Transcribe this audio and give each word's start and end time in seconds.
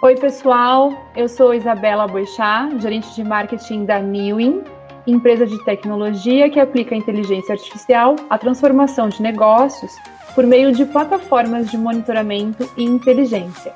Oi, 0.00 0.14
pessoal. 0.14 0.92
Eu 1.16 1.28
sou 1.28 1.52
Isabela 1.52 2.06
Boixá, 2.06 2.70
gerente 2.78 3.12
de 3.16 3.24
marketing 3.24 3.84
da 3.84 3.98
Newin, 3.98 4.62
empresa 5.04 5.44
de 5.44 5.58
tecnologia 5.64 6.48
que 6.48 6.60
aplica 6.60 6.94
inteligência 6.94 7.54
artificial 7.54 8.14
à 8.30 8.38
transformação 8.38 9.08
de 9.08 9.20
negócios 9.20 9.92
por 10.36 10.46
meio 10.46 10.70
de 10.70 10.84
plataformas 10.84 11.68
de 11.68 11.76
monitoramento 11.76 12.70
e 12.76 12.84
inteligência. 12.84 13.74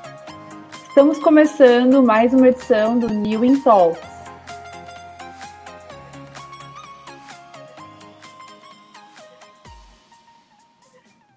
Estamos 0.89 1.19
começando 1.19 2.03
mais 2.05 2.33
uma 2.33 2.49
edição 2.49 2.99
do 2.99 3.09
Newin 3.09 3.61
Talks. 3.61 4.12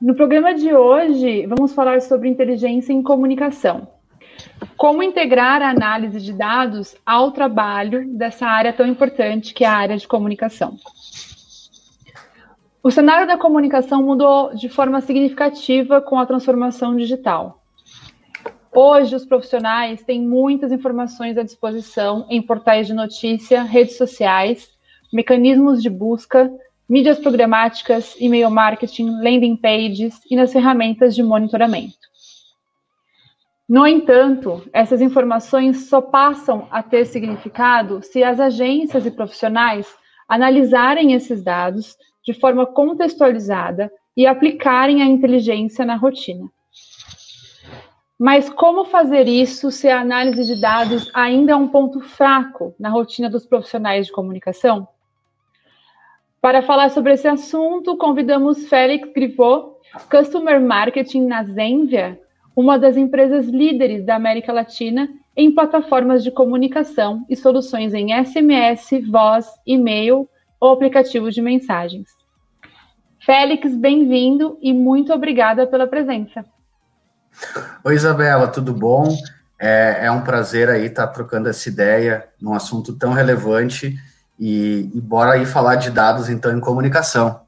No 0.05 0.13
programa 0.13 0.53
de 0.53 0.71
hoje, 0.71 1.47
vamos 1.47 1.73
falar 1.73 1.99
sobre 1.99 2.29
inteligência 2.29 2.93
em 2.93 3.01
comunicação. 3.01 3.87
Como 4.77 5.01
integrar 5.01 5.63
a 5.63 5.71
análise 5.71 6.21
de 6.21 6.31
dados 6.31 6.95
ao 7.03 7.31
trabalho 7.31 8.07
dessa 8.15 8.45
área 8.45 8.71
tão 8.71 8.85
importante 8.85 9.51
que 9.51 9.63
é 9.63 9.67
a 9.67 9.73
área 9.73 9.97
de 9.97 10.07
comunicação? 10.07 10.77
O 12.83 12.91
cenário 12.91 13.25
da 13.25 13.35
comunicação 13.35 14.03
mudou 14.03 14.53
de 14.53 14.69
forma 14.69 15.01
significativa 15.01 15.99
com 15.99 16.19
a 16.19 16.25
transformação 16.27 16.95
digital. 16.95 17.63
Hoje, 18.71 19.15
os 19.15 19.25
profissionais 19.25 20.03
têm 20.03 20.21
muitas 20.21 20.71
informações 20.71 21.35
à 21.35 21.41
disposição 21.41 22.27
em 22.29 22.43
portais 22.43 22.85
de 22.85 22.93
notícia, 22.93 23.63
redes 23.63 23.97
sociais, 23.97 24.69
mecanismos 25.11 25.81
de 25.81 25.89
busca, 25.89 26.53
mídias 26.87 27.19
programáticas, 27.19 28.15
e-mail 28.19 28.49
marketing, 28.49 29.21
landing 29.21 29.55
pages 29.55 30.19
e 30.29 30.35
nas 30.35 30.53
ferramentas 30.53 31.15
de 31.15 31.23
monitoramento. 31.23 32.05
No 33.67 33.87
entanto, 33.87 34.63
essas 34.71 35.01
informações 35.01 35.89
só 35.89 35.99
passam 35.99 36.67
a 36.69 36.83
ter 36.83 37.05
significado 37.05 38.01
se 38.03 38.23
as 38.23 38.39
agências 38.39 39.05
e 39.05 39.11
profissionais 39.11 39.87
analisarem 40.27 41.13
esses 41.13 41.43
dados 41.43 41.95
de 42.23 42.33
forma 42.33 42.65
contextualizada 42.65 43.91
e 44.15 44.27
aplicarem 44.27 45.01
a 45.01 45.05
inteligência 45.05 45.83
na 45.83 45.95
rotina. 45.95 46.47
Mas 48.17 48.49
como 48.49 48.85
fazer 48.85 49.27
isso 49.27 49.69
se 49.71 49.89
a 49.89 49.99
análise 49.99 50.45
de 50.45 50.61
dados 50.61 51.11
ainda 51.13 51.51
é 51.51 51.55
um 51.55 51.67
ponto 51.67 51.99
fraco 51.99 52.73
na 52.79 52.89
rotina 52.89 53.29
dos 53.29 53.45
profissionais 53.45 54.05
de 54.05 54.13
comunicação? 54.13 54.87
Para 56.45 56.61
falar 56.61 56.91
sobre 56.91 57.11
esse 57.11 57.27
assunto, 57.27 57.97
convidamos 57.97 58.67
Félix 58.67 59.11
Grivot, 59.11 59.77
Customer 60.11 60.61
Marketing 60.61 61.25
na 61.25 61.43
Zenvia, 61.43 62.19
uma 62.55 62.77
das 62.77 62.95
empresas 62.95 63.47
líderes 63.47 64.05
da 64.05 64.15
América 64.15 64.53
Latina 64.53 65.09
em 65.35 65.51
plataformas 65.51 66.23
de 66.23 66.29
comunicação 66.29 67.25
e 67.27 67.35
soluções 67.35 67.95
em 67.95 68.13
SMS, 68.23 68.91
voz, 69.09 69.47
e-mail 69.65 70.29
ou 70.59 70.71
aplicativo 70.71 71.31
de 71.31 71.41
mensagens. 71.41 72.09
Félix, 73.25 73.75
bem-vindo 73.75 74.59
e 74.61 74.71
muito 74.71 75.11
obrigada 75.13 75.65
pela 75.65 75.87
presença. 75.87 76.45
Oi, 77.83 77.95
Isabela, 77.95 78.47
tudo 78.47 78.71
bom? 78.71 79.17
É, 79.59 80.05
é 80.05 80.11
um 80.11 80.21
prazer 80.21 80.69
aí 80.69 80.85
estar 80.85 81.07
trocando 81.07 81.49
essa 81.49 81.67
ideia 81.67 82.23
num 82.39 82.53
assunto 82.53 82.95
tão 82.95 83.13
relevante 83.13 83.95
e, 84.39 84.89
e 84.93 85.01
bora 85.01 85.33
aí 85.33 85.45
falar 85.45 85.75
de 85.75 85.89
dados, 85.89 86.29
então, 86.29 86.55
em 86.55 86.59
comunicação. 86.59 87.41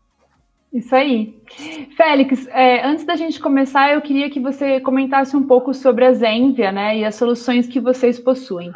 Isso 0.71 0.93
aí. 0.93 1.41
Félix, 1.95 2.47
é, 2.49 2.85
antes 2.85 3.05
da 3.05 3.15
gente 3.15 3.39
começar, 3.39 3.93
eu 3.93 4.01
queria 4.01 4.29
que 4.29 4.39
você 4.39 4.79
comentasse 4.79 5.35
um 5.35 5.43
pouco 5.43 5.73
sobre 5.73 6.05
a 6.05 6.13
Zenvia, 6.13 6.71
né, 6.71 6.97
e 6.97 7.05
as 7.05 7.15
soluções 7.15 7.67
que 7.67 7.79
vocês 7.79 8.19
possuem. 8.19 8.71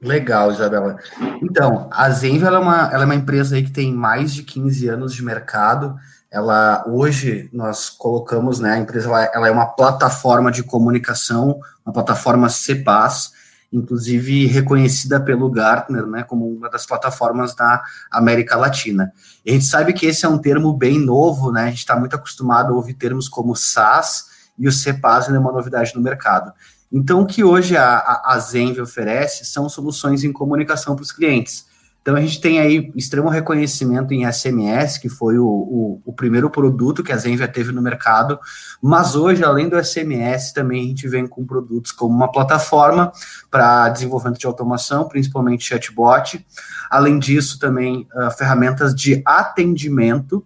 Legal, 0.00 0.50
Isabela. 0.50 0.96
Então, 1.42 1.88
a 1.92 2.08
Zenvia 2.10 2.46
ela 2.46 2.58
é, 2.58 2.60
uma, 2.60 2.90
ela 2.92 3.02
é 3.02 3.04
uma 3.04 3.14
empresa 3.14 3.56
aí 3.56 3.64
que 3.64 3.72
tem 3.72 3.92
mais 3.92 4.32
de 4.32 4.44
15 4.44 4.88
anos 4.88 5.12
de 5.12 5.24
mercado. 5.24 5.96
Ela 6.30 6.84
hoje 6.86 7.50
nós 7.52 7.90
colocamos, 7.90 8.60
né, 8.60 8.74
a 8.74 8.78
empresa 8.78 9.08
ela, 9.08 9.24
ela 9.34 9.48
é 9.48 9.50
uma 9.50 9.66
plataforma 9.66 10.52
de 10.52 10.62
comunicação, 10.62 11.58
uma 11.84 11.92
plataforma 11.92 12.48
CPaaS, 12.48 13.32
inclusive 13.72 14.46
reconhecida 14.46 15.20
pelo 15.20 15.50
Gartner, 15.50 16.06
né, 16.06 16.22
como 16.22 16.48
uma 16.48 16.70
das 16.70 16.86
plataformas 16.86 17.54
da 17.54 17.82
América 18.10 18.56
Latina. 18.56 19.12
E 19.44 19.50
a 19.50 19.52
gente 19.52 19.66
sabe 19.66 19.92
que 19.92 20.06
esse 20.06 20.24
é 20.24 20.28
um 20.28 20.38
termo 20.38 20.72
bem 20.72 20.98
novo, 20.98 21.52
né, 21.52 21.64
a 21.64 21.68
gente 21.68 21.78
está 21.78 21.94
muito 21.96 22.16
acostumado 22.16 22.72
a 22.72 22.76
ouvir 22.76 22.94
termos 22.94 23.28
como 23.28 23.54
SaaS 23.54 24.26
e 24.58 24.66
o 24.66 24.72
CPaaS 24.72 25.28
é 25.28 25.38
uma 25.38 25.52
novidade 25.52 25.94
no 25.94 26.00
mercado. 26.00 26.52
Então, 26.90 27.20
o 27.20 27.26
que 27.26 27.44
hoje 27.44 27.76
a, 27.76 28.22
a, 28.24 28.38
Zenve 28.38 28.80
oferece 28.80 29.44
são 29.44 29.68
soluções 29.68 30.24
em 30.24 30.32
comunicação 30.32 30.96
para 30.96 31.02
os 31.02 31.12
clientes. 31.12 31.66
Então 32.08 32.16
a 32.16 32.22
gente 32.22 32.40
tem 32.40 32.58
aí 32.58 32.90
extremo 32.96 33.28
reconhecimento 33.28 34.14
em 34.14 34.24
SMS, 34.32 34.96
que 34.96 35.10
foi 35.10 35.38
o, 35.38 35.46
o, 35.46 36.02
o, 36.06 36.10
primeiro 36.14 36.48
produto 36.48 37.02
que 37.02 37.12
a 37.12 37.16
Zenvia 37.18 37.46
teve 37.46 37.70
no 37.70 37.82
mercado, 37.82 38.40
mas 38.80 39.14
hoje, 39.14 39.44
além 39.44 39.68
do 39.68 39.76
SMS, 39.76 40.54
também 40.54 40.84
a 40.84 40.86
gente 40.86 41.06
vem 41.06 41.26
com 41.26 41.44
produtos 41.44 41.92
como 41.92 42.16
uma 42.16 42.32
plataforma 42.32 43.12
para 43.50 43.90
desenvolvimento 43.90 44.38
de 44.38 44.46
automação, 44.46 45.06
principalmente 45.06 45.66
chatbot. 45.66 46.46
Além 46.88 47.18
disso, 47.18 47.58
também 47.58 48.08
uh, 48.14 48.30
ferramentas 48.30 48.94
de 48.94 49.20
atendimento, 49.26 50.42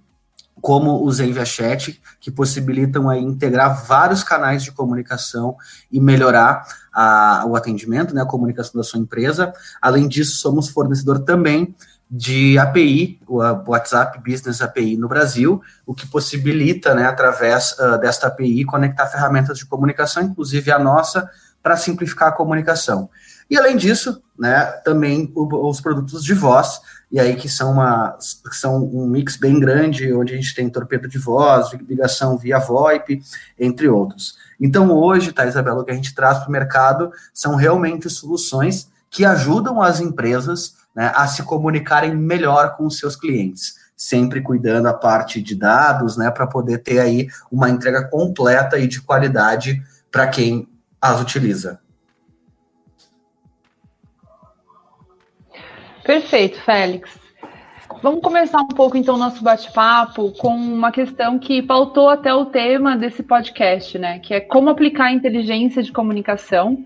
como 0.62 1.04
o 1.04 1.10
Zenvia 1.10 1.44
Chat, 1.44 2.00
que 2.20 2.30
possibilitam 2.30 3.10
aí 3.10 3.20
integrar 3.20 3.84
vários 3.84 4.22
canais 4.22 4.62
de 4.62 4.70
comunicação 4.70 5.56
e 5.90 6.00
melhorar 6.00 6.64
a, 6.92 7.44
o 7.48 7.56
atendimento, 7.56 8.14
né, 8.14 8.22
a 8.22 8.26
comunicação 8.26 8.80
da 8.80 8.84
sua 8.84 9.00
empresa. 9.00 9.52
Além 9.82 10.06
disso, 10.06 10.36
somos 10.36 10.68
fornecedor 10.68 11.18
também 11.24 11.74
de 12.08 12.56
API, 12.58 13.18
o 13.26 13.38
WhatsApp 13.38 14.20
Business 14.24 14.62
API 14.62 14.96
no 14.96 15.08
Brasil, 15.08 15.60
o 15.84 15.94
que 15.94 16.06
possibilita, 16.06 16.94
né, 16.94 17.06
através 17.06 17.72
uh, 17.72 17.98
desta 17.98 18.28
API, 18.28 18.64
conectar 18.64 19.06
ferramentas 19.06 19.58
de 19.58 19.66
comunicação, 19.66 20.22
inclusive 20.22 20.70
a 20.70 20.78
nossa, 20.78 21.28
para 21.60 21.76
simplificar 21.76 22.28
a 22.28 22.32
comunicação. 22.32 23.10
E 23.50 23.56
além 23.56 23.76
disso, 23.76 24.22
né, 24.38 24.64
também 24.84 25.30
o, 25.34 25.68
os 25.68 25.80
produtos 25.80 26.24
de 26.24 26.34
voz, 26.34 26.80
e 27.10 27.20
aí 27.20 27.36
que 27.36 27.48
são, 27.48 27.72
uma, 27.72 28.16
são 28.50 28.84
um 28.84 29.06
mix 29.06 29.36
bem 29.36 29.60
grande, 29.60 30.12
onde 30.14 30.32
a 30.32 30.36
gente 30.36 30.54
tem 30.54 30.70
torpedo 30.70 31.06
de 31.06 31.18
voz, 31.18 31.70
ligação 31.88 32.38
via 32.38 32.58
VoIP, 32.58 33.22
entre 33.58 33.88
outros. 33.88 34.36
Então, 34.58 34.90
hoje, 34.90 35.32
tá, 35.32 35.46
Isabela, 35.46 35.82
o 35.82 35.84
que 35.84 35.90
a 35.90 35.94
gente 35.94 36.14
traz 36.14 36.38
para 36.38 36.48
o 36.48 36.52
mercado 36.52 37.12
são 37.34 37.54
realmente 37.54 38.08
soluções 38.08 38.88
que 39.10 39.24
ajudam 39.24 39.82
as 39.82 40.00
empresas 40.00 40.74
né, 40.94 41.12
a 41.14 41.26
se 41.26 41.42
comunicarem 41.42 42.16
melhor 42.16 42.76
com 42.76 42.86
os 42.86 42.98
seus 42.98 43.14
clientes, 43.14 43.74
sempre 43.96 44.40
cuidando 44.40 44.88
a 44.88 44.94
parte 44.94 45.42
de 45.42 45.54
dados, 45.54 46.16
né, 46.16 46.30
para 46.30 46.46
poder 46.46 46.78
ter 46.78 46.98
aí 46.98 47.28
uma 47.50 47.68
entrega 47.68 48.04
completa 48.08 48.78
e 48.78 48.86
de 48.86 49.00
qualidade 49.00 49.82
para 50.10 50.26
quem 50.26 50.68
as 51.00 51.20
utiliza. 51.20 51.78
Perfeito, 56.04 56.60
Félix. 56.60 57.10
Vamos 58.02 58.20
começar 58.20 58.60
um 58.60 58.68
pouco 58.68 58.96
então 58.96 59.14
o 59.14 59.18
nosso 59.18 59.44
bate-papo 59.44 60.32
com 60.32 60.56
uma 60.56 60.90
questão 60.90 61.38
que 61.38 61.62
pautou 61.62 62.08
até 62.08 62.34
o 62.34 62.46
tema 62.46 62.96
desse 62.96 63.22
podcast, 63.22 63.96
né? 63.98 64.18
Que 64.18 64.34
é 64.34 64.40
como 64.40 64.70
aplicar 64.70 65.04
a 65.06 65.12
inteligência 65.12 65.82
de 65.82 65.92
comunicação 65.92 66.84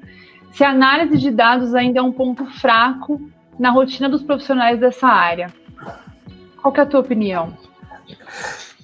se 0.53 0.65
a 0.65 0.71
análise 0.71 1.17
de 1.19 1.31
dados 1.31 1.75
ainda 1.75 2.01
é 2.01 2.03
um 2.03 2.13
ponto 2.13 2.45
fraco 2.47 3.21
na 3.59 3.71
rotina 3.71 4.09
dos 4.09 4.23
profissionais 4.23 4.79
dessa 4.79 5.07
área. 5.07 5.53
Qual 6.61 6.75
é 6.77 6.81
a 6.81 6.87
tua 6.87 7.01
opinião? 7.01 7.57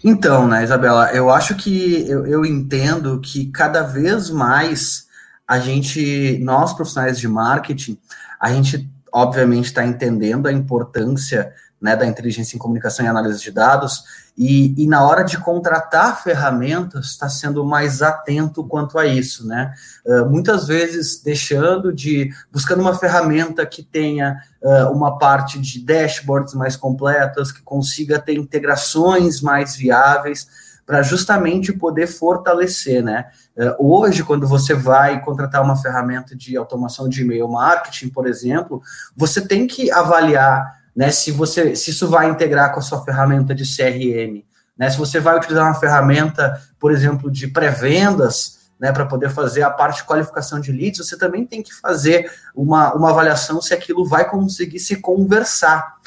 Então, 0.04 0.49
né, 0.49 0.64
Isabela, 0.64 1.12
eu 1.12 1.31
acho 1.31 1.55
que 1.55 2.08
eu, 2.08 2.26
eu 2.26 2.44
entendo 2.44 3.20
que 3.20 3.50
cada 3.50 3.82
vez 3.82 4.31
mais 4.31 5.06
a 5.46 5.58
gente, 5.58 6.38
nós 6.43 6.73
profissionais 6.73 7.19
de 7.19 7.29
marketing, 7.29 7.99
a 8.40 8.52
gente 8.52 8.90
obviamente 9.12 9.67
está 9.67 9.85
entendendo 9.85 10.47
a 10.47 10.53
importância 10.53 11.53
né, 11.82 11.97
da 11.97 12.06
inteligência 12.06 12.55
em 12.55 12.61
comunicação 12.61 13.05
e 13.05 13.09
análise 13.09 13.43
de 13.43 13.50
dados, 13.50 14.05
e, 14.38 14.82
e 14.82 14.87
na 14.87 15.05
hora 15.05 15.25
de 15.25 15.37
contratar 15.37 16.23
ferramentas, 16.23 17.06
está 17.06 17.29
sendo 17.29 17.64
mais 17.64 18.00
atento 18.00 18.64
quanto 18.64 18.99
a 18.99 19.05
isso, 19.05 19.47
né? 19.47 19.75
Uh, 20.06 20.25
muitas 20.31 20.67
vezes 20.67 21.20
deixando 21.20 21.93
de, 21.93 22.31
buscando 22.50 22.81
uma 22.81 22.94
ferramenta 22.94 23.67
que 23.67 23.82
tenha 23.82 24.41
uh, 24.62 24.91
uma 24.91 25.19
parte 25.19 25.61
de 25.61 25.85
dashboards 25.85 26.55
mais 26.55 26.76
completas, 26.76 27.53
que 27.53 27.62
consiga 27.62 28.19
ter 28.19 28.35
integrações 28.35 29.43
mais 29.43 29.76
viáveis, 29.76 30.47
para 30.93 31.00
justamente 31.00 31.73
poder 31.73 32.06
fortalecer, 32.06 33.03
né? 33.03 33.25
É, 33.56 33.75
hoje, 33.79 34.23
quando 34.23 34.47
você 34.47 34.75
vai 34.75 35.23
contratar 35.23 35.62
uma 35.62 35.75
ferramenta 35.75 36.37
de 36.37 36.55
automação 36.55 37.09
de 37.09 37.23
e-mail 37.23 37.49
marketing, 37.49 38.11
por 38.11 38.27
exemplo, 38.27 38.83
você 39.17 39.41
tem 39.41 39.67
que 39.67 39.91
avaliar, 39.91 40.83
né, 40.94 41.11
se 41.11 41.31
você 41.31 41.75
se 41.75 41.93
isso 41.93 42.11
vai 42.11 42.29
integrar 42.29 42.75
com 42.75 42.79
a 42.79 42.83
sua 42.83 43.03
ferramenta 43.03 43.55
de 43.55 43.65
CRM, 43.65 44.44
Né? 44.77 44.91
Se 44.91 44.99
você 44.99 45.19
vai 45.19 45.35
utilizar 45.35 45.65
uma 45.65 45.81
ferramenta, 45.81 46.61
por 46.79 46.93
exemplo, 46.93 47.31
de 47.31 47.49
pré-vendas, 47.49 48.59
né, 48.79 48.93
para 48.93 49.06
poder 49.06 49.31
fazer 49.31 49.62
a 49.62 49.71
parte 49.71 50.03
de 50.03 50.05
qualificação 50.05 50.61
de 50.61 50.73
leads, 50.73 51.09
você 51.09 51.17
também 51.17 51.47
tem 51.47 51.62
que 51.62 51.73
fazer 51.73 52.31
uma, 52.55 52.93
uma 52.93 53.09
avaliação 53.09 53.62
se 53.62 53.73
aquilo 53.73 54.05
vai 54.05 54.29
conseguir 54.29 54.79
se 54.79 54.97
conversar. 54.97 56.01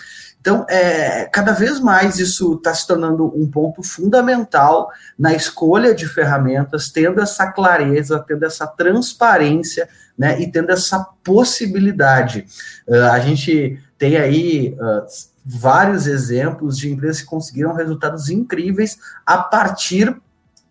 Então, 0.45 0.63
é, 0.69 1.25
cada 1.25 1.53
vez 1.53 1.79
mais 1.79 2.19
isso 2.19 2.53
está 2.53 2.71
se 2.71 2.85
tornando 2.85 3.33
um 3.35 3.49
ponto 3.49 3.81
fundamental 3.81 4.91
na 5.17 5.33
escolha 5.33 5.91
de 5.91 6.07
ferramentas, 6.07 6.87
tendo 6.91 7.19
essa 7.19 7.51
clareza, 7.51 8.23
tendo 8.27 8.45
essa 8.45 8.67
transparência, 8.67 9.89
né, 10.15 10.39
e 10.39 10.45
tendo 10.45 10.69
essa 10.69 10.99
possibilidade. 11.23 12.45
Uh, 12.87 13.05
a 13.11 13.19
gente 13.21 13.79
tem 13.97 14.17
aí 14.17 14.77
uh, 14.79 15.07
vários 15.43 16.05
exemplos 16.05 16.77
de 16.77 16.91
empresas 16.91 17.23
que 17.23 17.27
conseguiram 17.27 17.73
resultados 17.73 18.29
incríveis 18.29 18.99
a 19.25 19.39
partir 19.39 20.15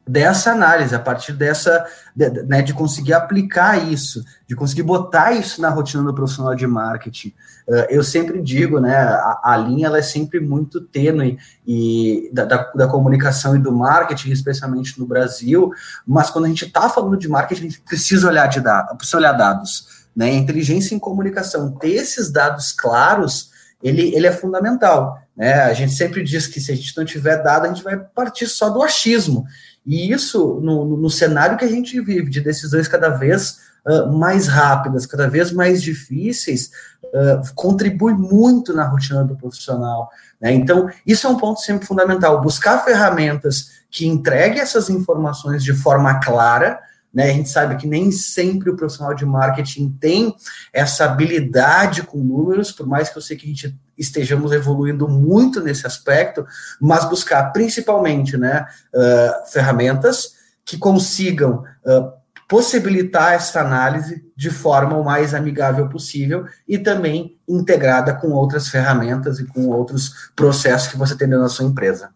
dessa 0.07 0.53
análise, 0.53 0.95
a 0.95 0.99
partir 0.99 1.33
dessa, 1.33 1.85
de, 2.15 2.29
né, 2.45 2.61
de 2.61 2.75
conseguir 2.75 3.15
aplicar 3.15 3.83
isso, 3.91 4.23
de 4.47 4.55
conseguir 4.55 4.83
botar 4.83 5.33
isso 5.33 5.63
na 5.63 5.71
rotina 5.71 6.03
do 6.03 6.15
profissional 6.15 6.55
de 6.55 6.67
marketing. 6.67 7.29
Uh, 7.67 7.87
eu 7.89 8.05
sempre 8.05 8.43
digo, 8.43 8.79
né, 8.79 8.95
a, 8.95 9.41
a, 9.43 9.57
linha 9.57 9.87
ela 9.87 9.99
é 9.99 10.03
sempre 10.03 10.39
muito 10.41 10.83
tênue 10.83 11.39
e 11.67 12.31
da, 12.35 12.45
da, 12.45 12.71
da, 12.75 12.87
comunicação 12.87 13.57
e 13.57 13.59
do 13.59 13.73
marketing, 13.73 14.31
especialmente 14.31 14.99
no 14.99 15.07
Brasil, 15.07 15.73
mas 16.07 16.29
quando 16.29 16.45
a 16.45 16.49
gente 16.49 16.67
está 16.67 16.91
falando 16.91 17.17
de 17.17 17.27
marketing, 17.27 17.61
a 17.61 17.71
gente 17.71 17.81
precisa 17.81 18.29
olhar 18.29 18.47
de 18.47 18.61
dados, 18.61 18.95
precisa 18.99 19.17
olhar 19.17 19.33
dados, 19.33 20.05
né, 20.15 20.31
inteligência 20.35 20.95
em 20.95 20.99
comunicação, 20.99 21.73
ter 21.73 21.93
esses 21.93 22.31
dados 22.31 22.73
claros, 22.73 23.51
ele, 23.83 24.15
ele 24.15 24.27
é 24.27 24.33
fundamental, 24.33 25.19
né, 25.35 25.63
a 25.63 25.73
gente 25.73 25.95
sempre 25.95 26.23
diz 26.23 26.47
que 26.47 26.61
se 26.61 26.71
a 26.71 26.77
gente 26.77 26.95
não 26.95 27.05
tiver 27.07 27.43
dado, 27.43 27.65
a 27.65 27.69
gente 27.69 27.83
vai 27.83 27.97
partir 27.97 28.47
só 28.47 28.69
do 28.69 28.83
achismo, 28.83 29.47
e 29.87 30.13
isso, 30.13 30.61
no, 30.63 30.97
no 30.97 31.11
cenário 31.11 31.59
que 31.59 31.65
a 31.65 31.69
gente 31.69 32.01
vive, 32.01 32.31
de 32.31 32.41
decisões 32.41 32.89
cada 32.89 33.11
vez 33.11 33.59
uh, 33.87 34.11
mais 34.11 34.49
rápidas, 34.49 35.05
cada 35.05 35.29
vez 35.29 35.53
mais 35.53 35.83
difíceis, 35.83 36.71
uh, 37.03 37.55
contribui 37.55 38.15
muito 38.15 38.73
na 38.73 38.85
rotina 38.85 39.23
do 39.23 39.37
profissional. 39.37 40.11
Né? 40.41 40.53
Então, 40.53 40.89
isso 41.07 41.27
é 41.27 41.31
um 41.31 41.37
ponto 41.37 41.61
sempre 41.61 41.87
fundamental: 41.87 42.41
buscar 42.41 42.85
ferramentas 42.85 43.85
que 43.91 44.07
entreguem 44.07 44.61
essas 44.61 44.89
informações 44.89 45.63
de 45.63 45.75
forma 45.75 46.19
clara. 46.21 46.81
Né, 47.15 47.31
a 47.31 47.33
gente 47.33 47.49
sabe 47.49 47.77
que 47.77 47.87
nem 47.87 48.11
sempre 48.11 48.71
o 48.71 48.77
profissional 48.77 49.15
de 49.15 49.25
marketing 49.25 49.97
tem 50.01 50.35
essa 50.73 51.05
habilidade 51.05 52.03
com 52.03 52.19
números, 52.19 52.73
por 52.73 52.87
mais 52.89 53.09
que 53.09 53.17
eu 53.17 53.23
sei 53.23 53.37
que 53.37 53.47
a 53.47 53.49
gente 53.49 53.79
estejamos 53.97 54.51
evoluindo 54.51 55.07
muito 55.07 55.61
nesse 55.61 55.87
aspecto, 55.87 56.45
mas 56.81 57.09
buscar 57.09 57.53
principalmente 57.53 58.37
né, 58.37 58.67
uh, 58.93 59.53
ferramentas 59.53 60.35
que 60.65 60.77
consigam 60.77 61.63
uh, 61.85 62.13
possibilitar 62.49 63.35
essa 63.35 63.61
análise 63.61 64.25
de 64.37 64.51
forma 64.51 64.97
o 64.97 65.05
mais 65.05 65.35
amigável 65.35 65.89
possível 65.89 66.47
e 66.69 66.79
também 66.79 67.39
integrada 67.49 68.13
com 68.13 68.33
outras 68.33 68.69
ferramentas 68.69 69.39
e 69.39 69.47
com 69.47 69.69
outros 69.69 70.31
processos 70.35 70.89
que 70.89 70.97
você 70.97 71.17
tem 71.17 71.29
na 71.29 71.49
sua 71.49 71.65
empresa. 71.65 72.11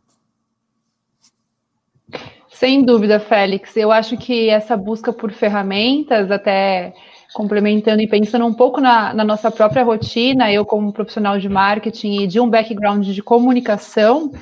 Sem 2.59 2.85
dúvida, 2.85 3.21
Félix. 3.21 3.77
Eu 3.77 3.93
acho 3.93 4.17
que 4.17 4.49
essa 4.49 4.77
busca 4.77 5.13
por 5.13 5.31
ferramentas, 5.31 6.29
até 6.29 6.93
complementando 7.33 8.03
e 8.03 8.09
pensando 8.09 8.45
um 8.47 8.53
pouco 8.53 8.81
na, 8.81 9.15
na, 9.15 9.23
nossa 9.23 9.49
própria 9.49 9.85
rotina, 9.85 10.51
eu 10.51 10.65
como 10.65 10.93
profissional 10.93 11.39
de 11.39 11.49
marketing 11.49 12.23
e 12.23 12.27
de 12.27 12.41
um 12.41 12.51
background 12.51 13.07
de 13.07 13.23
comunicação, 13.23 14.33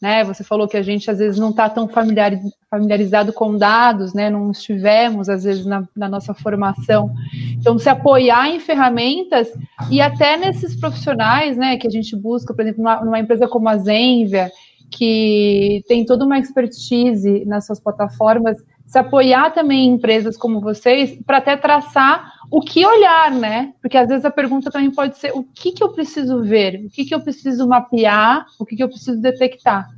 né? 0.00 0.22
Você 0.22 0.44
falou 0.44 0.68
que 0.68 0.76
a 0.76 0.82
gente 0.82 1.10
às 1.10 1.18
vezes 1.18 1.36
não 1.36 1.50
está 1.50 1.68
tão 1.68 1.88
familiarizado 1.88 3.32
com 3.32 3.58
dados, 3.58 4.14
né? 4.14 4.30
Não 4.30 4.52
estivemos 4.52 5.28
às 5.28 5.42
vezes 5.42 5.66
na, 5.66 5.82
na, 5.96 6.08
nossa 6.08 6.32
formação. 6.32 7.12
Então, 7.58 7.76
se 7.76 7.88
apoiar 7.88 8.50
em 8.50 8.60
ferramentas 8.60 9.48
e 9.90 10.00
até 10.00 10.36
nesses 10.36 10.76
profissionais, 10.76 11.56
né? 11.56 11.76
Que 11.76 11.88
a 11.88 11.90
gente 11.90 12.14
busca, 12.14 12.54
por 12.54 12.62
exemplo, 12.62 12.84
numa, 12.84 13.04
numa 13.04 13.18
empresa 13.18 13.48
como 13.48 13.68
a 13.68 13.76
Zenvia, 13.78 14.48
que 14.96 15.82
tem 15.88 16.04
toda 16.04 16.24
uma 16.24 16.38
expertise 16.38 17.44
nas 17.44 17.66
suas 17.66 17.80
plataformas 17.80 18.56
se 18.86 18.98
apoiar 18.98 19.50
também 19.50 19.86
em 19.86 19.94
empresas 19.94 20.36
como 20.36 20.60
vocês 20.60 21.18
para 21.26 21.38
até 21.38 21.56
traçar 21.56 22.32
o 22.50 22.60
que 22.60 22.86
olhar, 22.86 23.30
né? 23.32 23.72
Porque 23.80 23.96
às 23.96 24.08
vezes 24.08 24.24
a 24.24 24.30
pergunta 24.30 24.70
também 24.70 24.90
pode 24.90 25.18
ser 25.18 25.32
o 25.32 25.42
que, 25.42 25.72
que 25.72 25.82
eu 25.82 25.88
preciso 25.88 26.42
ver, 26.42 26.84
o 26.84 26.90
que, 26.90 27.04
que 27.04 27.14
eu 27.14 27.20
preciso 27.20 27.66
mapear, 27.66 28.46
o 28.58 28.64
que, 28.64 28.76
que 28.76 28.84
eu 28.84 28.88
preciso 28.88 29.20
detectar. 29.20 29.88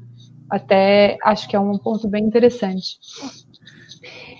Até 0.49 1.19
acho 1.23 1.47
que 1.49 1.57
é 1.57 1.61
um 1.61 1.77
ponto 1.77 2.09
bem 2.09 2.25
interessante. 2.25 2.99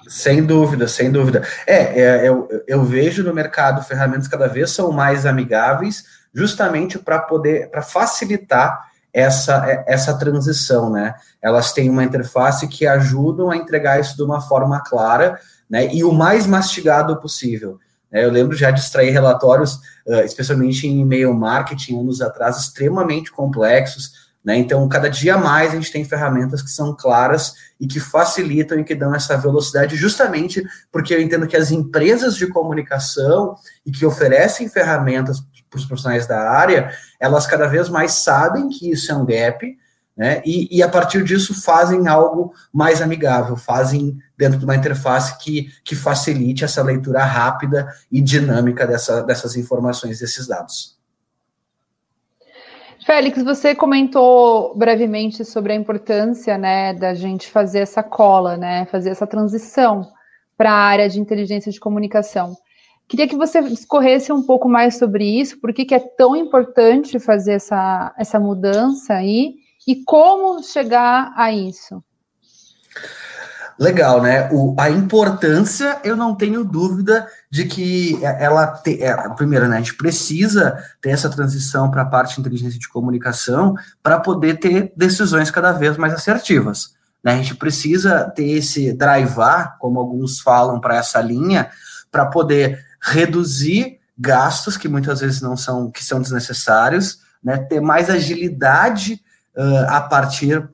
Sem 0.09 0.47
dúvida, 0.47 0.89
sem 0.89 1.11
dúvida. 1.11 1.43
É, 1.67 2.01
é 2.01 2.29
eu, 2.29 2.49
eu 2.67 2.83
vejo 2.85 3.25
no 3.25 3.35
mercado 3.35 3.83
ferramentas 3.83 4.29
cada 4.29 4.47
vez 4.47 4.71
são 4.71 4.91
mais 4.93 5.27
amigáveis, 5.27 6.05
justamente 6.33 6.99
para 6.99 7.19
poder, 7.19 7.69
para 7.71 7.83
facilitar 7.83 8.96
essa, 9.17 9.83
essa 9.87 10.13
transição, 10.19 10.91
né? 10.91 11.15
Elas 11.41 11.73
têm 11.73 11.89
uma 11.89 12.05
interface 12.05 12.69
que 12.69 12.87
ajudam 12.87 13.51
a 13.51 13.57
entregar 13.57 13.99
isso 13.99 14.15
de 14.15 14.23
uma 14.23 14.43
forma 14.43 14.79
clara, 14.81 15.41
né? 15.71 15.93
E 15.95 16.05
o 16.05 16.13
mais 16.13 16.47
mastigado 16.47 17.19
possível. 17.19 17.79
Né? 18.13 18.23
Eu 18.23 18.31
lembro 18.31 18.55
já 18.55 18.71
de 18.71 18.81
extrair 18.81 19.11
relatórios, 19.11 19.81
especialmente 20.23 20.87
em 20.87 21.01
e-mail 21.01 21.33
marketing, 21.33 21.99
anos 21.99 22.21
atrás, 22.21 22.59
extremamente 22.59 23.33
complexos, 23.33 24.27
né? 24.45 24.59
Então, 24.59 24.87
cada 24.87 25.09
dia 25.09 25.39
mais 25.39 25.73
a 25.73 25.77
gente 25.77 25.91
tem 25.91 26.05
ferramentas 26.05 26.61
que 26.61 26.71
são 26.71 26.95
claras 26.95 27.55
e 27.81 27.87
que 27.87 27.99
facilitam 27.99 28.79
e 28.79 28.85
que 28.85 28.95
dão 28.95 29.15
essa 29.15 29.35
velocidade, 29.39 29.97
justamente 29.97 30.63
porque 30.93 31.15
eu 31.15 31.23
entendo 31.23 31.47
que 31.47 31.57
as 31.57 31.71
empresas 31.71 32.37
de 32.37 32.47
comunicação 32.47 33.57
e 33.85 33.91
que 33.91 34.05
oferecem 34.05 34.69
ferramentas 34.69 35.41
para 35.77 35.83
os 35.83 35.87
profissionais 35.87 36.27
da 36.27 36.51
área, 36.51 36.91
elas 37.21 37.47
cada 37.47 37.67
vez 37.67 37.89
mais 37.89 38.13
sabem 38.13 38.69
que 38.69 38.91
isso 38.91 39.13
é 39.13 39.15
um 39.15 39.27
gap, 39.27 39.77
né? 40.17 40.41
E, 40.47 40.79
e, 40.79 40.83
a 40.83 40.89
partir 40.89 41.23
disso 41.23 41.63
fazem 41.63 42.09
algo 42.09 42.55
mais 42.73 43.03
amigável, 43.03 43.55
fazem 43.55 44.17
dentro 44.37 44.59
de 44.59 44.65
uma 44.65 44.75
interface 44.75 45.39
que, 45.39 45.69
que 45.85 45.95
facilite 45.95 46.65
essa 46.65 46.83
leitura 46.83 47.23
rápida 47.23 47.87
e 48.11 48.23
dinâmica 48.23 48.87
dessa, 48.87 49.23
dessas 49.23 49.57
informações, 49.57 50.19
desses 50.19 50.47
dados. 50.47 50.97
Félix, 53.05 53.43
você 53.45 53.75
comentou 53.75 54.75
brevemente 54.75 55.45
sobre 55.45 55.75
a 55.75 55.77
importância 55.77 56.57
né, 56.57 56.95
da 56.95 57.15
gente 57.15 57.49
fazer 57.49 57.81
essa 57.81 58.03
cola, 58.03 58.57
né, 58.57 58.87
fazer 58.87 59.11
essa 59.11 59.27
transição 59.27 60.11
para 60.57 60.73
a 60.73 60.77
área 60.77 61.09
de 61.09 61.21
inteligência 61.21 61.71
de 61.71 61.79
comunicação. 61.79 62.57
Queria 63.09 63.29
que 63.29 63.37
você 63.37 63.63
discorresse 63.63 64.33
um 64.33 64.43
pouco 64.43 64.69
mais 64.69 64.99
sobre 64.99 65.25
isso, 65.25 65.61
por 65.61 65.73
que, 65.73 65.95
é 65.95 66.01
tão 66.01 66.35
importante 66.35 67.19
fazer 67.21 67.53
essa, 67.53 68.13
essa 68.19 68.41
mudança 68.41 69.15
aí 69.15 69.55
e 69.87 70.03
como 70.05 70.63
chegar 70.63 71.33
a 71.37 71.53
isso. 71.53 72.03
Legal, 73.79 74.23
né? 74.23 74.49
O, 74.51 74.75
a 74.79 74.89
importância, 74.89 76.01
eu 76.03 76.17
não 76.17 76.35
tenho 76.35 76.65
dúvida 76.65 77.29
de 77.51 77.67
que 77.67 78.19
ela 78.25 78.69
te, 78.69 79.03
é, 79.03 79.15
primeiro, 79.35 79.69
né? 79.69 79.77
A 79.77 79.81
gente 79.81 79.95
precisa 79.95 80.83
ter 81.01 81.11
essa 81.11 81.29
transição 81.29 81.91
para 81.91 82.03
a 82.03 82.07
parte 82.07 82.35
de 82.35 82.41
inteligência 82.41 82.79
de 82.79 82.89
comunicação 82.89 83.75
para 84.03 84.19
poder 84.19 84.59
ter 84.59 84.93
decisões 84.97 85.51
cada 85.51 85.73
vez 85.73 85.99
mais 85.99 86.15
assertivas. 86.15 86.95
Né? 87.23 87.35
A 87.35 87.37
gente 87.37 87.55
precisa 87.55 88.33
ter 88.35 88.49
esse 88.49 88.95
drivar, 88.95 89.77
como 89.79 90.01
alguns 90.01 90.41
falam, 90.41 90.81
para 90.81 90.97
essa 90.97 91.21
linha, 91.21 91.69
para 92.11 92.25
poder 92.27 92.86
reduzir 93.07 94.01
gastos 94.19 94.77
que 94.77 94.89
muitas 94.89 95.21
vezes 95.21 95.41
não 95.41 95.57
são 95.57 95.91
que 95.91 96.03
são 96.03 96.21
desnecessários, 96.21 97.21
né, 97.43 97.59
ter 97.59 97.81
mais 97.81 98.11
agilidade 98.11 99.21
uh, 99.57 99.89
a 99.89 100.01
partir 100.01 100.69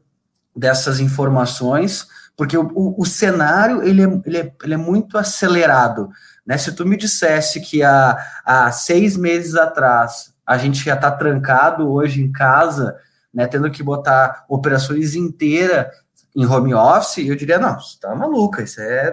dessas 0.56 1.00
informações, 1.00 2.06
porque 2.36 2.56
o, 2.56 2.70
o, 2.74 3.02
o 3.02 3.04
cenário 3.04 3.82
ele 3.82 4.02
é, 4.02 4.20
ele, 4.24 4.38
é, 4.38 4.52
ele 4.62 4.74
é 4.74 4.78
muito 4.78 5.18
acelerado. 5.18 6.08
Né? 6.46 6.56
Se 6.56 6.72
tu 6.72 6.86
me 6.86 6.96
dissesse 6.96 7.60
que 7.60 7.82
há, 7.82 8.16
há 8.44 8.72
seis 8.72 9.16
meses 9.16 9.54
atrás 9.54 10.32
a 10.46 10.56
gente 10.56 10.84
já 10.84 10.94
está 10.94 11.10
trancado 11.10 11.90
hoje 11.90 12.22
em 12.22 12.32
casa, 12.32 12.96
né, 13.32 13.46
tendo 13.46 13.70
que 13.70 13.82
botar 13.82 14.44
operações 14.48 15.14
inteiras 15.14 15.86
em 16.34 16.46
home 16.46 16.74
office, 16.74 17.26
eu 17.26 17.36
diria, 17.36 17.58
não, 17.58 17.78
você 17.78 17.98
tá 18.00 18.14
maluca, 18.14 18.62
isso 18.62 18.80
é 18.80 19.10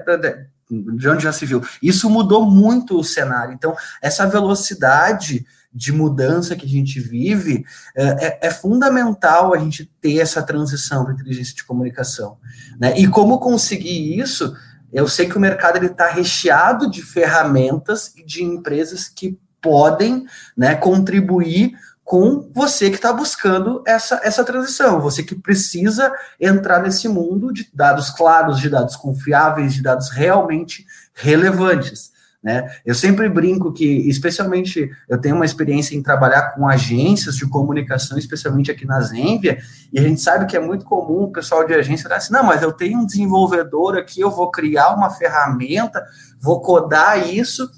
de 0.69 1.09
onde 1.09 1.23
já 1.23 1.33
se 1.33 1.45
viu. 1.45 1.61
Isso 1.81 2.09
mudou 2.09 2.45
muito 2.45 2.99
o 2.99 3.03
cenário. 3.03 3.53
Então, 3.53 3.75
essa 4.01 4.27
velocidade 4.27 5.45
de 5.73 5.91
mudança 5.91 6.55
que 6.55 6.65
a 6.65 6.69
gente 6.69 6.99
vive 6.99 7.63
é, 7.95 8.27
é, 8.27 8.39
é 8.47 8.51
fundamental 8.51 9.53
a 9.53 9.57
gente 9.57 9.85
ter 10.01 10.17
essa 10.19 10.41
transição 10.41 11.03
para 11.03 11.13
inteligência 11.13 11.55
de 11.55 11.63
comunicação. 11.63 12.37
Né? 12.79 12.99
E 12.99 13.07
como 13.07 13.39
conseguir 13.39 14.19
isso? 14.19 14.55
Eu 14.91 15.07
sei 15.07 15.27
que 15.27 15.37
o 15.37 15.41
mercado 15.41 15.83
está 15.85 16.07
recheado 16.07 16.89
de 16.89 17.03
ferramentas 17.03 18.13
e 18.15 18.25
de 18.25 18.43
empresas 18.43 19.07
que 19.07 19.37
podem 19.61 20.25
né, 20.57 20.75
contribuir 20.75 21.73
com 22.09 22.49
você 22.55 22.89
que 22.89 22.95
está 22.95 23.13
buscando 23.13 23.83
essa, 23.85 24.19
essa 24.23 24.43
transição, 24.43 24.99
você 24.99 25.21
que 25.21 25.35
precisa 25.35 26.11
entrar 26.41 26.81
nesse 26.81 27.07
mundo 27.07 27.53
de 27.53 27.69
dados 27.71 28.09
claros, 28.09 28.59
de 28.59 28.67
dados 28.67 28.95
confiáveis, 28.95 29.75
de 29.75 29.83
dados 29.83 30.09
realmente 30.09 30.87
relevantes. 31.13 32.09
Né? 32.41 32.67
Eu 32.83 32.95
sempre 32.95 33.29
brinco 33.29 33.71
que, 33.71 33.85
especialmente, 34.09 34.89
eu 35.07 35.21
tenho 35.21 35.35
uma 35.35 35.45
experiência 35.45 35.95
em 35.95 36.01
trabalhar 36.01 36.55
com 36.55 36.67
agências 36.67 37.35
de 37.35 37.47
comunicação, 37.47 38.17
especialmente 38.17 38.71
aqui 38.71 38.87
na 38.87 38.99
Zenvia, 39.01 39.59
e 39.93 39.99
a 39.99 40.01
gente 40.01 40.19
sabe 40.19 40.47
que 40.47 40.57
é 40.57 40.59
muito 40.59 40.85
comum 40.85 41.25
o 41.25 41.31
pessoal 41.31 41.63
de 41.63 41.75
agência 41.75 42.05
falar 42.05 42.15
assim: 42.15 42.33
não, 42.33 42.43
mas 42.43 42.63
eu 42.63 42.71
tenho 42.71 42.97
um 42.97 43.05
desenvolvedor 43.05 43.95
aqui, 43.95 44.19
eu 44.19 44.31
vou 44.31 44.49
criar 44.49 44.95
uma 44.95 45.11
ferramenta, 45.11 46.03
vou 46.41 46.59
codar 46.59 47.29
isso, 47.29 47.69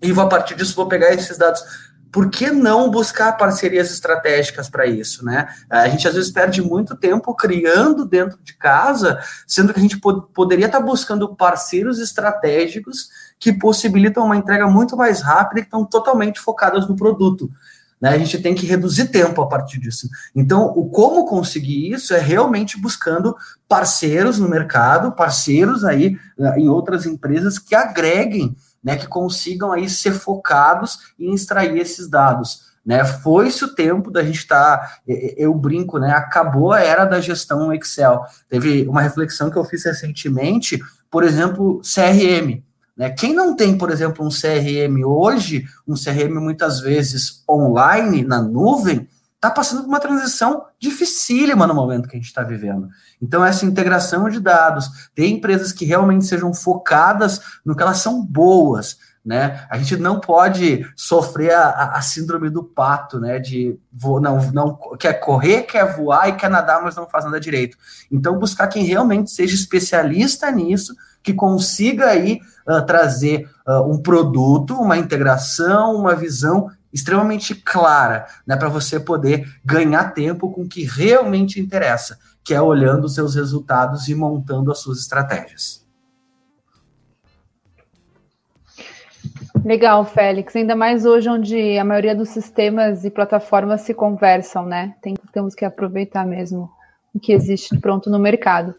e 0.00 0.12
vou, 0.12 0.24
a 0.24 0.28
partir 0.28 0.54
disso 0.54 0.74
vou 0.74 0.88
pegar 0.88 1.12
esses 1.12 1.36
dados 1.36 1.62
por 2.10 2.30
que 2.30 2.50
não 2.50 2.90
buscar 2.90 3.32
parcerias 3.36 3.90
estratégicas 3.90 4.68
para 4.68 4.86
isso, 4.86 5.24
né? 5.24 5.48
A 5.68 5.88
gente 5.88 6.06
às 6.08 6.14
vezes 6.14 6.30
perde 6.30 6.62
muito 6.62 6.96
tempo 6.96 7.34
criando 7.34 8.04
dentro 8.04 8.38
de 8.42 8.54
casa, 8.54 9.18
sendo 9.46 9.72
que 9.72 9.78
a 9.78 9.82
gente 9.82 9.98
pod 9.98 10.26
poderia 10.32 10.66
estar 10.66 10.78
tá 10.78 10.84
buscando 10.84 11.34
parceiros 11.34 11.98
estratégicos 11.98 13.08
que 13.38 13.52
possibilitam 13.52 14.24
uma 14.24 14.36
entrega 14.36 14.66
muito 14.66 14.96
mais 14.96 15.20
rápida 15.20 15.60
e 15.60 15.62
que 15.62 15.68
estão 15.68 15.84
totalmente 15.84 16.40
focadas 16.40 16.88
no 16.88 16.96
produto. 16.96 17.50
Né? 18.00 18.10
A 18.10 18.18
gente 18.18 18.38
tem 18.38 18.54
que 18.54 18.66
reduzir 18.66 19.06
tempo 19.06 19.40
a 19.40 19.46
partir 19.46 19.78
disso. 19.78 20.08
Então, 20.34 20.66
o 20.66 20.88
como 20.88 21.26
conseguir 21.26 21.92
isso 21.92 22.14
é 22.14 22.18
realmente 22.18 22.78
buscando 22.80 23.34
parceiros 23.68 24.38
no 24.38 24.48
mercado, 24.48 25.12
parceiros 25.12 25.84
aí 25.84 26.16
eh, 26.38 26.58
em 26.58 26.68
outras 26.68 27.06
empresas 27.06 27.58
que 27.58 27.74
agreguem 27.74 28.54
né, 28.86 28.94
que 28.94 29.08
consigam 29.08 29.72
aí 29.72 29.90
ser 29.90 30.12
focados 30.12 31.12
em 31.18 31.34
extrair 31.34 31.76
esses 31.76 32.08
dados. 32.08 32.66
Né, 32.86 33.04
foi-se 33.04 33.64
o 33.64 33.74
tempo 33.74 34.12
da 34.12 34.22
gente 34.22 34.38
estar, 34.38 34.78
tá, 34.78 35.00
eu 35.36 35.52
brinco, 35.52 35.98
né, 35.98 36.12
acabou 36.12 36.70
a 36.70 36.80
era 36.80 37.04
da 37.04 37.20
gestão 37.20 37.74
Excel. 37.74 38.22
Teve 38.48 38.86
uma 38.86 39.02
reflexão 39.02 39.50
que 39.50 39.56
eu 39.56 39.64
fiz 39.64 39.84
recentemente, 39.84 40.78
por 41.10 41.24
exemplo, 41.24 41.80
CRM. 41.82 42.62
Né? 42.96 43.10
Quem 43.10 43.34
não 43.34 43.56
tem, 43.56 43.76
por 43.76 43.90
exemplo, 43.90 44.24
um 44.24 44.28
CRM 44.28 45.04
hoje, 45.04 45.64
um 45.86 45.94
CRM 45.94 46.38
muitas 46.40 46.78
vezes 46.78 47.42
online, 47.50 48.22
na 48.22 48.40
nuvem, 48.40 49.08
está 49.36 49.50
passando 49.50 49.82
por 49.82 49.88
uma 49.88 50.00
transição 50.00 50.64
dificílima 50.78 51.66
no 51.66 51.74
momento 51.74 52.08
que 52.08 52.16
a 52.16 52.18
gente 52.18 52.26
está 52.26 52.42
vivendo. 52.42 52.88
Então, 53.20 53.44
essa 53.44 53.64
integração 53.64 54.28
de 54.28 54.40
dados, 54.40 55.10
ter 55.14 55.28
empresas 55.28 55.72
que 55.72 55.84
realmente 55.84 56.24
sejam 56.24 56.52
focadas 56.52 57.40
no 57.64 57.76
que 57.76 57.82
elas 57.82 57.98
são 57.98 58.24
boas, 58.24 58.96
né? 59.26 59.66
A 59.68 59.76
gente 59.76 59.96
não 59.96 60.20
pode 60.20 60.86
sofrer 60.94 61.52
a, 61.52 61.96
a 61.96 62.00
síndrome 62.00 62.48
do 62.48 62.62
pato, 62.62 63.18
né? 63.18 63.40
De 63.40 63.76
vo, 63.92 64.20
não, 64.20 64.38
não 64.52 64.78
quer 64.96 65.14
correr, 65.14 65.62
quer 65.62 65.96
voar 65.96 66.28
e 66.28 66.36
quer 66.36 66.48
nadar, 66.48 66.80
mas 66.80 66.94
não 66.94 67.08
faz 67.08 67.24
nada 67.24 67.40
direito. 67.40 67.76
Então, 68.10 68.38
buscar 68.38 68.68
quem 68.68 68.84
realmente 68.84 69.32
seja 69.32 69.54
especialista 69.54 70.50
nisso, 70.50 70.94
que 71.24 71.34
consiga 71.34 72.06
aí 72.06 72.40
uh, 72.68 72.86
trazer 72.86 73.50
uh, 73.66 73.82
um 73.82 74.00
produto, 74.00 74.74
uma 74.74 74.96
integração, 74.96 75.96
uma 75.96 76.14
visão 76.14 76.70
extremamente 76.96 77.54
clara, 77.54 78.26
né, 78.46 78.56
para 78.56 78.70
você 78.70 78.98
poder 78.98 79.46
ganhar 79.64 80.12
tempo 80.12 80.50
com 80.50 80.62
o 80.62 80.68
que 80.68 80.84
realmente 80.84 81.60
interessa, 81.60 82.18
que 82.42 82.54
é 82.54 82.60
olhando 82.60 83.04
os 83.04 83.14
seus 83.14 83.34
resultados 83.34 84.08
e 84.08 84.14
montando 84.14 84.72
as 84.72 84.78
suas 84.78 84.98
estratégias. 84.98 85.84
Legal, 89.62 90.04
Félix. 90.04 90.54
Ainda 90.56 90.76
mais 90.76 91.04
hoje, 91.04 91.28
onde 91.28 91.76
a 91.76 91.84
maioria 91.84 92.14
dos 92.14 92.28
sistemas 92.30 93.04
e 93.04 93.10
plataformas 93.10 93.82
se 93.82 93.92
conversam, 93.92 94.64
né? 94.64 94.94
Tem, 95.02 95.14
temos 95.32 95.54
que 95.54 95.64
aproveitar 95.64 96.24
mesmo 96.24 96.70
o 97.12 97.18
que 97.18 97.32
existe 97.32 97.76
pronto 97.80 98.08
no 98.08 98.18
mercado. 98.18 98.74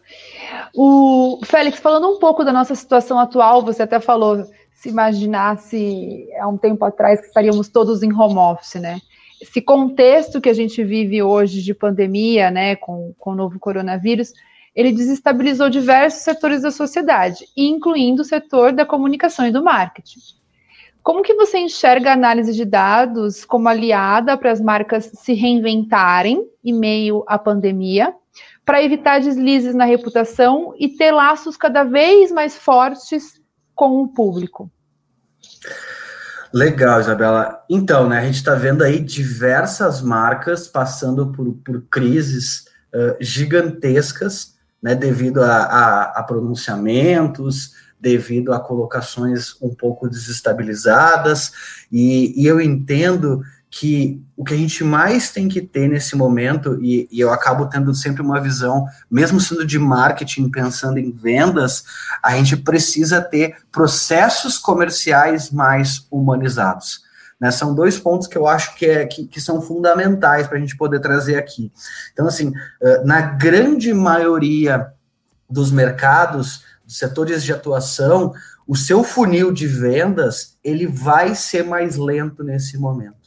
O 0.74 1.38
Félix, 1.44 1.78
falando 1.78 2.08
um 2.08 2.18
pouco 2.18 2.42
da 2.42 2.52
nossa 2.52 2.74
situação 2.74 3.18
atual, 3.18 3.62
você 3.62 3.82
até 3.82 4.00
falou 4.00 4.46
se 4.78 4.88
imaginasse 4.88 6.28
há 6.40 6.46
um 6.48 6.56
tempo 6.56 6.84
atrás 6.84 7.20
que 7.20 7.26
estaríamos 7.26 7.68
todos 7.68 8.02
em 8.02 8.12
home 8.12 8.38
office, 8.38 8.80
né? 8.80 9.00
esse 9.40 9.60
contexto 9.60 10.40
que 10.40 10.48
a 10.48 10.54
gente 10.54 10.82
vive 10.82 11.22
hoje 11.22 11.62
de 11.62 11.72
pandemia, 11.72 12.50
né, 12.50 12.76
com, 12.76 13.14
com 13.18 13.30
o 13.30 13.34
novo 13.34 13.58
coronavírus, 13.58 14.32
ele 14.74 14.92
desestabilizou 14.92 15.70
diversos 15.70 16.22
setores 16.22 16.62
da 16.62 16.70
sociedade, 16.70 17.46
incluindo 17.56 18.22
o 18.22 18.24
setor 18.24 18.72
da 18.72 18.84
comunicação 18.84 19.46
e 19.46 19.52
do 19.52 19.62
marketing. 19.62 20.20
Como 21.02 21.22
que 21.22 21.34
você 21.34 21.58
enxerga 21.58 22.10
a 22.10 22.14
análise 22.14 22.52
de 22.52 22.64
dados 22.64 23.44
como 23.44 23.68
aliada 23.68 24.36
para 24.36 24.50
as 24.50 24.60
marcas 24.60 25.10
se 25.14 25.32
reinventarem 25.32 26.44
em 26.64 26.72
meio 26.72 27.24
à 27.26 27.38
pandemia, 27.38 28.14
para 28.64 28.82
evitar 28.82 29.20
deslizes 29.20 29.74
na 29.74 29.84
reputação 29.84 30.74
e 30.78 30.88
ter 30.88 31.10
laços 31.10 31.56
cada 31.56 31.84
vez 31.84 32.30
mais 32.30 32.56
fortes 32.56 33.40
com 33.78 34.02
o 34.02 34.08
público? 34.08 34.68
Legal, 36.52 37.00
Isabela. 37.00 37.64
Então, 37.70 38.08
né, 38.08 38.18
a 38.18 38.24
gente 38.24 38.34
está 38.34 38.56
vendo 38.56 38.82
aí 38.82 38.98
diversas 38.98 40.02
marcas 40.02 40.66
passando 40.66 41.30
por, 41.30 41.54
por 41.64 41.82
crises 41.82 42.64
uh, 42.92 43.16
gigantescas, 43.20 44.56
né, 44.82 44.96
devido 44.96 45.44
a, 45.44 45.62
a, 45.62 46.02
a, 46.18 46.22
pronunciamentos, 46.24 47.74
devido 48.00 48.52
a 48.52 48.58
colocações 48.58 49.54
um 49.62 49.72
pouco 49.72 50.08
desestabilizadas, 50.08 51.52
e, 51.92 52.42
e 52.42 52.46
eu 52.46 52.60
entendo 52.60 53.42
que 53.70 54.22
o 54.36 54.44
que 54.44 54.54
a 54.54 54.56
gente 54.56 54.82
mais 54.82 55.30
tem 55.30 55.48
que 55.48 55.60
ter 55.60 55.88
nesse 55.88 56.16
momento, 56.16 56.78
e, 56.82 57.08
e, 57.10 57.20
eu 57.20 57.32
acabo 57.32 57.66
tendo 57.66 57.94
sempre 57.94 58.22
uma 58.22 58.40
visão, 58.40 58.86
mesmo 59.10 59.40
sendo 59.40 59.66
de 59.66 59.78
marketing, 59.78 60.48
pensando 60.48 60.98
em 60.98 61.12
vendas, 61.12 61.84
a 62.22 62.34
gente 62.36 62.56
precisa 62.56 63.20
ter 63.20 63.56
processos 63.70 64.56
comerciais 64.56 65.50
mais 65.50 66.06
humanizados. 66.10 67.02
Né? 67.38 67.50
São 67.50 67.74
dois 67.74 67.98
pontos 67.98 68.26
que 68.26 68.38
eu 68.38 68.46
acho 68.46 68.74
que, 68.74 68.86
é, 68.86 69.06
que, 69.06 69.26
que 69.26 69.40
são 69.40 69.60
fundamentais 69.60 70.46
para 70.46 70.56
a 70.56 70.60
gente 70.60 70.76
poder 70.76 71.00
trazer 71.00 71.36
aqui. 71.36 71.70
Então, 72.12 72.26
assim, 72.26 72.52
na 73.04 73.20
grande 73.20 73.92
maioria 73.92 74.92
dos 75.48 75.70
mercados, 75.70 76.62
dos 76.84 76.98
setores 76.98 77.44
de 77.44 77.52
atuação, 77.52 78.32
o 78.66 78.76
seu 78.76 79.04
funil 79.04 79.52
de 79.52 79.66
vendas, 79.66 80.56
ele 80.64 80.86
vai 80.86 81.34
ser 81.34 81.64
mais 81.64 81.96
lento 81.96 82.42
nesse 82.42 82.76
momento. 82.76 83.17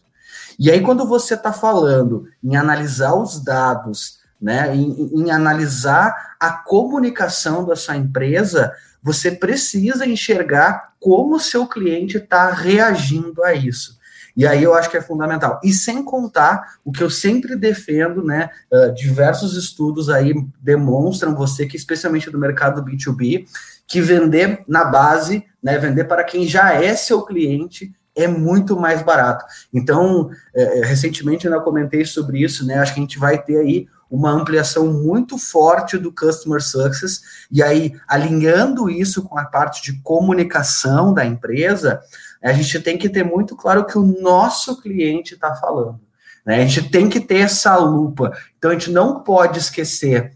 E 0.61 0.69
aí, 0.69 0.79
quando 0.79 1.07
você 1.07 1.33
está 1.33 1.51
falando 1.51 2.27
em 2.43 2.55
analisar 2.55 3.15
os 3.15 3.43
dados, 3.43 4.19
né, 4.39 4.75
em, 4.75 5.09
em 5.11 5.31
analisar 5.31 6.35
a 6.39 6.51
comunicação 6.51 7.65
da 7.65 7.75
sua 7.75 7.97
empresa, 7.97 8.71
você 9.01 9.31
precisa 9.31 10.05
enxergar 10.05 10.93
como 10.99 11.37
o 11.37 11.39
seu 11.39 11.65
cliente 11.65 12.17
está 12.17 12.51
reagindo 12.51 13.43
a 13.43 13.55
isso. 13.55 13.99
E 14.37 14.45
aí 14.45 14.61
eu 14.61 14.75
acho 14.75 14.87
que 14.91 14.97
é 14.97 15.01
fundamental. 15.01 15.59
E 15.63 15.73
sem 15.73 16.03
contar 16.03 16.75
o 16.85 16.91
que 16.91 17.01
eu 17.01 17.09
sempre 17.09 17.55
defendo, 17.55 18.23
né? 18.23 18.51
Uh, 18.71 18.93
diversos 18.93 19.57
estudos 19.57 20.11
aí 20.11 20.31
demonstram 20.61 21.33
você 21.33 21.65
que, 21.65 21.75
especialmente 21.75 22.29
do 22.29 22.37
mercado 22.37 22.85
B2B, 22.85 23.47
que 23.87 23.99
vender 23.99 24.63
na 24.67 24.85
base, 24.85 25.43
né? 25.61 25.79
Vender 25.79 26.03
para 26.03 26.23
quem 26.23 26.47
já 26.47 26.71
é 26.71 26.95
seu 26.95 27.23
cliente 27.23 27.91
é 28.15 28.27
muito 28.27 28.77
mais 28.77 29.01
barato. 29.01 29.45
Então, 29.73 30.29
é, 30.53 30.79
é, 30.79 30.85
recentemente 30.85 31.47
eu 31.47 31.61
comentei 31.61 32.05
sobre 32.05 32.43
isso, 32.43 32.65
né? 32.65 32.75
Acho 32.75 32.93
que 32.93 32.99
a 32.99 33.03
gente 33.03 33.19
vai 33.19 33.41
ter 33.41 33.57
aí 33.57 33.87
uma 34.09 34.29
ampliação 34.31 34.87
muito 34.87 35.37
forte 35.37 35.97
do 35.97 36.11
customer 36.11 36.61
success, 36.61 37.21
e 37.49 37.63
aí, 37.63 37.93
alinhando 38.05 38.89
isso 38.89 39.23
com 39.23 39.39
a 39.39 39.45
parte 39.45 39.81
de 39.81 40.01
comunicação 40.01 41.13
da 41.13 41.25
empresa, 41.25 42.01
a 42.43 42.51
gente 42.51 42.77
tem 42.81 42.97
que 42.97 43.07
ter 43.07 43.23
muito 43.23 43.55
claro 43.55 43.81
o 43.81 43.85
que 43.85 43.97
o 43.97 44.21
nosso 44.21 44.81
cliente 44.81 45.35
está 45.35 45.55
falando. 45.55 46.01
Né? 46.45 46.61
A 46.61 46.65
gente 46.65 46.89
tem 46.89 47.07
que 47.07 47.21
ter 47.21 47.39
essa 47.39 47.77
lupa. 47.77 48.33
Então, 48.57 48.71
a 48.71 48.73
gente 48.73 48.91
não 48.91 49.21
pode 49.21 49.59
esquecer 49.59 50.33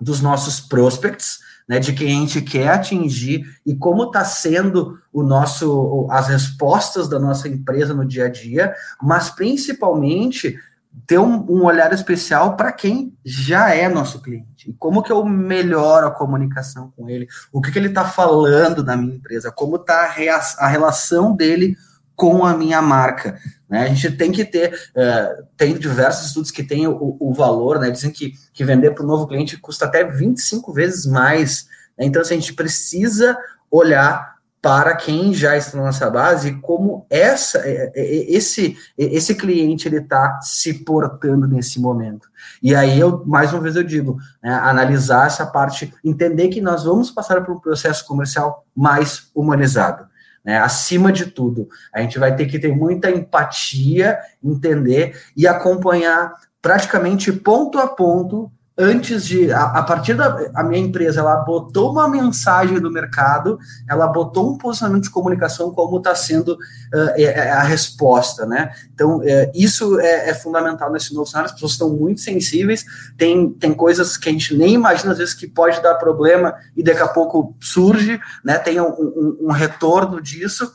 dos 0.00 0.20
nossos 0.20 0.58
prospects, 0.58 1.38
né, 1.72 1.78
de 1.78 1.94
quem 1.94 2.08
a 2.08 2.20
gente 2.20 2.42
quer 2.42 2.68
atingir 2.68 3.46
e 3.64 3.74
como 3.74 4.04
está 4.04 4.22
sendo 4.26 4.98
o 5.10 5.22
nosso 5.22 6.06
as 6.10 6.28
respostas 6.28 7.08
da 7.08 7.18
nossa 7.18 7.48
empresa 7.48 7.94
no 7.94 8.04
dia 8.04 8.26
a 8.26 8.28
dia, 8.28 8.74
mas 9.00 9.30
principalmente 9.30 10.58
ter 11.06 11.18
um, 11.18 11.50
um 11.50 11.64
olhar 11.64 11.90
especial 11.94 12.56
para 12.58 12.70
quem 12.72 13.16
já 13.24 13.74
é 13.74 13.88
nosso 13.88 14.20
cliente. 14.20 14.68
E 14.68 14.74
como 14.74 15.02
que 15.02 15.10
eu 15.10 15.24
melhoro 15.24 16.08
a 16.08 16.10
comunicação 16.10 16.92
com 16.94 17.08
ele, 17.08 17.26
o 17.50 17.62
que, 17.62 17.72
que 17.72 17.78
ele 17.78 17.88
está 17.88 18.04
falando 18.04 18.82
da 18.82 18.94
minha 18.94 19.16
empresa, 19.16 19.50
como 19.50 19.76
está 19.76 20.04
a, 20.04 20.64
a 20.66 20.68
relação 20.68 21.34
dele 21.34 21.74
com 22.14 22.44
a 22.44 22.54
minha 22.54 22.82
marca. 22.82 23.38
Né? 23.72 23.84
A 23.84 23.88
gente 23.88 24.10
tem 24.18 24.30
que 24.30 24.44
ter, 24.44 24.70
uh, 24.74 25.46
tem 25.56 25.78
diversos 25.78 26.26
estudos 26.26 26.50
que 26.50 26.62
têm 26.62 26.86
o, 26.86 27.16
o 27.18 27.32
valor, 27.32 27.80
né? 27.80 27.90
dizem 27.90 28.10
que, 28.10 28.34
que 28.52 28.66
vender 28.66 28.90
para 28.90 29.02
o 29.02 29.06
novo 29.06 29.26
cliente 29.26 29.56
custa 29.56 29.86
até 29.86 30.04
25 30.04 30.70
vezes 30.74 31.06
mais. 31.06 31.66
Né? 31.98 32.04
Então, 32.04 32.20
assim, 32.20 32.34
a 32.34 32.38
gente 32.38 32.52
precisa 32.52 33.34
olhar 33.70 34.32
para 34.60 34.94
quem 34.94 35.32
já 35.32 35.56
está 35.56 35.78
na 35.78 35.84
nossa 35.84 36.08
base, 36.10 36.52
como 36.60 37.06
essa, 37.08 37.60
esse, 37.96 38.76
esse 38.96 39.34
cliente 39.34 39.88
ele 39.88 39.96
está 39.96 40.38
se 40.40 40.84
portando 40.84 41.48
nesse 41.48 41.80
momento. 41.80 42.28
E 42.62 42.72
aí 42.72 43.00
eu 43.00 43.24
mais 43.26 43.52
uma 43.52 43.60
vez 43.60 43.74
eu 43.74 43.82
digo, 43.82 44.18
né, 44.40 44.52
analisar 44.52 45.26
essa 45.26 45.44
parte, 45.46 45.92
entender 46.04 46.46
que 46.48 46.60
nós 46.60 46.84
vamos 46.84 47.10
passar 47.10 47.42
por 47.42 47.56
um 47.56 47.58
processo 47.58 48.06
comercial 48.06 48.64
mais 48.76 49.30
humanizado. 49.34 50.11
Né? 50.44 50.58
Acima 50.58 51.12
de 51.12 51.26
tudo, 51.26 51.68
a 51.92 52.00
gente 52.00 52.18
vai 52.18 52.34
ter 52.34 52.46
que 52.46 52.58
ter 52.58 52.74
muita 52.74 53.10
empatia, 53.10 54.18
entender 54.42 55.20
e 55.36 55.46
acompanhar 55.46 56.32
praticamente 56.60 57.32
ponto 57.32 57.78
a 57.78 57.86
ponto 57.86 58.50
antes 58.76 59.26
de 59.26 59.52
a, 59.52 59.64
a, 59.64 59.82
partir 59.82 60.14
da 60.14 60.50
a 60.54 60.62
minha 60.62 60.80
empresa 60.80 61.20
ela 61.20 61.36
botou 61.36 61.92
uma 61.92 62.08
mensagem 62.08 62.80
no 62.80 62.90
mercado 62.90 63.58
ela 63.88 64.06
botou 64.06 64.50
um 64.50 64.56
posicionamento 64.56 65.04
de 65.04 65.10
comunicação 65.10 65.70
como 65.72 65.98
está 65.98 66.14
sendo 66.14 66.54
uh, 66.54 67.58
a 67.58 67.62
resposta 67.62 68.46
né? 68.46 68.72
Então 68.94 69.18
uh, 69.18 69.50
isso 69.54 70.00
é, 70.00 70.30
é, 70.30 70.34
fundamental 70.34 70.90
nesse 70.90 71.14
novo 71.14 71.26
cenário 71.26 71.46
as 71.46 71.52
pessoas 71.52 71.72
estão 71.72 71.90
muito 71.90 72.22
sensíveis 72.22 72.84
tem 73.16 73.50
tem 73.50 73.74
coisas 73.74 74.16
que 74.16 74.28
a 74.28 74.32
gente 74.32 74.56
nem 74.56 74.74
imagina 74.74 75.12
às 75.12 75.18
vezes 75.18 75.34
que 75.34 75.46
pode 75.46 75.82
dar 75.82 75.96
problema 75.96 76.54
e 76.74 76.82
daqui 76.82 77.02
a 77.02 77.08
pouco 77.08 77.54
surge 77.60 78.18
né? 78.42 78.58
Tem 78.58 78.80
um, 78.80 78.88
um, 78.88 79.38
um 79.42 79.52
retorno 79.52 80.20
disso. 80.20 80.72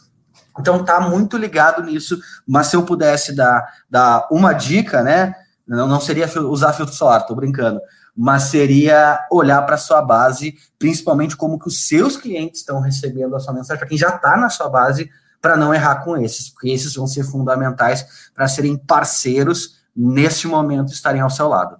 Então 0.60 0.84
tá 0.84 1.00
muito 1.00 1.38
ligado 1.38 1.84
nisso 1.84 2.20
mas 2.48 2.68
se 2.68 2.76
eu 2.76 2.84
pudesse 2.84 3.36
dar 3.36 3.68
dar 3.90 4.28
uma 4.32 4.54
dica 4.54 5.02
né 5.02 5.34
não, 5.68 5.88
não 5.88 6.00
seria 6.00 6.28
usar 6.44 6.74
filtro 6.74 6.96
solar, 6.96 7.22
estou 7.22 7.36
brincando, 7.36 7.82
mas 8.16 8.44
seria 8.44 9.28
olhar 9.32 9.62
para 9.64 9.76
a 9.76 9.80
sua 9.80 10.02
base, 10.02 10.56
principalmente 10.80 11.36
como 11.36 11.60
que 11.60 11.68
os 11.68 11.88
seus 11.88 12.16
clientes 12.16 12.62
estão 12.62 12.80
recebendo 12.80 13.36
a 13.36 13.40
sua 13.40 13.54
mensagem, 13.54 13.80
para 13.80 13.88
quem 13.88 13.98
já 13.98 14.10
está 14.10 14.38
na 14.38 14.50
sua 14.50 14.70
base, 14.70 15.10
para 15.42 15.56
não 15.56 15.74
errar 15.74 16.04
com 16.04 16.18
esses, 16.18 16.50
porque 16.50 16.70
esses 16.70 16.96
vão 16.96 17.06
ser 17.06 17.24
fundamentais 17.24 18.32
para 18.34 18.48
serem 18.48 18.78
parceiros 18.78 19.78
neste 19.96 20.48
momento 20.48 20.92
estarem 20.92 21.22
ao 21.22 21.30
seu 21.30 21.48
lado. 21.48 21.80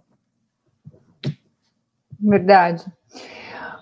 Verdade. 2.20 2.86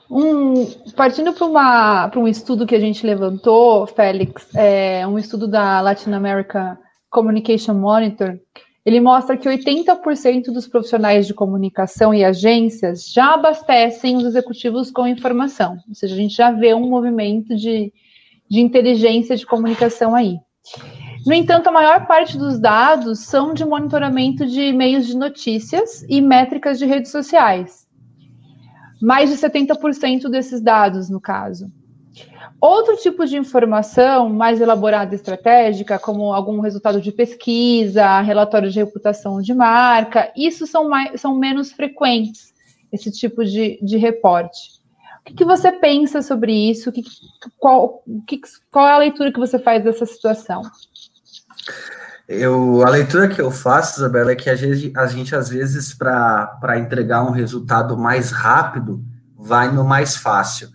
Um, 0.09 0.65
partindo 0.95 1.33
para 1.33 2.11
um 2.19 2.27
estudo 2.27 2.67
que 2.67 2.75
a 2.75 2.79
gente 2.79 3.05
levantou, 3.05 3.87
Félix, 3.87 4.47
é 4.53 5.05
um 5.07 5.17
estudo 5.17 5.47
da 5.47 5.81
Latin 5.81 6.11
America 6.11 6.77
Communication 7.09 7.73
Monitor, 7.73 8.39
ele 8.85 9.01
mostra 9.01 9.35
que 9.35 9.49
80% 9.49 10.51
dos 10.53 10.67
profissionais 10.67 11.25
de 11.25 11.33
comunicação 11.33 12.13
e 12.13 12.23
agências 12.23 13.11
já 13.11 13.33
abastecem 13.33 14.15
os 14.15 14.25
executivos 14.25 14.91
com 14.91 15.07
informação. 15.07 15.79
Ou 15.89 15.95
seja, 15.95 16.13
a 16.13 16.17
gente 16.17 16.35
já 16.35 16.51
vê 16.51 16.73
um 16.75 16.87
movimento 16.87 17.55
de, 17.55 17.91
de 18.47 18.61
inteligência 18.61 19.35
de 19.35 19.45
comunicação 19.45 20.13
aí. 20.13 20.37
No 21.25 21.33
entanto, 21.33 21.67
a 21.67 21.71
maior 21.71 22.05
parte 22.05 22.37
dos 22.37 22.59
dados 22.59 23.21
são 23.21 23.55
de 23.55 23.65
monitoramento 23.65 24.45
de 24.45 24.71
meios 24.71 25.07
de 25.07 25.17
notícias 25.17 26.05
e 26.07 26.21
métricas 26.21 26.77
de 26.77 26.85
redes 26.85 27.11
sociais. 27.11 27.87
Mais 29.01 29.31
de 29.31 29.35
70% 29.35 30.29
desses 30.29 30.61
dados, 30.61 31.09
no 31.09 31.19
caso. 31.19 31.65
Outro 32.59 32.95
tipo 32.97 33.25
de 33.25 33.37
informação 33.37 34.29
mais 34.29 34.61
elaborada 34.61 35.13
e 35.13 35.15
estratégica, 35.15 35.99
como 35.99 36.33
algum 36.33 36.59
resultado 36.59 37.01
de 37.01 37.11
pesquisa, 37.11 38.21
relatório 38.21 38.69
de 38.69 38.79
reputação 38.79 39.41
de 39.41 39.53
marca, 39.53 40.31
isso 40.35 40.65
são, 40.65 40.89
mais, 40.89 41.19
são 41.19 41.35
menos 41.37 41.71
frequentes, 41.71 42.53
esse 42.91 43.11
tipo 43.11 43.43
de, 43.43 43.79
de 43.81 43.97
reporte. 43.97 44.75
O 45.21 45.25
que, 45.25 45.33
que 45.33 45.45
você 45.45 45.71
pensa 45.71 46.21
sobre 46.21 46.53
isso? 46.53 46.91
Que, 46.91 47.03
qual, 47.57 48.03
que, 48.27 48.39
qual 48.71 48.87
é 48.87 48.91
a 48.91 48.97
leitura 48.99 49.31
que 49.31 49.39
você 49.39 49.57
faz 49.57 49.83
dessa 49.83 50.05
situação? 50.05 50.61
Eu, 52.27 52.83
a 52.85 52.89
leitura 52.89 53.27
que 53.27 53.41
eu 53.41 53.51
faço, 53.51 53.99
Isabela, 53.99 54.31
é 54.31 54.35
que 54.35 54.49
a 54.49 54.55
gente, 54.55 54.91
a 54.95 55.05
gente 55.07 55.35
às 55.35 55.49
vezes, 55.49 55.93
para 55.93 56.79
entregar 56.79 57.23
um 57.23 57.31
resultado 57.31 57.97
mais 57.97 58.31
rápido, 58.31 59.03
vai 59.37 59.71
no 59.71 59.83
mais 59.83 60.15
fácil. 60.15 60.69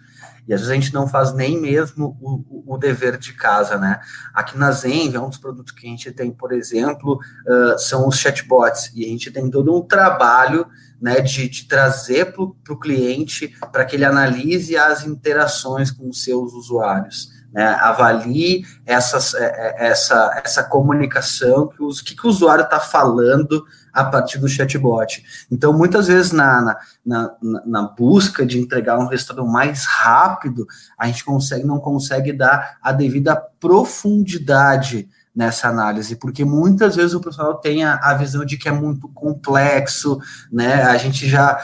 E 0.47 0.55
às 0.55 0.61
vezes 0.61 0.71
a 0.71 0.75
gente 0.75 0.95
não 0.95 1.07
faz 1.07 1.33
nem 1.33 1.61
mesmo 1.61 2.17
o, 2.21 2.75
o, 2.75 2.79
dever 2.79 3.17
de 3.19 3.33
casa, 3.33 3.77
né? 3.77 4.01
Aqui 4.35 4.57
na 4.57 4.71
Zenv, 4.73 5.15
é 5.15 5.21
um 5.21 5.29
dos 5.29 5.39
produtos 5.39 5.73
que 5.73 5.87
a 5.87 5.91
gente 5.91 6.11
tem, 6.13 6.31
por 6.31 6.53
exemplo, 6.53 7.21
uh, 7.47 7.79
são 7.79 8.07
os 8.09 8.17
chatbots. 8.17 8.91
E 8.95 9.05
a 9.05 9.09
gente 9.09 9.31
tem 9.31 9.51
todo 9.51 9.77
um 9.77 9.83
trabalho 9.83 10.67
né, 11.01 11.21
de, 11.21 11.49
de 11.49 11.65
trazer 11.67 12.33
para 12.33 12.43
o 12.43 12.79
cliente 12.79 13.55
para 13.73 13.85
que 13.85 13.97
ele 13.97 14.05
analise 14.05 14.77
as 14.77 15.07
interações 15.07 15.91
com 15.91 16.09
os 16.09 16.23
seus 16.23 16.53
usuários. 16.53 17.41
Né, 17.53 17.67
avalie 17.81 18.65
essas, 18.87 19.35
é, 19.35 19.45
é, 19.45 19.89
essa, 19.89 20.41
essa 20.45 20.63
comunicação, 20.63 21.67
que, 21.67 21.83
os, 21.83 22.01
que, 22.01 22.15
que 22.15 22.25
o 22.25 22.31
usuário 22.31 22.63
está 22.63 22.79
falando 22.79 23.65
a 23.93 24.05
partir 24.05 24.39
do 24.39 24.49
chatbot. 24.49 25.25
Então, 25.51 25.73
muitas 25.73 26.07
vezes, 26.07 26.33
na, 26.33 26.77
na, 27.05 27.31
na, 27.43 27.63
na, 27.67 27.83
busca 27.83 28.45
de 28.45 28.59
entregar 28.59 28.99
um 28.99 29.07
resultado 29.07 29.47
mais 29.47 29.85
rápido, 29.85 30.67
a 30.99 31.07
gente 31.07 31.25
consegue, 31.25 31.65
não 31.65 31.79
consegue 31.79 32.33
dar 32.33 32.79
a 32.83 32.93
devida 32.93 33.37
profundidade 33.59 35.09
nessa 35.35 35.69
análise, 35.69 36.17
porque 36.17 36.45
muitas 36.45 36.97
vezes 36.97 37.15
o 37.15 37.21
pessoal 37.21 37.55
tem 37.55 37.85
a, 37.85 37.95
a, 38.03 38.15
visão 38.15 38.45
de 38.45 38.57
que 38.57 38.69
é 38.69 38.73
muito 38.73 39.09
complexo, 39.09 40.19
né? 40.51 40.83
A 40.83 40.97
gente 40.97 41.29
já, 41.29 41.59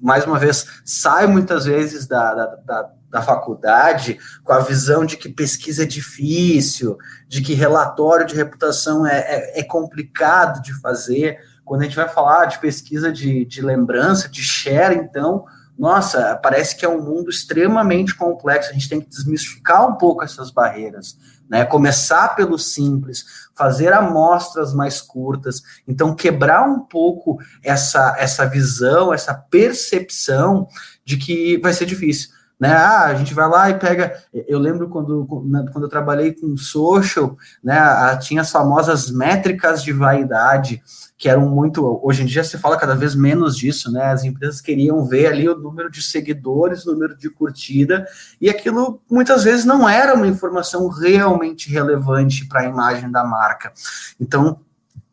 mais 0.00 0.26
uma 0.26 0.38
vez, 0.38 0.66
sai 0.84 1.26
muitas 1.26 1.64
vezes 1.64 2.06
da, 2.06 2.34
da, 2.34 2.46
da 2.66 2.90
da 3.10 3.22
faculdade 3.22 4.18
com 4.44 4.52
a 4.52 4.60
visão 4.60 5.04
de 5.04 5.16
que 5.16 5.28
pesquisa 5.28 5.82
é 5.82 5.86
difícil, 5.86 6.96
de 7.26 7.42
que 7.42 7.54
relatório 7.54 8.26
de 8.26 8.34
reputação 8.34 9.06
é, 9.06 9.18
é, 9.18 9.60
é 9.60 9.62
complicado 9.62 10.62
de 10.62 10.78
fazer. 10.80 11.38
Quando 11.64 11.82
a 11.82 11.84
gente 11.84 11.96
vai 11.96 12.08
falar 12.08 12.46
de 12.46 12.58
pesquisa 12.58 13.10
de, 13.10 13.44
de 13.44 13.62
lembrança, 13.62 14.28
de 14.28 14.42
share, 14.42 14.96
então, 14.96 15.44
nossa, 15.78 16.36
parece 16.42 16.76
que 16.76 16.84
é 16.84 16.88
um 16.88 17.02
mundo 17.02 17.30
extremamente 17.30 18.14
complexo. 18.14 18.70
A 18.70 18.72
gente 18.72 18.88
tem 18.88 19.00
que 19.00 19.08
desmistificar 19.08 19.88
um 19.88 19.94
pouco 19.96 20.24
essas 20.24 20.50
barreiras, 20.50 21.16
né? 21.48 21.64
Começar 21.64 22.34
pelo 22.34 22.58
simples, 22.58 23.24
fazer 23.54 23.92
amostras 23.92 24.74
mais 24.74 25.00
curtas, 25.00 25.62
então 25.86 26.14
quebrar 26.14 26.68
um 26.68 26.80
pouco 26.80 27.38
essa, 27.62 28.16
essa 28.18 28.44
visão, 28.44 29.14
essa 29.14 29.34
percepção 29.34 30.66
de 31.04 31.16
que 31.16 31.58
vai 31.58 31.72
ser 31.72 31.86
difícil 31.86 32.37
né? 32.58 32.72
Ah, 32.72 33.04
a 33.04 33.14
gente 33.14 33.34
vai 33.34 33.48
lá 33.48 33.70
e 33.70 33.78
pega. 33.78 34.20
Eu 34.32 34.58
lembro 34.58 34.88
quando, 34.88 35.24
quando 35.26 35.82
eu 35.84 35.88
trabalhei 35.88 36.32
com 36.32 36.56
social, 36.56 37.36
né? 37.62 37.76
Tinha 38.20 38.40
as 38.40 38.50
famosas 38.50 39.10
métricas 39.10 39.82
de 39.82 39.92
vaidade, 39.92 40.82
que 41.16 41.28
eram 41.28 41.48
muito. 41.48 42.00
Hoje 42.02 42.22
em 42.22 42.26
dia 42.26 42.42
se 42.42 42.58
fala 42.58 42.76
cada 42.76 42.94
vez 42.94 43.14
menos 43.14 43.56
disso, 43.56 43.92
né? 43.92 44.06
As 44.06 44.24
empresas 44.24 44.60
queriam 44.60 45.04
ver 45.04 45.26
ali 45.26 45.48
o 45.48 45.56
número 45.56 45.90
de 45.90 46.02
seguidores, 46.02 46.84
o 46.84 46.92
número 46.92 47.16
de 47.16 47.30
curtida, 47.30 48.06
e 48.40 48.50
aquilo 48.50 49.00
muitas 49.08 49.44
vezes 49.44 49.64
não 49.64 49.88
era 49.88 50.14
uma 50.14 50.26
informação 50.26 50.88
realmente 50.88 51.70
relevante 51.70 52.46
para 52.46 52.62
a 52.62 52.64
imagem 52.64 53.10
da 53.10 53.24
marca. 53.24 53.72
Então, 54.20 54.60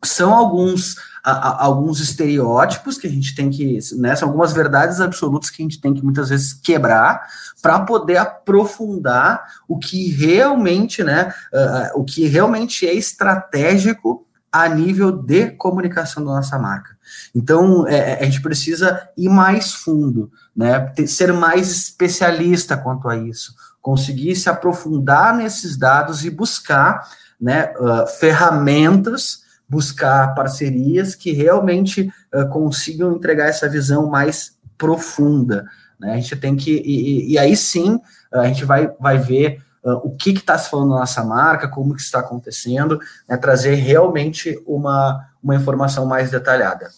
são 0.04 0.34
alguns 0.34 0.96
a, 1.26 1.32
a, 1.32 1.64
alguns 1.64 1.98
estereótipos 1.98 2.96
que 2.96 3.08
a 3.08 3.10
gente 3.10 3.34
tem 3.34 3.50
que, 3.50 3.80
né, 3.96 4.14
são 4.14 4.28
algumas 4.28 4.52
verdades 4.52 5.00
absolutas 5.00 5.50
que 5.50 5.60
a 5.60 5.64
gente 5.64 5.80
tem 5.80 5.92
que 5.92 6.04
muitas 6.04 6.28
vezes 6.28 6.52
quebrar 6.52 7.20
para 7.60 7.80
poder 7.80 8.16
aprofundar 8.18 9.44
o 9.66 9.76
que 9.76 10.08
realmente, 10.08 11.02
né, 11.02 11.34
uh, 11.52 12.00
o 12.00 12.04
que 12.04 12.28
realmente 12.28 12.86
é 12.86 12.94
estratégico 12.94 14.24
a 14.52 14.68
nível 14.68 15.10
de 15.10 15.50
comunicação 15.50 16.24
da 16.24 16.30
nossa 16.30 16.56
marca. 16.60 16.96
Então, 17.34 17.86
é, 17.88 18.12
é 18.12 18.22
a 18.22 18.24
gente 18.24 18.40
precisa 18.40 19.08
ir 19.16 19.28
mais 19.28 19.74
fundo, 19.74 20.30
né, 20.54 20.78
ter, 20.94 21.08
ser 21.08 21.32
mais 21.32 21.72
especialista 21.72 22.76
quanto 22.76 23.08
a 23.08 23.16
isso, 23.16 23.52
conseguir 23.82 24.36
se 24.36 24.48
aprofundar 24.48 25.36
nesses 25.36 25.76
dados 25.76 26.24
e 26.24 26.30
buscar, 26.30 27.04
né, 27.40 27.74
uh, 27.80 28.06
ferramentas 28.06 29.44
buscar 29.68 30.34
parcerias 30.34 31.14
que 31.14 31.32
realmente 31.32 32.12
uh, 32.34 32.48
consigam 32.48 33.14
entregar 33.14 33.48
essa 33.48 33.68
visão 33.68 34.08
mais 34.08 34.56
profunda. 34.78 35.66
Né? 35.98 36.12
A 36.12 36.16
gente 36.16 36.36
tem 36.36 36.56
que, 36.56 36.82
e, 36.84 37.32
e 37.32 37.38
aí 37.38 37.56
sim, 37.56 37.98
a 38.32 38.46
gente 38.46 38.64
vai, 38.64 38.88
vai 39.00 39.18
ver 39.18 39.60
uh, 39.84 39.94
o 40.04 40.16
que 40.16 40.30
está 40.30 40.56
se 40.56 40.70
falando 40.70 40.90
na 40.90 41.00
nossa 41.00 41.24
marca, 41.24 41.68
como 41.68 41.94
que 41.94 42.02
está 42.02 42.20
acontecendo, 42.20 42.98
né? 43.28 43.36
trazer 43.36 43.74
realmente 43.74 44.60
uma, 44.66 45.26
uma 45.42 45.56
informação 45.56 46.06
mais 46.06 46.30
detalhada. 46.30 46.88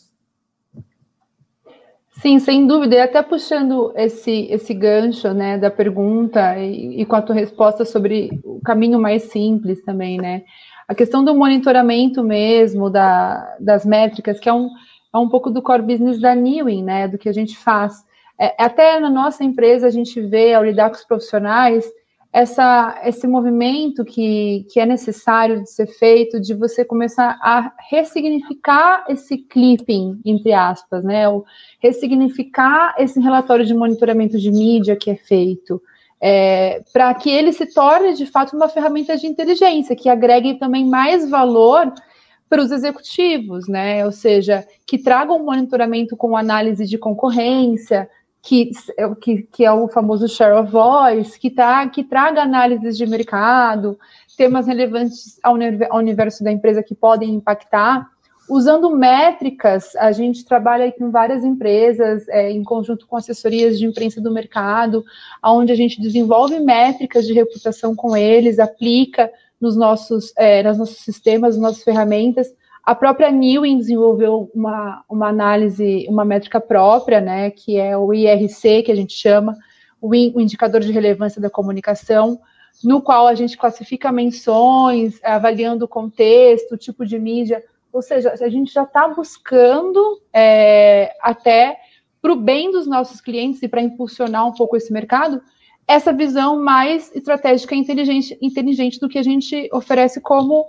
Sim, 2.20 2.40
sem 2.40 2.66
dúvida, 2.66 2.96
e 2.96 3.00
até 3.00 3.22
puxando 3.22 3.92
esse, 3.94 4.48
esse 4.50 4.74
gancho 4.74 5.32
né, 5.32 5.56
da 5.56 5.70
pergunta 5.70 6.58
e, 6.58 7.00
e 7.00 7.06
com 7.06 7.14
a 7.14 7.22
tua 7.22 7.34
resposta 7.34 7.84
sobre 7.84 8.40
o 8.42 8.60
caminho 8.60 8.98
mais 8.98 9.24
simples 9.24 9.84
também, 9.84 10.18
né? 10.18 10.42
A 10.88 10.94
questão 10.94 11.22
do 11.22 11.34
monitoramento 11.34 12.24
mesmo, 12.24 12.88
da, 12.88 13.56
das 13.60 13.84
métricas, 13.84 14.40
que 14.40 14.48
é 14.48 14.52
um, 14.52 14.70
é 15.14 15.18
um 15.18 15.28
pouco 15.28 15.50
do 15.50 15.60
core 15.60 15.82
business 15.82 16.18
da 16.18 16.34
Newing, 16.34 16.82
né? 16.82 17.06
Do 17.06 17.18
que 17.18 17.28
a 17.28 17.32
gente 17.32 17.58
faz. 17.58 18.02
É, 18.40 18.54
até 18.58 18.98
na 18.98 19.10
nossa 19.10 19.44
empresa, 19.44 19.86
a 19.86 19.90
gente 19.90 20.18
vê, 20.20 20.54
ao 20.54 20.64
lidar 20.64 20.88
com 20.88 20.96
os 20.96 21.04
profissionais, 21.04 21.84
essa, 22.32 23.00
esse 23.04 23.26
movimento 23.26 24.04
que, 24.04 24.66
que 24.70 24.78
é 24.80 24.86
necessário 24.86 25.62
de 25.62 25.70
ser 25.70 25.86
feito, 25.86 26.40
de 26.40 26.54
você 26.54 26.84
começar 26.84 27.38
a 27.42 27.72
ressignificar 27.90 29.04
esse 29.08 29.38
clipping, 29.38 30.20
entre 30.24 30.52
aspas, 30.52 31.02
né? 31.04 31.28
O 31.28 31.44
ressignificar 31.82 32.94
esse 32.98 33.20
relatório 33.20 33.66
de 33.66 33.74
monitoramento 33.74 34.38
de 34.38 34.50
mídia 34.50 34.96
que 34.96 35.10
é 35.10 35.16
feito, 35.16 35.82
é, 36.20 36.82
para 36.92 37.14
que 37.14 37.30
ele 37.30 37.52
se 37.52 37.66
torne, 37.66 38.14
de 38.14 38.26
fato, 38.26 38.56
uma 38.56 38.68
ferramenta 38.68 39.16
de 39.16 39.26
inteligência, 39.26 39.96
que 39.96 40.08
agregue 40.08 40.54
também 40.54 40.84
mais 40.84 41.28
valor 41.28 41.92
para 42.48 42.62
os 42.62 42.70
executivos, 42.70 43.68
né? 43.68 44.04
Ou 44.04 44.12
seja, 44.12 44.66
que 44.86 44.98
traga 44.98 45.32
um 45.32 45.44
monitoramento 45.44 46.16
com 46.16 46.36
análise 46.36 46.86
de 46.86 46.98
concorrência, 46.98 48.08
que, 48.42 48.70
que, 49.20 49.42
que 49.42 49.64
é 49.64 49.72
o 49.72 49.88
famoso 49.88 50.28
share 50.28 50.58
of 50.58 50.70
voice, 50.70 51.38
que, 51.38 51.50
tá, 51.50 51.86
que 51.88 52.02
traga 52.02 52.42
análises 52.42 52.96
de 52.96 53.06
mercado, 53.06 53.98
temas 54.36 54.66
relevantes 54.66 55.38
ao, 55.42 55.56
ao 55.90 55.98
universo 55.98 56.42
da 56.42 56.50
empresa 56.50 56.82
que 56.82 56.94
podem 56.94 57.34
impactar. 57.34 58.08
Usando 58.48 58.90
métricas, 58.90 59.94
a 59.96 60.10
gente 60.10 60.44
trabalha 60.44 60.90
com 60.90 61.10
várias 61.10 61.44
empresas, 61.44 62.26
é, 62.28 62.50
em 62.50 62.62
conjunto 62.62 63.06
com 63.06 63.16
assessorias 63.16 63.78
de 63.78 63.84
imprensa 63.84 64.20
do 64.20 64.32
mercado, 64.32 65.04
onde 65.44 65.70
a 65.70 65.76
gente 65.76 66.00
desenvolve 66.00 66.58
métricas 66.58 67.26
de 67.26 67.34
reputação 67.34 67.94
com 67.94 68.16
eles, 68.16 68.58
aplica 68.58 69.30
nos 69.60 69.76
nossos, 69.76 70.32
é, 70.36 70.62
nos 70.62 70.78
nossos 70.78 70.98
sistemas, 70.98 71.56
nas 71.56 71.62
nossas 71.62 71.82
ferramentas, 71.82 72.52
a 72.88 72.94
própria 72.94 73.30
Newin 73.30 73.76
desenvolveu 73.76 74.50
uma, 74.54 75.04
uma 75.10 75.28
análise, 75.28 76.06
uma 76.08 76.24
métrica 76.24 76.58
própria, 76.58 77.20
né, 77.20 77.50
que 77.50 77.76
é 77.76 77.94
o 77.98 78.14
IRC, 78.14 78.82
que 78.84 78.90
a 78.90 78.96
gente 78.96 79.12
chama, 79.12 79.54
o, 80.00 80.08
o 80.08 80.40
indicador 80.40 80.80
de 80.80 80.90
relevância 80.90 81.38
da 81.38 81.50
comunicação, 81.50 82.40
no 82.82 83.02
qual 83.02 83.26
a 83.26 83.34
gente 83.34 83.58
classifica 83.58 84.10
menções, 84.10 85.22
avaliando 85.22 85.84
o 85.84 85.88
contexto, 85.88 86.76
o 86.76 86.78
tipo 86.78 87.04
de 87.04 87.18
mídia, 87.18 87.62
ou 87.98 88.02
seja, 88.02 88.32
a 88.32 88.48
gente 88.48 88.72
já 88.72 88.84
está 88.84 89.08
buscando 89.08 90.22
é, 90.32 91.16
até 91.20 91.76
para 92.22 92.32
o 92.32 92.36
bem 92.36 92.70
dos 92.70 92.86
nossos 92.86 93.20
clientes 93.20 93.60
e 93.60 93.66
para 93.66 93.82
impulsionar 93.82 94.46
um 94.46 94.52
pouco 94.52 94.76
esse 94.76 94.92
mercado, 94.92 95.42
essa 95.84 96.12
visão 96.12 96.62
mais 96.62 97.10
estratégica 97.12 97.74
e 97.74 97.78
inteligente, 97.78 98.38
inteligente 98.40 99.00
do 99.00 99.08
que 99.08 99.18
a 99.18 99.22
gente 99.22 99.68
oferece 99.72 100.20
como 100.20 100.64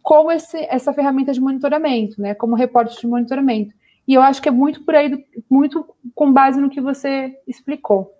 como 0.00 0.30
esse, 0.30 0.56
essa 0.70 0.92
ferramenta 0.92 1.32
de 1.32 1.40
monitoramento, 1.40 2.22
né? 2.22 2.32
Como 2.32 2.54
reporte 2.54 2.98
de 2.98 3.06
monitoramento. 3.08 3.74
E 4.06 4.14
eu 4.14 4.22
acho 4.22 4.40
que 4.40 4.48
é 4.48 4.52
muito 4.52 4.84
por 4.84 4.94
aí, 4.94 5.10
muito 5.50 5.84
com 6.14 6.32
base 6.32 6.60
no 6.60 6.70
que 6.70 6.80
você 6.80 7.34
explicou. 7.46 8.14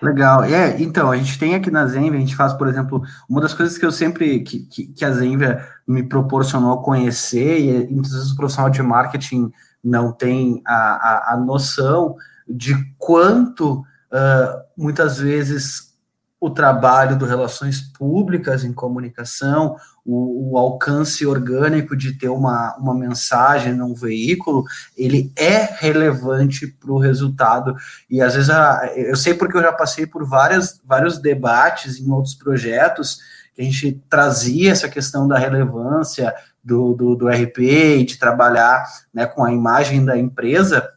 Legal. 0.00 0.44
É, 0.44 0.80
então, 0.80 1.10
a 1.10 1.16
gente 1.16 1.38
tem 1.38 1.54
aqui 1.54 1.70
na 1.70 1.86
Zenvia, 1.86 2.18
a 2.18 2.20
gente 2.20 2.36
faz, 2.36 2.52
por 2.52 2.68
exemplo, 2.68 3.02
uma 3.28 3.40
das 3.40 3.54
coisas 3.54 3.78
que 3.78 3.84
eu 3.84 3.92
sempre, 3.92 4.40
que, 4.40 4.60
que, 4.60 4.86
que 4.88 5.04
a 5.04 5.12
Zenvia 5.12 5.66
me 5.86 6.02
proporcionou 6.02 6.82
conhecer, 6.82 7.60
e 7.60 7.92
muitas 7.92 8.12
vezes 8.12 8.32
o 8.32 8.36
profissional 8.36 8.70
de 8.70 8.82
marketing 8.82 9.50
não 9.82 10.12
tem 10.12 10.62
a, 10.66 10.74
a, 10.74 11.34
a 11.34 11.36
noção 11.36 12.16
de 12.48 12.74
quanto, 12.98 13.80
uh, 13.80 14.62
muitas 14.76 15.18
vezes, 15.18 15.85
o 16.38 16.50
trabalho 16.50 17.16
do 17.16 17.24
relações 17.24 17.80
públicas 17.80 18.62
em 18.62 18.72
comunicação, 18.72 19.76
o, 20.04 20.52
o, 20.52 20.58
alcance 20.58 21.26
orgânico 21.26 21.96
de 21.96 22.12
ter 22.12 22.28
uma, 22.28 22.76
uma 22.76 22.94
mensagem 22.94 23.72
num 23.72 23.94
veículo, 23.94 24.64
ele 24.96 25.32
é 25.34 25.68
relevante 25.78 26.66
para 26.66 26.92
o 26.92 26.98
resultado. 26.98 27.74
E 28.08 28.20
às 28.20 28.34
vezes 28.34 28.50
a, 28.50 28.86
eu 28.94 29.16
sei 29.16 29.32
porque 29.32 29.56
eu 29.56 29.62
já 29.62 29.72
passei 29.72 30.06
por 30.06 30.26
várias, 30.26 30.80
vários 30.84 31.18
debates 31.18 31.98
em 31.98 32.10
outros 32.10 32.34
projetos 32.34 33.18
que 33.54 33.62
a 33.62 33.64
gente 33.64 34.02
trazia 34.08 34.70
essa 34.72 34.88
questão 34.88 35.26
da 35.26 35.38
relevância 35.38 36.34
do, 36.62 36.92
do, 36.92 37.14
do 37.16 37.28
RP 37.28 37.58
e 37.60 38.04
de 38.04 38.18
trabalhar 38.18 38.84
né, 39.12 39.24
com 39.24 39.42
a 39.42 39.52
imagem 39.52 40.04
da 40.04 40.18
empresa. 40.18 40.90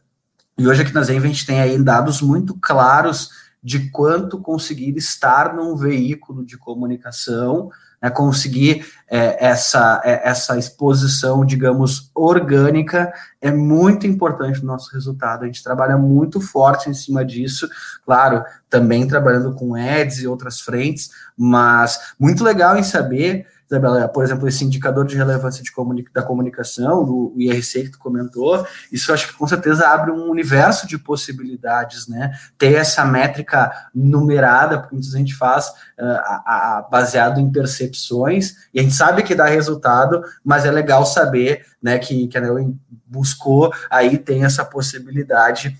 E 0.57 0.67
hoje 0.67 0.81
aqui 0.81 0.93
na 0.93 1.03
Zenv 1.03 1.23
a 1.23 1.27
gente 1.27 1.45
tem 1.45 1.61
aí 1.61 1.81
dados 1.81 2.21
muito 2.21 2.57
claros 2.59 3.29
de 3.61 3.89
quanto 3.89 4.39
conseguir 4.39 4.95
estar 4.97 5.53
num 5.53 5.75
veículo 5.75 6.45
de 6.45 6.57
comunicação, 6.57 7.69
né, 8.01 8.09
conseguir 8.09 8.85
é, 9.09 9.45
essa, 9.45 10.01
é, 10.05 10.27
essa 10.27 10.57
exposição, 10.57 11.45
digamos, 11.45 12.09
orgânica, 12.15 13.11
é 13.41 13.51
muito 13.51 14.07
importante 14.07 14.61
no 14.61 14.67
nosso 14.67 14.93
resultado. 14.93 15.43
A 15.43 15.45
gente 15.47 15.63
trabalha 15.63 15.97
muito 15.97 16.39
forte 16.39 16.89
em 16.89 16.93
cima 16.93 17.25
disso, 17.25 17.67
claro, 18.05 18.43
também 18.69 19.07
trabalhando 19.07 19.53
com 19.53 19.75
ads 19.75 20.19
e 20.19 20.27
outras 20.27 20.61
frentes, 20.61 21.09
mas 21.37 22.13
muito 22.17 22.43
legal 22.43 22.77
em 22.77 22.83
saber 22.83 23.45
Isabela, 23.69 24.07
por 24.07 24.23
exemplo, 24.23 24.47
esse 24.47 24.65
indicador 24.65 25.05
de 25.05 25.15
relevância 25.15 25.63
de 25.63 25.71
da 26.13 26.23
comunicação, 26.23 27.05
do 27.05 27.33
IRC 27.37 27.83
que 27.83 27.91
tu 27.91 27.99
comentou, 27.99 28.65
isso 28.91 29.13
acho 29.13 29.27
que 29.27 29.33
com 29.33 29.47
certeza 29.47 29.87
abre 29.87 30.11
um 30.11 30.29
universo 30.29 30.87
de 30.87 30.97
possibilidades, 30.97 32.07
né? 32.07 32.31
Ter 32.57 32.73
essa 32.73 33.05
métrica 33.05 33.71
numerada, 33.93 34.79
porque 34.79 34.95
muitas 34.95 35.11
vezes 35.11 35.15
a 35.15 35.19
gente 35.19 35.35
faz 35.35 35.67
uh, 35.67 36.03
a, 36.45 36.77
a, 36.77 36.87
baseado 36.89 37.39
em 37.39 37.51
percepções, 37.51 38.55
e 38.73 38.79
a 38.79 38.83
gente 38.83 38.95
sabe 38.95 39.21
que 39.21 39.35
dá 39.35 39.45
resultado, 39.45 40.23
mas 40.43 40.65
é 40.65 40.71
legal 40.71 41.05
saber, 41.05 41.65
né, 41.81 41.99
que, 41.99 42.27
que 42.27 42.37
a 42.37 42.41
Neo 42.41 42.75
buscou, 43.05 43.71
aí 43.89 44.17
tem 44.17 44.45
essa 44.45 44.65
possibilidade 44.65 45.77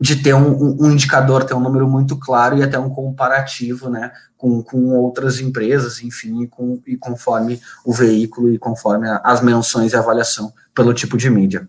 de 0.00 0.16
ter 0.16 0.34
um, 0.34 0.82
um, 0.82 0.90
indicador, 0.90 1.44
ter 1.44 1.52
um 1.52 1.60
número 1.60 1.86
muito 1.86 2.16
claro 2.18 2.56
e 2.56 2.62
até 2.62 2.78
um 2.78 2.88
comparativo, 2.88 3.90
né, 3.90 4.10
com, 4.36 4.62
com 4.62 4.96
outras 4.96 5.40
empresas, 5.40 6.02
enfim, 6.02 6.42
e, 6.42 6.48
com, 6.48 6.80
e 6.86 6.96
conforme 6.96 7.60
o 7.84 7.92
veículo 7.92 8.50
e 8.50 8.58
conforme 8.58 9.06
a, 9.06 9.20
as 9.22 9.42
menções 9.42 9.92
e 9.92 9.96
avaliação 9.96 10.52
pelo 10.74 10.94
tipo 10.94 11.18
de 11.18 11.28
mídia. 11.28 11.68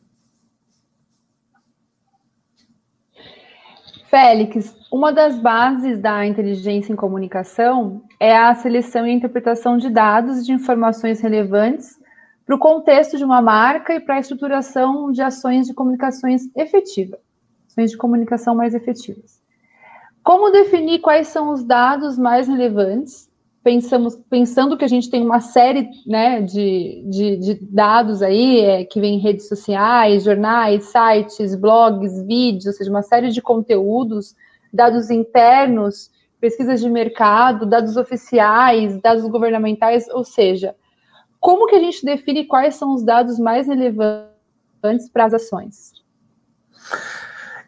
Félix, 4.09 4.73
uma 4.91 5.11
das 5.11 5.37
bases 5.39 5.99
da 5.99 6.25
inteligência 6.25 6.91
em 6.91 6.97
comunicação 6.97 8.03
é 8.19 8.37
a 8.37 8.53
seleção 8.55 9.05
e 9.07 9.11
interpretação 9.11 9.77
de 9.77 9.89
dados 9.89 10.45
de 10.45 10.53
informações 10.53 11.19
relevantes 11.19 11.97
para 12.45 12.55
o 12.55 12.59
contexto 12.59 13.17
de 13.17 13.23
uma 13.23 13.41
marca 13.41 13.93
e 13.93 13.99
para 13.99 14.15
a 14.15 14.19
estruturação 14.19 15.11
de 15.11 15.21
ações 15.21 15.67
de 15.67 15.73
comunicações 15.73 16.43
ações 17.71 17.91
de 17.91 17.97
comunicação 17.97 18.53
mais 18.53 18.73
efetivas. 18.73 19.41
Como 20.23 20.51
definir 20.51 20.99
quais 20.99 21.27
são 21.29 21.51
os 21.51 21.63
dados 21.63 22.17
mais 22.17 22.47
relevantes? 22.47 23.29
Pensamos, 23.63 24.15
pensando 24.29 24.77
que 24.77 24.85
a 24.85 24.87
gente 24.87 25.09
tem 25.09 25.23
uma 25.23 25.39
série 25.39 25.89
né, 26.05 26.41
de, 26.41 27.03
de, 27.07 27.37
de 27.37 27.53
dados 27.65 28.21
aí, 28.21 28.59
é, 28.59 28.85
que 28.85 28.99
vem 28.99 29.15
em 29.15 29.19
redes 29.19 29.47
sociais, 29.47 30.23
jornais, 30.23 30.85
sites, 30.85 31.55
blogs, 31.55 32.23
vídeos, 32.25 32.65
ou 32.67 32.73
seja, 32.73 32.89
uma 32.89 33.03
série 33.03 33.29
de 33.29 33.41
conteúdos, 33.41 34.35
dados 34.73 35.09
internos, 35.11 36.09
pesquisas 36.39 36.81
de 36.81 36.89
mercado, 36.89 37.67
dados 37.67 37.97
oficiais, 37.97 38.99
dados 38.99 39.27
governamentais, 39.27 40.07
ou 40.09 40.23
seja, 40.23 40.75
como 41.39 41.67
que 41.67 41.75
a 41.75 41.79
gente 41.79 42.03
define 42.03 42.45
quais 42.45 42.75
são 42.75 42.93
os 42.95 43.03
dados 43.03 43.37
mais 43.37 43.67
relevantes 43.67 45.07
para 45.13 45.25
as 45.25 45.33
ações? 45.35 46.00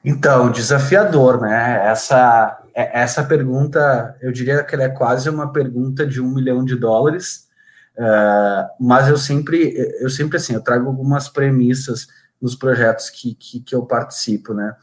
Então, 0.03 0.51
desafiador, 0.51 1.41
né? 1.41 1.87
Essa, 1.87 2.61
é, 2.75 3.01
essa 3.01 3.23
pergunta, 3.23 4.17
eu 4.21 4.31
diria 4.31 4.63
que 4.63 4.75
ela 4.75 4.83
é 4.83 4.89
quase 4.89 5.29
uma 5.29 5.51
pergunta 5.53 6.05
de 6.05 6.19
um 6.19 6.33
milhão 6.33 6.65
de 6.65 6.75
dólares, 6.75 7.47
uh, 7.97 8.67
mas 8.79 9.07
eu 9.07 9.17
sempre, 9.17 9.73
eu 10.01 10.09
sempre 10.09 10.37
assim, 10.37 10.53
eu 10.53 10.61
trago 10.61 10.87
algumas 10.87 11.29
premissas 11.29 12.07
nos 12.41 12.53
projetos 12.55 13.09
que, 13.09 13.33
que, 13.35 13.61
que 13.61 13.73
eu 13.73 13.85
participo, 13.85 14.53
né? 14.53 14.75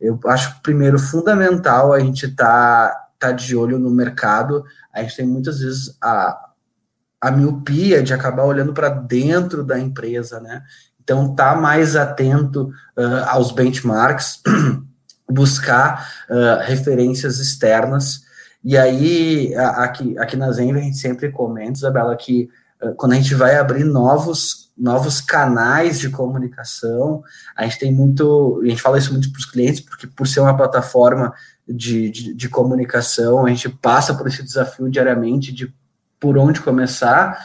Eu 0.00 0.20
acho, 0.26 0.62
primeiro, 0.62 0.96
fundamental 0.96 1.92
a 1.92 1.98
gente 1.98 2.26
estar 2.26 2.88
tá, 2.88 3.08
tá 3.18 3.32
de 3.32 3.56
olho 3.56 3.80
no 3.80 3.90
mercado, 3.90 4.64
a 4.92 5.02
gente 5.02 5.16
tem 5.16 5.26
muitas 5.26 5.58
vezes 5.58 5.96
a, 6.00 6.38
a 7.20 7.32
miopia 7.32 8.00
de 8.00 8.14
acabar 8.14 8.44
olhando 8.44 8.72
para 8.72 8.88
dentro 8.88 9.64
da 9.64 9.76
empresa, 9.76 10.38
né? 10.38 10.62
Então, 11.08 11.34
tá 11.34 11.56
mais 11.56 11.96
atento 11.96 12.70
uh, 12.94 13.24
aos 13.28 13.50
benchmarks, 13.50 14.42
buscar 15.26 16.06
uh, 16.28 16.60
referências 16.60 17.38
externas. 17.38 18.24
E 18.62 18.76
aí, 18.76 19.54
aqui, 19.56 20.18
aqui 20.18 20.36
na 20.36 20.52
Zenva, 20.52 20.78
a 20.78 20.82
gente 20.82 20.98
sempre 20.98 21.32
comenta, 21.32 21.78
Isabela, 21.78 22.14
que 22.14 22.50
uh, 22.82 22.94
quando 22.94 23.12
a 23.12 23.14
gente 23.14 23.34
vai 23.34 23.56
abrir 23.56 23.84
novos, 23.84 24.70
novos 24.76 25.22
canais 25.22 25.98
de 25.98 26.10
comunicação, 26.10 27.22
a 27.56 27.64
gente 27.64 27.78
tem 27.78 27.90
muito, 27.90 28.60
a 28.62 28.68
gente 28.68 28.82
fala 28.82 28.98
isso 28.98 29.10
muito 29.10 29.32
para 29.32 29.38
os 29.38 29.46
clientes, 29.46 29.80
porque 29.80 30.06
por 30.06 30.26
ser 30.26 30.40
uma 30.40 30.58
plataforma 30.58 31.32
de, 31.66 32.10
de, 32.10 32.34
de 32.34 32.48
comunicação, 32.50 33.46
a 33.46 33.48
gente 33.48 33.70
passa 33.70 34.12
por 34.12 34.26
esse 34.26 34.42
desafio 34.42 34.90
diariamente 34.90 35.54
de 35.54 35.74
por 36.20 36.36
onde 36.36 36.60
começar, 36.60 37.38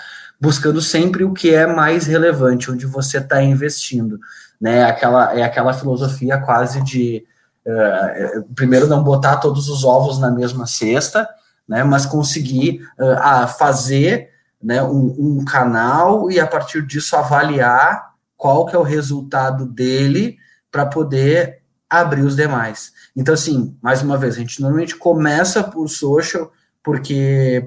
buscando 0.43 0.81
sempre 0.81 1.23
o 1.23 1.31
que 1.31 1.55
é 1.55 1.65
mais 1.65 2.05
relevante, 2.05 2.69
onde 2.69 2.85
você 2.85 3.19
está 3.19 3.41
investindo. 3.41 4.19
Né? 4.59 4.83
Aquela, 4.83 5.33
é 5.39 5.41
aquela 5.41 5.71
filosofia 5.71 6.37
quase 6.37 6.83
de 6.83 7.25
uh, 7.65 8.43
primeiro 8.53 8.85
não 8.85 9.01
botar 9.01 9.37
todos 9.37 9.69
os 9.69 9.85
ovos 9.85 10.19
na 10.19 10.29
mesma 10.29 10.67
cesta, 10.67 11.29
né, 11.65 11.81
mas 11.85 12.05
conseguir 12.05 12.85
uh, 12.99 13.47
fazer 13.57 14.31
né, 14.61 14.83
um, 14.83 15.15
um, 15.17 15.45
canal 15.45 16.29
e 16.29 16.41
a 16.41 16.45
partir 16.45 16.85
disso 16.85 17.15
avaliar 17.15 18.11
qual 18.35 18.65
que 18.65 18.75
é 18.75 18.79
o 18.79 18.83
resultado 18.83 19.65
dele 19.65 20.35
para 20.69 20.85
poder 20.85 21.61
abrir 21.89 22.21
os 22.21 22.35
demais. 22.35 22.91
Então, 23.15 23.33
assim, 23.33 23.77
mais 23.81 24.01
uma 24.01 24.17
vez, 24.17 24.35
a 24.35 24.39
gente 24.39 24.59
normalmente 24.59 24.97
começa 24.97 25.63
por 25.63 25.87
social 25.87 26.51
porque 26.83 27.65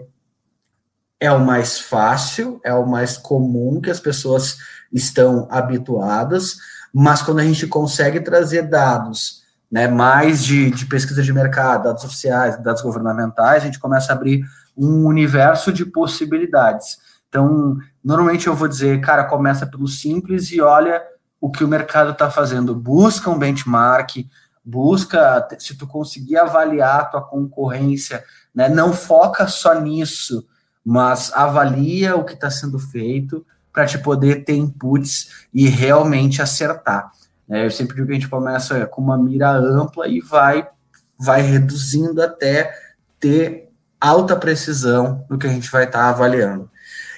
é 1.21 1.31
o 1.33 1.41
mais 1.41 1.79
fácil, 1.79 2.61
é 2.65 2.73
o 2.75 2.87
mais 2.87 3.17
comum 3.17 3.81
que 3.81 3.91
as 3.91 4.01
pessoas 4.01 4.59
estão 4.93 5.49
habituadas, 5.51 6.57
mas 6.93 7.23
quando 7.23 7.41
a 7.41 7.45
gente 7.45 7.67
consegue 7.67 8.21
trazer 8.21 8.63
dados, 8.63 9.43
né, 9.71 9.89
mais 9.89 10.45
de, 10.45 10.71
de 10.71 10.87
pesquisa 10.87 11.23
de 11.23 11.33
mercado, 11.33 11.85
dados 11.85 12.05
oficiais, 12.05 12.63
dados 12.63 12.83
governamentais, 12.83 13.63
a 13.63 13.67
gente 13.67 13.79
começa 13.79 14.13
a 14.13 14.17
abrir 14.17 14.45
um 14.77 15.07
universo 15.07 15.73
de 15.73 15.85
possibilidades. 15.85 16.99
Então, 17.29 17.77
normalmente 18.05 18.47
eu 18.47 18.55
vou 18.55 18.69
dizer, 18.69 19.01
cara, 19.01 19.25
começa 19.25 19.67
pelo 19.67 19.89
simples 19.89 20.51
e 20.53 20.61
olha 20.61 21.03
o 21.41 21.51
que 21.51 21.65
o 21.65 21.69
mercado 21.69 22.13
está 22.13 22.31
fazendo. 22.31 22.75
Busca 22.75 23.29
um 23.29 23.39
benchmark, 23.39 24.27
busca, 24.65 25.47
se 25.59 25.77
tu 25.77 25.87
conseguir 25.87 26.37
avaliar 26.37 27.01
a 27.01 27.05
tua 27.05 27.23
concorrência, 27.23 28.25
né, 28.55 28.69
não 28.69 28.93
foca 28.93 29.49
só 29.49 29.79
nisso, 29.79 30.47
mas 30.87 31.33
avalia 31.35 32.15
o 32.15 32.23
que 32.23 32.35
está 32.35 32.49
sendo 32.49 32.79
feito 32.79 33.45
para 33.73 33.87
te 33.87 33.99
poder 33.99 34.45
ter 34.45 34.55
inputs 34.55 35.47
e 35.53 35.69
realmente 35.69 36.41
acertar. 36.41 37.11
É, 37.51 37.67
eu 37.67 37.71
sempre 37.73 37.97
digo 37.97 38.07
que 38.07 38.13
a 38.13 38.15
gente 38.15 38.29
começa 38.29 38.87
com 38.87 39.03
uma 39.03 39.19
mira 39.19 39.51
ampla 39.51 40.07
e 40.07 40.21
vai, 40.21 40.69
vai 41.19 41.43
reduzindo 41.43 42.23
até 42.23 42.73
ter 43.19 43.69
alta 44.01 44.37
precisão 44.37 45.27
no 45.29 45.37
que 45.37 45.49
a 45.49 45.51
gente 45.51 45.69
vai 45.73 45.85
estar 45.85 45.99
tá 45.99 46.09
avaliando. 46.09 46.71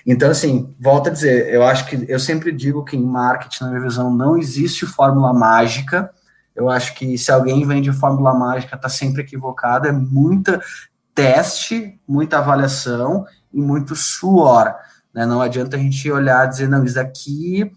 Então, 0.07 0.31
assim, 0.31 0.75
volto 0.81 1.09
a 1.09 1.13
dizer, 1.13 1.53
eu 1.53 1.63
acho 1.63 1.85
que 1.85 2.07
eu 2.09 2.19
sempre 2.19 2.51
digo 2.51 2.83
que 2.83 2.97
em 2.97 3.05
marketing, 3.05 3.65
na 3.65 3.71
minha 3.71 3.83
visão, 3.83 4.11
não 4.11 4.39
existe 4.39 4.87
fórmula 4.87 5.35
mágica. 5.35 6.11
Eu 6.57 6.71
acho 6.71 6.95
que 6.95 7.19
se 7.19 7.31
alguém 7.31 7.67
vende 7.67 7.93
fórmula 7.93 8.33
mágica, 8.33 8.77
está 8.77 8.89
sempre 8.89 9.21
equivocado. 9.21 9.87
É 9.87 9.93
muita 9.93 10.59
teste, 11.19 11.99
muita 12.07 12.39
avaliação 12.39 13.27
e 13.53 13.61
muito 13.61 13.97
suor. 13.97 14.73
Né? 15.13 15.27
Não 15.27 15.43
adianta 15.43 15.77
a 15.77 15.81
gente 15.81 16.09
olhar 16.13 16.47
e 16.47 16.51
dizer, 16.51 16.69
não, 16.69 16.85
isso 16.85 17.01
aqui 17.01 17.73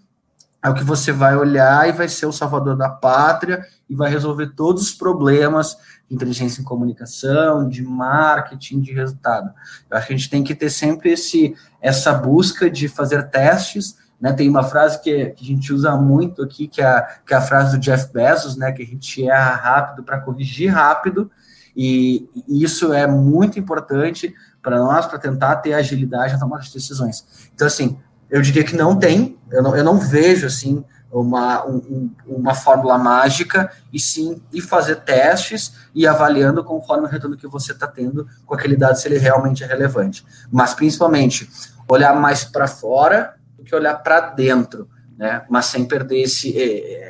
é 0.62 0.70
o 0.70 0.76
que 0.76 0.84
você 0.84 1.12
vai 1.12 1.36
olhar 1.36 1.90
e 1.90 1.92
vai 1.92 2.08
ser 2.08 2.28
o 2.28 2.32
salvador 2.32 2.78
da 2.78 2.88
pátria 2.88 3.66
e 3.90 3.96
vai 3.96 4.12
resolver 4.12 4.54
todos 4.56 4.84
os 4.84 4.94
problemas 4.94 5.76
de 6.08 6.14
inteligência 6.14 6.62
em 6.62 6.64
comunicação, 6.64 7.68
de 7.68 7.82
marketing, 7.82 8.80
de 8.80 8.94
resultado. 8.94 9.52
Eu 9.90 9.98
acho 9.98 10.06
que 10.06 10.14
a 10.14 10.18
gente 10.18 10.30
tem 10.30 10.44
que 10.44 10.54
ter 10.54 10.70
sempre 10.70 11.14
esse, 11.14 11.56
essa 11.82 12.14
busca 12.14 12.70
de 12.70 12.88
fazer 12.88 13.28
testes. 13.32 13.98
Né? 14.20 14.34
Tem 14.34 14.48
uma 14.48 14.62
frase 14.62 15.02
que, 15.02 15.32
que 15.32 15.44
a 15.44 15.48
gente 15.48 15.74
usa 15.74 15.96
muito 15.96 16.44
aqui, 16.44 16.68
que 16.68 16.80
é, 16.80 17.08
que 17.26 17.34
é 17.34 17.38
a 17.38 17.42
frase 17.42 17.76
do 17.76 17.82
Jeff 17.82 18.14
Bezos, 18.14 18.56
né? 18.56 18.72
que 18.72 18.84
a 18.84 18.86
gente 18.86 19.28
erra 19.28 19.56
rápido 19.56 20.04
para 20.04 20.22
corrigir 20.22 20.72
rápido, 20.72 21.32
e, 21.76 22.30
isso 22.48 22.94
é 22.94 23.08
muito 23.08 23.60
importante 23.60 24.34
para 24.62 24.78
nós, 24.78 25.06
para 25.06 25.18
tentar 25.18 25.58
ter 25.58 25.74
agilidade 25.74 26.34
na 26.34 26.40
tomada 26.40 26.64
de 26.64 26.74
decisões. 26.74 27.50
Então, 27.54 27.68
assim, 27.68 27.98
eu 28.30 28.42
diria 28.42 28.64
que 28.64 28.76
não 28.76 28.98
tem, 28.98 29.38
eu 29.52 29.62
não, 29.62 29.76
eu 29.76 29.84
não 29.84 29.98
vejo, 29.98 30.46
assim, 30.46 30.84
uma, 31.12 31.66
um, 31.66 32.10
uma 32.26 32.54
fórmula 32.54 32.98
mágica, 32.98 33.72
e 33.92 34.00
sim 34.00 34.42
e 34.54 34.62
fazer 34.62 34.98
testes 34.98 35.74
e 35.94 36.08
avaliando 36.08 36.64
conforme 36.64 37.06
o 37.06 37.10
retorno 37.10 37.36
que 37.36 37.48
você 37.48 37.74
está 37.74 37.88
tendo 37.88 38.28
com 38.46 38.56
aquele 38.56 38.78
dado, 38.78 38.98
se 38.98 39.08
ele 39.08 39.18
realmente 39.18 39.64
é 39.64 39.68
relevante. 39.68 40.26
Mas, 40.50 40.74
principalmente, 40.74 41.50
olhar 41.88 42.16
mais 42.16 42.46
para 42.46 42.68
fora 42.68 43.36
do 43.58 43.64
que 43.64 43.76
olhar 43.76 43.96
para 43.96 44.22
dentro, 44.22 44.90
né? 45.18 45.44
mas 45.50 45.66
sem 45.66 45.86
perder 45.86 46.22
esse, 46.22 46.58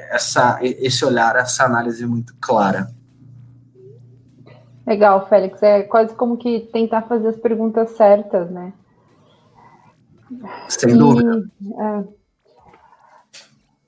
essa, 0.09 0.57
esse 0.61 1.05
olhar, 1.05 1.35
essa 1.35 1.65
análise 1.65 2.05
muito 2.05 2.35
clara. 2.41 2.89
Legal, 4.85 5.27
Félix. 5.27 5.61
É 5.61 5.83
quase 5.83 6.15
como 6.15 6.37
que 6.37 6.61
tentar 6.71 7.03
fazer 7.03 7.27
as 7.27 7.37
perguntas 7.37 7.91
certas, 7.91 8.49
né? 8.49 8.73
Sem 10.67 10.91
e, 10.91 10.97
dúvida. 10.97 11.43
É, 11.79 12.03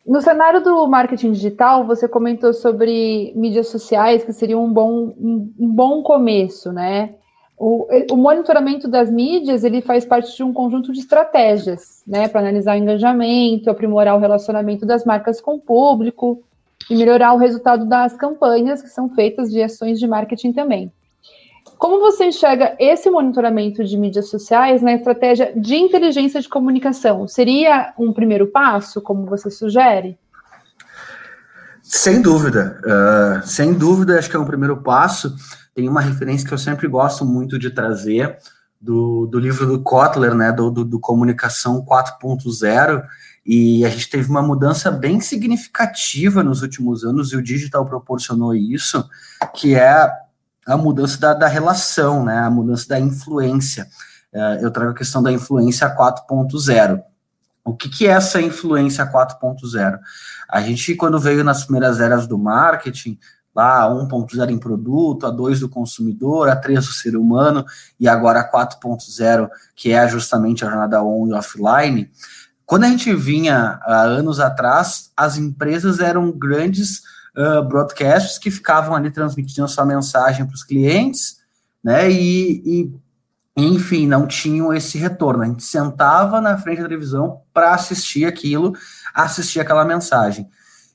no 0.05 0.21
cenário 0.21 0.61
do 0.61 0.85
marketing 0.85 1.31
digital, 1.31 1.85
você 1.85 2.07
comentou 2.07 2.53
sobre 2.53 3.31
mídias 3.35 3.69
sociais, 3.69 4.23
que 4.23 4.33
seria 4.33 4.57
um 4.57 4.71
bom, 4.71 5.13
um, 5.17 5.53
um 5.57 5.73
bom 5.73 6.03
começo, 6.03 6.73
né? 6.73 7.15
O, 7.57 7.87
o, 8.11 8.17
monitoramento 8.17 8.89
das 8.89 9.09
mídias 9.09 9.63
ele 9.63 9.81
faz 9.81 10.03
parte 10.03 10.35
de 10.35 10.43
um 10.43 10.51
conjunto 10.51 10.91
de 10.91 10.99
estratégias, 10.99 12.03
né, 12.05 12.27
para 12.27 12.41
analisar 12.41 12.75
o 12.75 12.79
engajamento, 12.79 13.69
aprimorar 13.69 14.15
o 14.17 14.19
relacionamento 14.19 14.85
das 14.85 15.05
marcas 15.05 15.39
com 15.39 15.55
o 15.55 15.61
público 15.61 16.43
e 16.89 16.95
melhorar 16.95 17.33
o 17.33 17.37
resultado 17.37 17.85
das 17.85 18.15
campanhas 18.15 18.81
que 18.81 18.89
são 18.89 19.09
feitas 19.09 19.49
de 19.51 19.61
ações 19.61 19.99
de 19.99 20.07
marketing 20.07 20.53
também. 20.53 20.91
Como 21.77 21.99
você 21.99 22.25
enxerga 22.25 22.75
esse 22.79 23.09
monitoramento 23.09 23.83
de 23.83 23.97
mídias 23.97 24.29
sociais 24.29 24.81
na 24.81 24.93
estratégia 24.93 25.51
de 25.55 25.75
inteligência 25.75 26.39
de 26.39 26.47
comunicação? 26.47 27.27
Seria 27.27 27.93
um 27.97 28.13
primeiro 28.13 28.47
passo, 28.47 29.01
como 29.01 29.25
você 29.25 29.49
sugere? 29.51 30.17
Sem 31.81 32.21
dúvida, 32.21 32.79
uh, 32.85 33.45
sem 33.45 33.73
dúvida, 33.73 34.17
acho 34.17 34.29
que 34.29 34.35
é 34.35 34.39
um 34.39 34.45
primeiro 34.45 34.81
passo. 34.81 35.35
Tem 35.75 35.89
uma 35.89 36.01
referência 36.01 36.47
que 36.47 36.53
eu 36.53 36.57
sempre 36.57 36.87
gosto 36.87 37.25
muito 37.25 37.59
de 37.59 37.69
trazer 37.69 38.37
do, 38.83 39.25
do 39.27 39.39
livro 39.39 39.65
do 39.65 39.81
Kotler, 39.81 40.35
né, 40.35 40.51
do, 40.51 40.69
do, 40.69 40.83
do 40.83 40.99
Comunicação 40.99 41.81
4.0, 41.85 43.01
e 43.45 43.85
a 43.85 43.89
gente 43.89 44.09
teve 44.09 44.29
uma 44.29 44.41
mudança 44.41 44.91
bem 44.91 45.21
significativa 45.21 46.43
nos 46.43 46.61
últimos 46.61 47.05
anos, 47.05 47.31
e 47.31 47.37
o 47.37 47.41
digital 47.41 47.85
proporcionou 47.85 48.53
isso, 48.53 49.09
que 49.55 49.73
é 49.73 50.11
a 50.67 50.75
mudança 50.75 51.17
da, 51.17 51.33
da 51.33 51.47
relação, 51.47 52.25
né, 52.25 52.37
a 52.39 52.49
mudança 52.49 52.89
da 52.89 52.99
influência. 52.99 53.87
Uh, 54.33 54.59
eu 54.61 54.69
trago 54.69 54.91
a 54.91 54.95
questão 54.95 55.23
da 55.23 55.31
influência 55.31 55.87
4.0. 55.95 57.01
O 57.63 57.73
que, 57.73 57.87
que 57.87 58.05
é 58.05 58.11
essa 58.11 58.41
influência 58.41 59.09
4.0? 59.09 59.97
A 60.49 60.61
gente, 60.61 60.93
quando 60.95 61.17
veio 61.17 61.41
nas 61.41 61.63
primeiras 61.63 62.01
eras 62.01 62.27
do 62.27 62.37
marketing, 62.37 63.17
lá 63.55 63.87
1.0 63.89 64.49
em 64.49 64.57
produto, 64.57 65.25
a 65.25 65.29
2 65.29 65.59
do 65.59 65.69
consumidor, 65.69 66.49
a 66.49 66.55
3 66.55 66.85
do 66.85 66.91
ser 66.91 67.15
humano, 67.15 67.63
e 67.99 68.07
agora 68.07 68.39
a 68.39 68.51
4.0, 68.51 69.49
que 69.75 69.91
é 69.91 70.07
justamente 70.07 70.65
a 70.65 70.69
jornada 70.69 71.03
on 71.03 71.27
e 71.27 71.33
offline, 71.33 72.09
quando 72.65 72.85
a 72.85 72.89
gente 72.89 73.13
vinha 73.13 73.79
há 73.83 74.01
anos 74.01 74.39
atrás, 74.39 75.11
as 75.15 75.37
empresas 75.37 75.99
eram 75.99 76.31
grandes 76.31 77.01
uh, 77.37 77.61
broadcasts 77.63 78.37
que 78.37 78.49
ficavam 78.49 78.95
ali 78.95 79.11
transmitindo 79.11 79.67
sua 79.67 79.85
mensagem 79.85 80.45
para 80.45 80.55
os 80.55 80.63
clientes, 80.63 81.37
né? 81.83 82.09
E, 82.09 82.63
e, 82.65 82.93
enfim, 83.55 84.07
não 84.07 84.25
tinham 84.25 84.73
esse 84.73 84.97
retorno. 84.97 85.43
A 85.43 85.45
gente 85.45 85.63
sentava 85.63 86.39
na 86.39 86.57
frente 86.57 86.77
da 86.77 86.87
televisão 86.87 87.41
para 87.53 87.73
assistir 87.73 88.25
aquilo, 88.25 88.73
assistir 89.13 89.59
aquela 89.59 89.85
mensagem. 89.85 90.49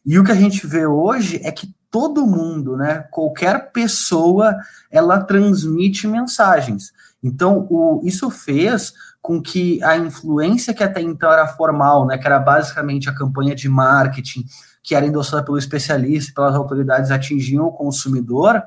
E 0.04 0.18
o 0.18 0.24
que 0.24 0.32
a 0.32 0.36
gente 0.36 0.66
vê 0.66 0.86
hoje 0.86 1.38
é 1.44 1.52
que 1.52 1.72
todo 1.90 2.26
mundo, 2.26 2.76
né, 2.76 3.04
qualquer 3.10 3.72
pessoa, 3.72 4.56
ela 4.90 5.20
transmite 5.20 6.06
mensagens. 6.06 6.92
Então, 7.22 7.66
o, 7.70 8.00
isso 8.04 8.30
fez 8.30 8.92
com 9.20 9.42
que 9.42 9.82
a 9.82 9.96
influência 9.96 10.72
que 10.72 10.84
até 10.84 11.00
então 11.00 11.32
era 11.32 11.46
formal, 11.46 12.06
né, 12.06 12.16
que 12.16 12.26
era 12.26 12.38
basicamente 12.38 13.08
a 13.08 13.14
campanha 13.14 13.54
de 13.54 13.68
marketing, 13.68 14.44
que 14.82 14.94
era 14.94 15.06
endossada 15.06 15.44
pelo 15.44 15.58
especialista, 15.58 16.32
pelas 16.34 16.54
autoridades, 16.54 17.10
atingiam 17.10 17.66
o 17.66 17.72
consumidor, 17.72 18.62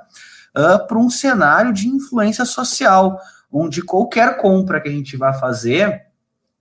uh, 0.56 0.88
para 0.88 0.98
um 0.98 1.10
cenário 1.10 1.74
de 1.74 1.88
influência 1.88 2.46
social, 2.46 3.20
onde 3.52 3.82
qualquer 3.82 4.38
compra 4.38 4.80
que 4.80 4.90
a 4.90 4.92
gente 4.92 5.18
vai 5.18 5.34
fazer, 5.34 6.11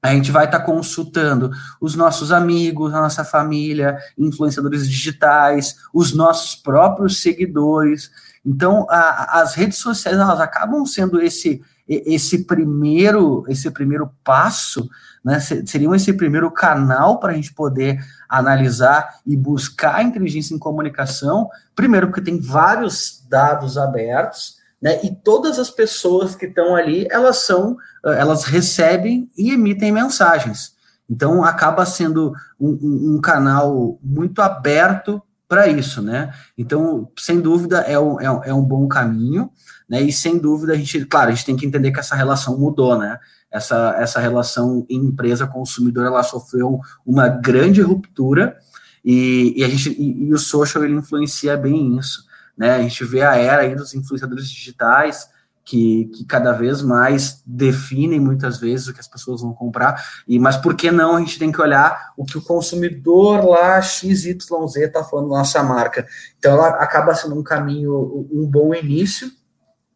a 0.03 0.15
gente 0.15 0.31
vai 0.31 0.47
estar 0.47 0.61
tá 0.61 0.65
consultando 0.65 1.51
os 1.81 1.95
nossos 1.95 2.33
amigos, 2.33 2.95
a 2.95 3.01
nossa 3.01 3.25
família, 3.25 3.99
influenciadores 4.17 4.89
digitais, 4.89 5.77
os 5.93 6.15
nossos 6.15 6.55
próprios 6.55 7.21
seguidores. 7.21 8.11
Então, 8.45 8.87
a, 8.89 9.41
as 9.41 9.55
redes 9.55 9.79
sociais 9.79 10.19
elas 10.19 10.41
acabam 10.41 10.85
sendo 10.87 11.21
esse 11.21 11.63
esse 11.93 12.45
primeiro 12.45 13.45
esse 13.49 13.69
primeiro 13.69 14.09
passo, 14.23 14.89
né, 15.25 15.41
seriam 15.41 15.93
esse 15.93 16.13
primeiro 16.13 16.49
canal 16.49 17.19
para 17.19 17.33
a 17.33 17.35
gente 17.35 17.53
poder 17.53 17.99
analisar 18.29 19.19
e 19.27 19.37
buscar 19.37 20.05
inteligência 20.05 20.55
em 20.55 20.59
comunicação, 20.59 21.51
primeiro 21.75 22.07
porque 22.07 22.21
tem 22.21 22.41
vários 22.41 23.27
dados 23.29 23.77
abertos, 23.77 24.60
né, 24.81 25.01
e 25.05 25.15
todas 25.15 25.59
as 25.59 25.71
pessoas 25.71 26.35
que 26.35 26.47
estão 26.47 26.75
ali, 26.75 27.07
elas 27.11 27.39
são, 27.39 27.77
elas 28.05 28.45
recebem 28.45 29.29
e 29.37 29.53
emitem 29.53 29.93
mensagens. 29.93 30.75
Então, 31.09 31.43
acaba 31.45 31.85
sendo 31.85 32.33
um, 32.59 32.71
um, 32.71 33.15
um 33.15 33.21
canal 33.21 33.99
muito 34.03 34.41
aberto 34.41 35.21
para 35.49 35.67
isso, 35.67 36.01
né? 36.01 36.33
Então, 36.57 37.11
sem 37.19 37.41
dúvida, 37.41 37.79
é 37.81 37.99
um, 37.99 38.21
é, 38.21 38.31
um, 38.31 38.45
é 38.45 38.55
um 38.55 38.63
bom 38.63 38.87
caminho, 38.87 39.51
né? 39.89 40.01
E 40.01 40.13
sem 40.13 40.39
dúvida, 40.39 40.73
a 40.73 40.77
gente, 40.77 41.05
claro, 41.07 41.31
a 41.31 41.35
gente 41.35 41.45
tem 41.45 41.57
que 41.57 41.67
entender 41.67 41.91
que 41.91 41.99
essa 41.99 42.15
relação 42.15 42.57
mudou, 42.57 42.97
né? 42.97 43.19
Essa, 43.51 43.97
essa 43.99 44.21
relação 44.21 44.87
empresa-consumidor, 44.89 46.07
ela 46.07 46.23
sofreu 46.23 46.79
uma 47.05 47.27
grande 47.27 47.83
ruptura 47.83 48.57
e, 49.05 49.55
e 49.57 49.65
a 49.65 49.69
gente, 49.69 49.91
e, 49.91 50.29
e, 50.29 50.33
o 50.33 50.39
social, 50.39 50.85
ele 50.85 50.95
influencia 50.95 51.57
bem 51.57 51.99
isso, 51.99 52.25
né? 52.61 52.75
A 52.75 52.83
gente 52.83 53.03
vê 53.07 53.23
a 53.23 53.37
era 53.37 53.63
aí 53.63 53.75
dos 53.75 53.95
influenciadores 53.95 54.51
digitais, 54.51 55.27
que, 55.65 56.11
que, 56.15 56.27
cada 56.27 56.53
vez 56.53 56.83
mais 56.83 57.43
definem 57.47 58.21
muitas 58.21 58.59
vezes 58.59 58.89
o 58.89 58.93
que 58.93 59.01
as 59.01 59.09
pessoas 59.09 59.41
vão 59.41 59.55
comprar, 59.55 60.05
e 60.29 60.39
mas 60.39 60.59
por 60.59 60.75
que 60.75 60.91
não 60.91 61.17
a 61.17 61.21
gente 61.21 61.39
tem 61.39 61.51
que 61.51 61.61
olhar 61.61 62.13
o 62.19 62.25
que 62.25 62.37
o 62.37 62.43
consumidor 62.43 63.47
lá 63.47 63.81
XYZ 63.81 64.37
está 64.77 65.03
falando 65.03 65.29
nossa 65.29 65.63
marca. 65.63 66.07
Então 66.39 66.53
ela 66.53 66.69
acaba 66.69 67.15
sendo 67.15 67.39
um 67.39 67.43
caminho, 67.43 68.29
um 68.31 68.47
bom 68.47 68.75
início 68.75 69.31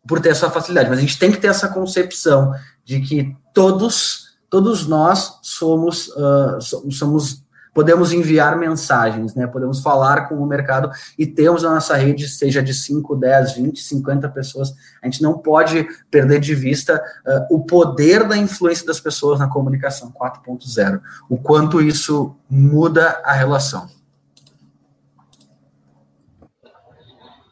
por 0.07 0.21
ter 0.21 0.31
essa 0.31 0.49
facilidade, 0.49 0.89
mas 0.89 0.99
a 0.99 1.03
gente 1.03 1.19
tem 1.19 1.31
que 1.31 1.39
ter 1.39 1.49
essa 1.49 1.69
concepção 1.69 2.55
de 2.83 3.01
que 3.01 3.37
todos, 3.53 4.39
todos 4.49 4.87
nós 4.87 5.39
somos, 5.43 6.09
uh, 6.09 6.61
somos 6.91 7.44
podemos 7.75 8.13
enviar 8.13 8.57
mensagens, 8.57 9.35
né? 9.35 9.47
Podemos 9.49 9.81
falar 9.83 10.29
com 10.29 10.37
o 10.37 10.47
mercado 10.47 10.91
e 11.19 11.27
temos 11.27 11.65
a 11.65 11.75
nossa 11.75 11.97
rede, 11.97 12.29
seja 12.29 12.63
de 12.63 12.73
5, 12.73 13.17
10, 13.17 13.55
20, 13.55 13.81
50 13.81 14.29
pessoas. 14.29 14.73
A 15.03 15.07
gente 15.07 15.21
não 15.21 15.37
pode 15.37 15.85
perder 16.11 16.39
de 16.39 16.55
vista 16.55 17.03
uh, 17.27 17.55
o 17.55 17.65
poder 17.65 18.27
da 18.27 18.37
influência 18.37 18.87
das 18.87 19.01
pessoas 19.01 19.41
na 19.41 19.49
comunicação 19.49 20.13
4.0, 20.13 21.01
o 21.29 21.37
quanto 21.37 21.83
isso 21.83 22.37
muda 22.49 23.21
a 23.25 23.33
relação. 23.33 23.89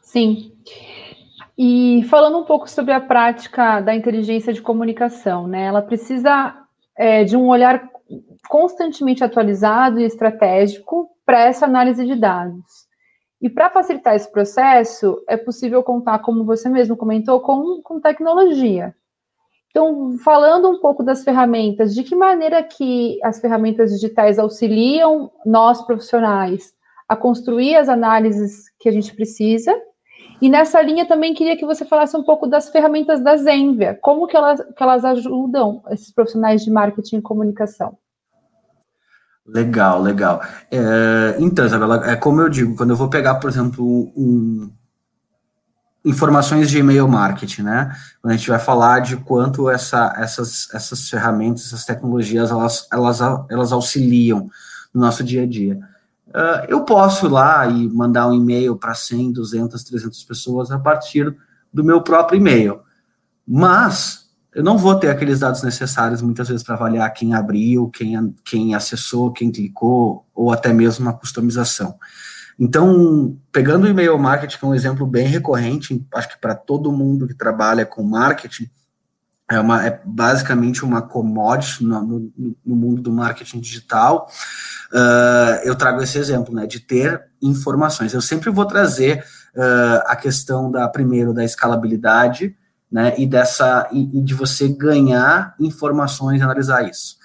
Sim. 0.01 0.53
E 1.57 2.05
falando 2.09 2.37
um 2.37 2.45
pouco 2.45 2.69
sobre 2.69 2.93
a 2.93 3.01
prática 3.01 3.81
da 3.81 3.93
inteligência 3.93 4.53
de 4.53 4.61
comunicação, 4.61 5.47
né? 5.47 5.65
Ela 5.65 5.81
precisa 5.81 6.55
é, 6.95 7.23
de 7.23 7.35
um 7.35 7.47
olhar 7.47 7.89
constantemente 8.47 9.23
atualizado 9.23 9.99
e 9.99 10.03
estratégico 10.03 11.09
para 11.25 11.41
essa 11.41 11.65
análise 11.65 12.05
de 12.05 12.15
dados. 12.15 12.63
E 13.41 13.49
para 13.49 13.69
facilitar 13.69 14.15
esse 14.15 14.31
processo, 14.31 15.21
é 15.27 15.35
possível 15.35 15.83
contar, 15.83 16.19
como 16.19 16.45
você 16.45 16.69
mesmo 16.69 16.95
comentou, 16.95 17.41
com, 17.41 17.81
com 17.81 17.99
tecnologia. 17.99 18.95
Então, 19.69 20.17
falando 20.23 20.69
um 20.69 20.79
pouco 20.79 21.03
das 21.03 21.23
ferramentas, 21.23 21.93
de 21.95 22.03
que 22.03 22.15
maneira 22.15 22.61
que 22.63 23.19
as 23.23 23.41
ferramentas 23.41 23.91
digitais 23.91 24.37
auxiliam 24.37 25.31
nós 25.45 25.81
profissionais 25.81 26.73
a 27.09 27.15
construir 27.15 27.75
as 27.75 27.89
análises 27.89 28.69
que 28.79 28.87
a 28.87 28.91
gente 28.91 29.13
precisa? 29.15 29.75
E 30.39 30.47
nessa 30.47 30.81
linha 30.81 31.07
também 31.07 31.33
queria 31.33 31.57
que 31.57 31.65
você 31.65 31.83
falasse 31.83 32.15
um 32.15 32.23
pouco 32.23 32.47
das 32.47 32.69
ferramentas 32.69 33.21
da 33.21 33.35
Zenvia, 33.35 33.97
como 34.01 34.27
que 34.27 34.37
elas, 34.37 34.61
que 34.61 34.83
elas 34.83 35.03
ajudam 35.03 35.81
esses 35.89 36.13
profissionais 36.13 36.63
de 36.63 36.71
marketing 36.71 37.17
e 37.17 37.21
comunicação. 37.21 37.97
Legal, 39.45 40.01
legal. 40.01 40.41
É, 40.71 41.35
então, 41.39 41.65
Isabela, 41.65 42.09
é 42.09 42.15
como 42.15 42.41
eu 42.41 42.47
digo, 42.47 42.75
quando 42.75 42.91
eu 42.91 42.95
vou 42.95 43.09
pegar, 43.09 43.35
por 43.35 43.49
exemplo, 43.49 44.11
um, 44.15 44.71
informações 46.05 46.69
de 46.69 46.79
e-mail 46.79 47.07
marketing, 47.07 47.63
né? 47.63 47.95
Quando 48.21 48.33
a 48.33 48.37
gente 48.37 48.49
vai 48.49 48.59
falar 48.59 48.99
de 48.99 49.17
quanto 49.17 49.69
essa, 49.69 50.13
essas, 50.17 50.73
essas 50.73 51.09
ferramentas, 51.09 51.65
essas 51.65 51.85
tecnologias, 51.85 52.51
elas, 52.51 52.87
elas, 52.91 53.19
elas 53.49 53.71
auxiliam 53.71 54.49
no 54.93 55.01
nosso 55.01 55.23
dia 55.23 55.43
a 55.43 55.47
dia. 55.47 55.77
Uh, 56.29 56.65
eu 56.67 56.83
posso 56.83 57.25
ir 57.25 57.29
lá 57.29 57.67
e 57.67 57.87
mandar 57.89 58.27
um 58.27 58.33
e-mail 58.33 58.75
para 58.75 58.93
100, 58.93 59.33
200, 59.33 59.83
300 59.83 60.23
pessoas 60.23 60.71
a 60.71 60.79
partir 60.79 61.35
do 61.71 61.83
meu 61.83 62.01
próprio 62.01 62.37
e-mail. 62.37 62.81
Mas 63.45 64.22
eu 64.55 64.63
não 64.63 64.77
vou 64.77 64.95
ter 64.95 65.09
aqueles 65.09 65.39
dados 65.39 65.63
necessários 65.63 66.21
muitas 66.21 66.47
vezes 66.47 66.63
para 66.63 66.75
avaliar 66.75 67.11
quem 67.13 67.33
abriu, 67.33 67.89
quem, 67.89 68.35
quem 68.45 68.75
acessou, 68.75 69.31
quem 69.31 69.51
clicou, 69.51 70.25
ou 70.33 70.51
até 70.51 70.71
mesmo 70.71 71.05
uma 71.05 71.13
customização. 71.13 71.97
Então, 72.59 73.37
pegando 73.51 73.85
o 73.85 73.89
e-mail 73.89 74.17
marketing, 74.17 74.57
que 74.57 74.65
é 74.65 74.67
um 74.67 74.75
exemplo 74.75 75.07
bem 75.07 75.27
recorrente, 75.27 76.05
acho 76.13 76.29
que 76.29 76.37
para 76.37 76.53
todo 76.53 76.91
mundo 76.91 77.27
que 77.27 77.33
trabalha 77.33 77.85
com 77.85 78.03
marketing, 78.03 78.69
é, 79.49 79.59
uma, 79.59 79.85
é 79.85 80.01
basicamente 80.05 80.85
uma 80.85 81.01
commodity 81.01 81.83
no, 81.83 82.01
no, 82.01 82.55
no 82.65 82.75
mundo 82.75 83.01
do 83.01 83.11
marketing 83.11 83.59
digital. 83.59 84.27
Uh, 84.91 85.65
eu 85.65 85.75
trago 85.75 86.01
esse 86.01 86.17
exemplo, 86.17 86.53
né, 86.53 86.65
de 86.65 86.79
ter 86.79 87.23
informações. 87.41 88.13
Eu 88.13 88.21
sempre 88.21 88.49
vou 88.49 88.65
trazer 88.65 89.23
uh, 89.55 90.03
a 90.05 90.15
questão 90.15 90.71
da, 90.71 90.87
primeiro, 90.87 91.33
da 91.33 91.43
escalabilidade, 91.43 92.55
né, 92.93 93.15
e 93.17 93.25
dessa 93.25 93.89
e, 93.91 94.19
e 94.19 94.21
de 94.21 94.35
você 94.35 94.67
ganhar 94.67 95.55
informações 95.59 96.39
e 96.39 96.43
analisar 96.43 96.87
isso. 96.87 97.17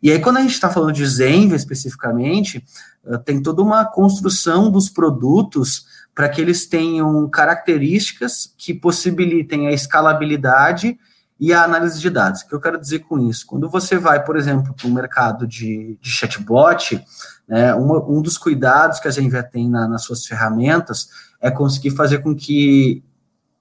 E 0.00 0.12
aí, 0.12 0.20
quando 0.20 0.36
a 0.36 0.40
gente 0.40 0.52
está 0.52 0.70
falando 0.70 0.92
de 0.92 1.04
Zenvia 1.04 1.56
especificamente, 1.56 2.64
uh, 3.04 3.18
tem 3.18 3.42
toda 3.42 3.60
uma 3.60 3.84
construção 3.84 4.70
dos 4.70 4.88
produtos 4.88 5.84
para 6.14 6.28
que 6.28 6.40
eles 6.40 6.66
tenham 6.66 7.28
características 7.28 8.54
que 8.56 8.72
possibilitem 8.72 9.66
a 9.66 9.72
escalabilidade 9.72 10.96
e 11.40 11.52
a 11.52 11.64
análise 11.64 12.00
de 12.00 12.08
dados. 12.08 12.42
O 12.42 12.48
que 12.48 12.54
eu 12.54 12.60
quero 12.60 12.80
dizer 12.80 13.00
com 13.00 13.18
isso? 13.18 13.44
Quando 13.46 13.68
você 13.68 13.98
vai, 13.98 14.24
por 14.24 14.36
exemplo, 14.36 14.72
para 14.74 14.86
o 14.86 14.90
mercado 14.90 15.46
de, 15.46 15.98
de 16.00 16.10
chatbot, 16.10 17.04
né, 17.48 17.74
um, 17.74 18.18
um 18.18 18.22
dos 18.22 18.38
cuidados 18.38 19.00
que 19.00 19.08
a 19.08 19.10
Zenvia 19.10 19.42
tem 19.42 19.68
na, 19.68 19.88
nas 19.88 20.02
suas 20.04 20.24
ferramentas 20.24 21.08
é 21.40 21.50
conseguir 21.50 21.90
fazer 21.90 22.18
com 22.18 22.34
que 22.34 23.02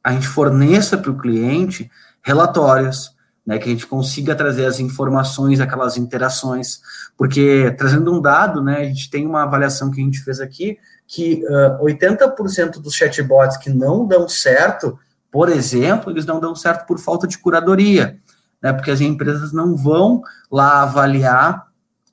a 0.05 0.11
gente 0.11 0.27
forneça 0.27 0.99
para 0.99 1.09
o 1.09 1.17
cliente 1.17 1.89
relatórios, 2.21 3.15
né, 3.43 3.57
que 3.57 3.67
a 3.67 3.71
gente 3.71 3.87
consiga 3.87 4.35
trazer 4.35 4.67
as 4.67 4.79
informações, 4.79 5.59
aquelas 5.59 5.97
interações, 5.97 6.79
porque 7.17 7.73
trazendo 7.75 8.13
um 8.13 8.21
dado, 8.21 8.61
né, 8.61 8.81
a 8.81 8.83
gente 8.83 9.09
tem 9.09 9.25
uma 9.25 9.41
avaliação 9.41 9.89
que 9.89 9.99
a 9.99 10.03
gente 10.03 10.19
fez 10.19 10.39
aqui, 10.39 10.77
que 11.07 11.43
uh, 11.45 11.83
80% 11.83 12.79
dos 12.79 12.93
chatbots 12.93 13.57
que 13.57 13.71
não 13.71 14.07
dão 14.07 14.29
certo, 14.29 14.97
por 15.31 15.49
exemplo, 15.49 16.11
eles 16.11 16.25
não 16.25 16.39
dão 16.39 16.55
certo 16.55 16.85
por 16.85 16.99
falta 16.99 17.25
de 17.25 17.39
curadoria, 17.39 18.19
né, 18.61 18.71
porque 18.73 18.91
as 18.91 19.01
empresas 19.01 19.51
não 19.51 19.75
vão 19.75 20.21
lá 20.51 20.83
avaliar 20.83 21.65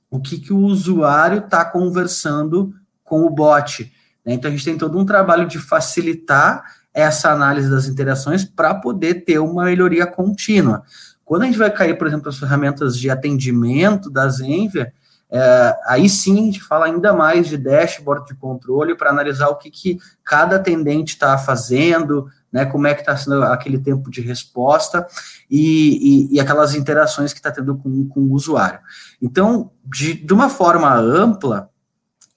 o 0.09 0.19
que, 0.19 0.39
que 0.39 0.51
o 0.51 0.57
usuário 0.57 1.39
está 1.45 1.63
conversando 1.63 2.73
com 3.03 3.21
o 3.21 3.29
bot. 3.29 3.83
Né, 4.25 4.33
então 4.33 4.49
a 4.49 4.51
gente 4.51 4.65
tem 4.65 4.79
todo 4.79 4.97
um 4.97 5.05
trabalho 5.05 5.45
de 5.45 5.59
facilitar 5.59 6.81
essa 6.93 7.31
análise 7.31 7.69
das 7.69 7.87
interações 7.87 8.45
para 8.45 8.75
poder 8.75 9.25
ter 9.25 9.39
uma 9.39 9.65
melhoria 9.65 10.05
contínua. 10.05 10.83
Quando 11.25 11.43
a 11.43 11.45
gente 11.45 11.57
vai 11.57 11.71
cair, 11.71 11.97
por 11.97 12.07
exemplo, 12.07 12.29
as 12.29 12.37
ferramentas 12.37 12.97
de 12.97 13.09
atendimento 13.09 14.09
da 14.09 14.27
Zenvia, 14.29 14.93
é, 15.35 15.75
aí 15.87 16.07
sim 16.07 16.33
a 16.33 16.43
gente 16.43 16.61
fala 16.61 16.85
ainda 16.85 17.11
mais 17.11 17.47
de 17.47 17.57
dashboard 17.57 18.27
de 18.27 18.35
controle 18.35 18.95
para 18.95 19.09
analisar 19.09 19.47
o 19.47 19.55
que, 19.55 19.71
que 19.71 19.97
cada 20.23 20.57
atendente 20.57 21.13
está 21.13 21.35
fazendo, 21.39 22.27
né, 22.51 22.65
como 22.65 22.85
é 22.85 22.93
que 22.93 22.99
está 22.99 23.17
sendo 23.17 23.41
aquele 23.41 23.79
tempo 23.79 24.11
de 24.11 24.21
resposta 24.21 25.07
e, 25.49 26.29
e, 26.29 26.35
e 26.35 26.39
aquelas 26.39 26.75
interações 26.75 27.33
que 27.33 27.39
está 27.39 27.51
tendo 27.51 27.75
com, 27.75 28.07
com 28.09 28.19
o 28.19 28.33
usuário. 28.33 28.79
Então, 29.19 29.71
de, 29.83 30.13
de 30.13 30.33
uma 30.33 30.49
forma 30.49 30.93
ampla, 30.93 31.67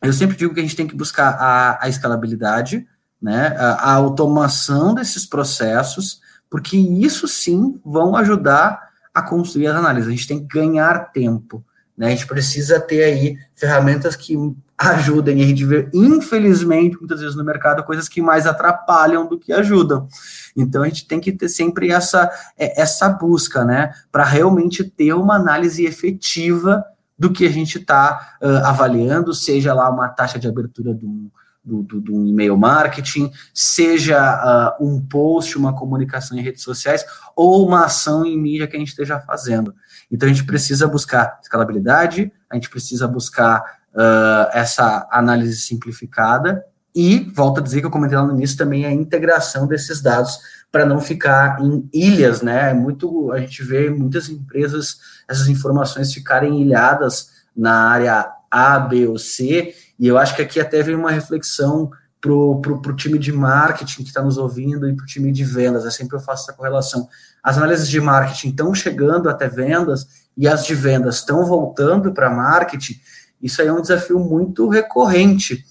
eu 0.00 0.12
sempre 0.14 0.34
digo 0.34 0.54
que 0.54 0.60
a 0.60 0.62
gente 0.62 0.76
tem 0.76 0.86
que 0.86 0.96
buscar 0.96 1.36
a, 1.38 1.84
a 1.84 1.88
escalabilidade, 1.90 2.86
né, 3.20 3.54
a, 3.58 3.90
a 3.90 3.92
automação 3.94 4.94
desses 4.94 5.26
processos, 5.26 6.20
porque 6.50 6.76
isso 6.76 7.26
sim 7.26 7.80
vão 7.84 8.16
ajudar 8.16 8.90
a 9.14 9.22
construir 9.22 9.66
as 9.66 9.76
análises. 9.76 10.08
A 10.08 10.12
gente 10.12 10.28
tem 10.28 10.38
que 10.38 10.46
ganhar 10.46 11.12
tempo. 11.12 11.64
Né? 11.96 12.08
A 12.08 12.10
gente 12.10 12.26
precisa 12.26 12.78
ter 12.78 13.02
aí 13.02 13.38
ferramentas 13.54 14.14
que 14.14 14.36
ajudem. 14.76 15.42
A 15.42 15.46
gente 15.46 15.64
vê, 15.64 15.88
infelizmente, 15.92 16.98
muitas 16.98 17.20
vezes 17.20 17.34
no 17.34 17.44
mercado, 17.44 17.82
coisas 17.82 18.08
que 18.08 18.20
mais 18.20 18.46
atrapalham 18.46 19.26
do 19.26 19.38
que 19.38 19.52
ajudam. 19.52 20.06
Então, 20.54 20.82
a 20.82 20.88
gente 20.88 21.06
tem 21.06 21.18
que 21.18 21.32
ter 21.32 21.48
sempre 21.48 21.90
essa, 21.90 22.30
é, 22.58 22.80
essa 22.80 23.08
busca, 23.08 23.64
né? 23.64 23.92
Para 24.12 24.24
realmente 24.24 24.84
ter 24.84 25.14
uma 25.14 25.36
análise 25.36 25.84
efetiva 25.84 26.84
do 27.18 27.32
que 27.32 27.46
a 27.46 27.50
gente 27.50 27.78
está 27.78 28.36
uh, 28.42 28.66
avaliando, 28.66 29.32
seja 29.32 29.72
lá 29.72 29.88
uma 29.88 30.08
taxa 30.08 30.38
de 30.38 30.46
abertura 30.46 30.94
de 30.94 31.06
um, 31.06 31.30
do, 31.66 31.82
do, 31.82 32.00
do 32.00 32.26
e-mail 32.26 32.56
marketing, 32.56 33.30
seja 33.52 34.76
uh, 34.80 34.84
um 34.86 35.04
post, 35.04 35.58
uma 35.58 35.74
comunicação 35.74 36.38
em 36.38 36.42
redes 36.42 36.62
sociais, 36.62 37.04
ou 37.34 37.66
uma 37.66 37.86
ação 37.86 38.24
em 38.24 38.40
mídia 38.40 38.68
que 38.68 38.76
a 38.76 38.78
gente 38.78 38.88
esteja 38.88 39.18
fazendo. 39.18 39.74
Então 40.10 40.28
a 40.28 40.32
gente 40.32 40.46
precisa 40.46 40.86
buscar 40.86 41.40
escalabilidade, 41.42 42.32
a 42.48 42.54
gente 42.54 42.70
precisa 42.70 43.08
buscar 43.08 43.60
uh, 43.92 44.48
essa 44.52 45.08
análise 45.10 45.56
simplificada 45.56 46.64
e, 46.94 47.30
volto 47.34 47.58
a 47.58 47.62
dizer 47.62 47.80
que 47.80 47.86
eu 47.86 47.90
comentei 47.90 48.16
lá 48.16 48.24
no 48.24 48.32
início, 48.32 48.56
também 48.56 48.86
a 48.86 48.92
integração 48.92 49.66
desses 49.66 50.00
dados 50.00 50.38
para 50.72 50.86
não 50.86 50.98
ficar 50.98 51.60
em 51.60 51.86
ilhas, 51.92 52.40
né? 52.40 52.70
É 52.70 52.74
muito, 52.74 53.30
a 53.32 53.38
gente 53.38 53.62
vê 53.62 53.90
muitas 53.90 54.30
empresas, 54.30 54.96
essas 55.28 55.48
informações 55.48 56.14
ficarem 56.14 56.62
ilhadas 56.62 57.30
na 57.54 57.90
área 57.90 58.30
A, 58.50 58.78
B 58.78 59.06
ou 59.06 59.18
C, 59.18 59.74
e 59.98 60.06
eu 60.06 60.18
acho 60.18 60.34
que 60.36 60.42
aqui 60.42 60.60
até 60.60 60.82
vem 60.82 60.94
uma 60.94 61.10
reflexão 61.10 61.90
para 62.20 62.32
o 62.32 62.96
time 62.96 63.18
de 63.18 63.32
marketing 63.32 64.02
que 64.02 64.08
está 64.08 64.22
nos 64.22 64.36
ouvindo 64.36 64.88
e 64.88 64.94
para 64.94 65.04
o 65.04 65.06
time 65.06 65.30
de 65.30 65.44
vendas. 65.44 65.86
É 65.86 65.90
sempre 65.90 66.16
eu 66.16 66.20
faço 66.20 66.44
essa 66.44 66.56
correlação. 66.56 67.08
As 67.42 67.56
análises 67.56 67.88
de 67.88 68.00
marketing 68.00 68.48
estão 68.48 68.74
chegando 68.74 69.28
até 69.28 69.48
vendas 69.48 70.06
e 70.36 70.48
as 70.48 70.64
de 70.66 70.74
vendas 70.74 71.16
estão 71.16 71.44
voltando 71.44 72.12
para 72.12 72.30
marketing. 72.30 72.98
Isso 73.40 73.62
aí 73.62 73.68
é 73.68 73.72
um 73.72 73.80
desafio 73.80 74.18
muito 74.18 74.68
recorrente 74.68 75.64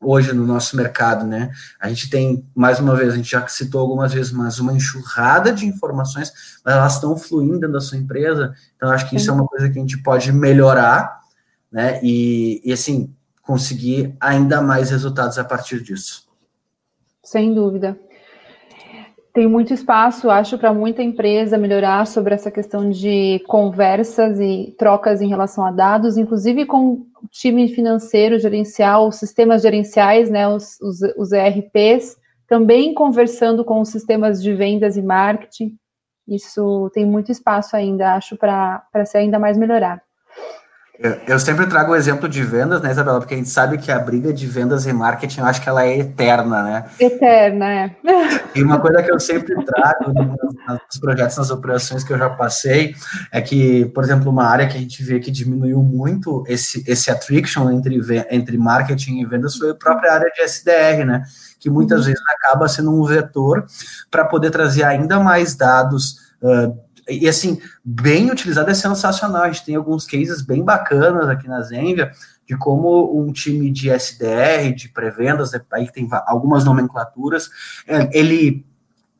hoje 0.00 0.32
no 0.32 0.46
nosso 0.46 0.76
mercado, 0.76 1.26
né? 1.26 1.50
A 1.80 1.88
gente 1.88 2.10
tem, 2.10 2.46
mais 2.54 2.78
uma 2.78 2.94
vez, 2.94 3.12
a 3.12 3.16
gente 3.16 3.30
já 3.30 3.46
citou 3.48 3.80
algumas 3.80 4.12
vezes, 4.12 4.30
mas 4.30 4.58
uma 4.58 4.72
enxurrada 4.72 5.52
de 5.52 5.66
informações, 5.66 6.32
mas 6.64 6.74
elas 6.74 6.94
estão 6.94 7.16
fluindo 7.16 7.60
dentro 7.60 7.72
da 7.72 7.80
sua 7.80 7.96
empresa, 7.96 8.54
então 8.76 8.90
acho 8.90 9.08
que 9.08 9.16
isso 9.16 9.30
é 9.30 9.32
uma 9.32 9.46
coisa 9.46 9.68
que 9.70 9.78
a 9.78 9.80
gente 9.80 10.02
pode 10.02 10.32
melhorar, 10.32 11.20
né? 11.72 11.98
E, 12.02 12.60
e 12.64 12.72
assim, 12.72 13.15
conseguir 13.46 14.14
ainda 14.20 14.60
mais 14.60 14.90
resultados 14.90 15.38
a 15.38 15.44
partir 15.44 15.80
disso. 15.80 16.26
Sem 17.22 17.54
dúvida. 17.54 17.98
Tem 19.32 19.46
muito 19.46 19.72
espaço, 19.72 20.30
acho, 20.30 20.56
para 20.56 20.72
muita 20.72 21.02
empresa 21.02 21.58
melhorar 21.58 22.06
sobre 22.06 22.34
essa 22.34 22.50
questão 22.50 22.90
de 22.90 23.38
conversas 23.46 24.40
e 24.40 24.74
trocas 24.78 25.20
em 25.20 25.28
relação 25.28 25.64
a 25.64 25.70
dados, 25.70 26.16
inclusive 26.16 26.64
com 26.64 26.92
o 26.92 27.06
time 27.30 27.68
financeiro 27.68 28.38
gerencial, 28.38 29.08
os 29.08 29.16
sistemas 29.16 29.60
gerenciais, 29.60 30.30
né, 30.30 30.48
os, 30.48 30.80
os, 30.80 31.00
os 31.18 31.32
ERPs, 31.32 32.16
também 32.48 32.94
conversando 32.94 33.62
com 33.62 33.80
os 33.80 33.90
sistemas 33.90 34.42
de 34.42 34.54
vendas 34.54 34.96
e 34.96 35.02
marketing. 35.02 35.76
Isso 36.26 36.90
tem 36.94 37.04
muito 37.04 37.30
espaço 37.30 37.76
ainda, 37.76 38.14
acho, 38.14 38.36
para 38.36 39.04
ser 39.04 39.18
ainda 39.18 39.38
mais 39.38 39.58
melhorado. 39.58 40.00
Eu, 40.98 41.38
sempre 41.38 41.66
trago 41.66 41.92
o 41.92 41.96
exemplo 41.96 42.26
de 42.26 42.42
vendas, 42.42 42.80
né, 42.80 42.90
Isabela? 42.90 43.18
Porque 43.18 43.34
a 43.34 43.36
gente 43.36 43.50
sabe 43.50 43.76
que 43.76 43.92
a 43.92 43.98
briga 43.98 44.32
de 44.32 44.46
vendas 44.46 44.86
e 44.86 44.92
marketing, 44.92 45.40
eu 45.40 45.46
acho 45.46 45.60
que 45.60 45.68
ela 45.68 45.84
é 45.84 45.98
eterna, 45.98 46.62
né? 46.62 46.84
Eterna, 46.98 47.70
é. 47.70 47.96
E 48.54 48.62
uma 48.62 48.80
coisa 48.80 49.02
que 49.02 49.12
eu 49.12 49.20
sempre 49.20 49.54
trago 49.62 50.12
nos 50.14 50.98
projetos, 50.98 51.36
nas 51.36 51.50
operações 51.50 52.02
que 52.02 52.12
eu 52.12 52.18
já 52.18 52.30
passei, 52.30 52.94
é 53.30 53.42
que, 53.42 53.84
por 53.86 54.02
exemplo, 54.02 54.30
uma 54.30 54.46
área 54.46 54.66
que 54.66 54.76
a 54.76 54.80
gente 54.80 55.02
vê 55.02 55.20
que 55.20 55.30
diminuiu 55.30 55.82
muito 55.82 56.42
esse, 56.48 56.82
esse 56.90 57.10
attrition 57.10 57.70
entre, 57.70 58.00
entre 58.30 58.56
marketing 58.56 59.20
e 59.20 59.26
vendas 59.26 59.56
foi 59.56 59.70
a 59.70 59.74
própria 59.74 60.14
área 60.14 60.30
de 60.30 60.40
SDR, 60.40 61.04
né? 61.04 61.22
Que 61.60 61.68
muitas 61.68 62.00
uhum. 62.00 62.06
vezes 62.06 62.22
acaba 62.38 62.68
sendo 62.68 62.90
um 62.90 63.04
vetor 63.04 63.66
para 64.10 64.24
poder 64.24 64.50
trazer 64.50 64.84
ainda 64.84 65.20
mais 65.20 65.54
dados. 65.54 66.24
Uh, 66.40 66.85
e 67.08 67.28
assim, 67.28 67.60
bem 67.84 68.30
utilizado 68.30 68.70
é 68.70 68.74
sensacional. 68.74 69.42
A 69.42 69.50
gente 69.50 69.64
tem 69.64 69.76
alguns 69.76 70.04
cases 70.06 70.42
bem 70.42 70.62
bacanas 70.62 71.28
aqui 71.28 71.46
na 71.46 71.62
Zenvia 71.62 72.10
de 72.46 72.56
como 72.56 73.20
um 73.20 73.32
time 73.32 73.70
de 73.70 73.90
SDR, 73.90 74.72
de 74.74 74.88
pré-vendas, 74.88 75.50
aí 75.72 75.90
tem 75.90 76.08
algumas 76.26 76.64
nomenclaturas, 76.64 77.50
é, 77.86 78.08
ele 78.16 78.64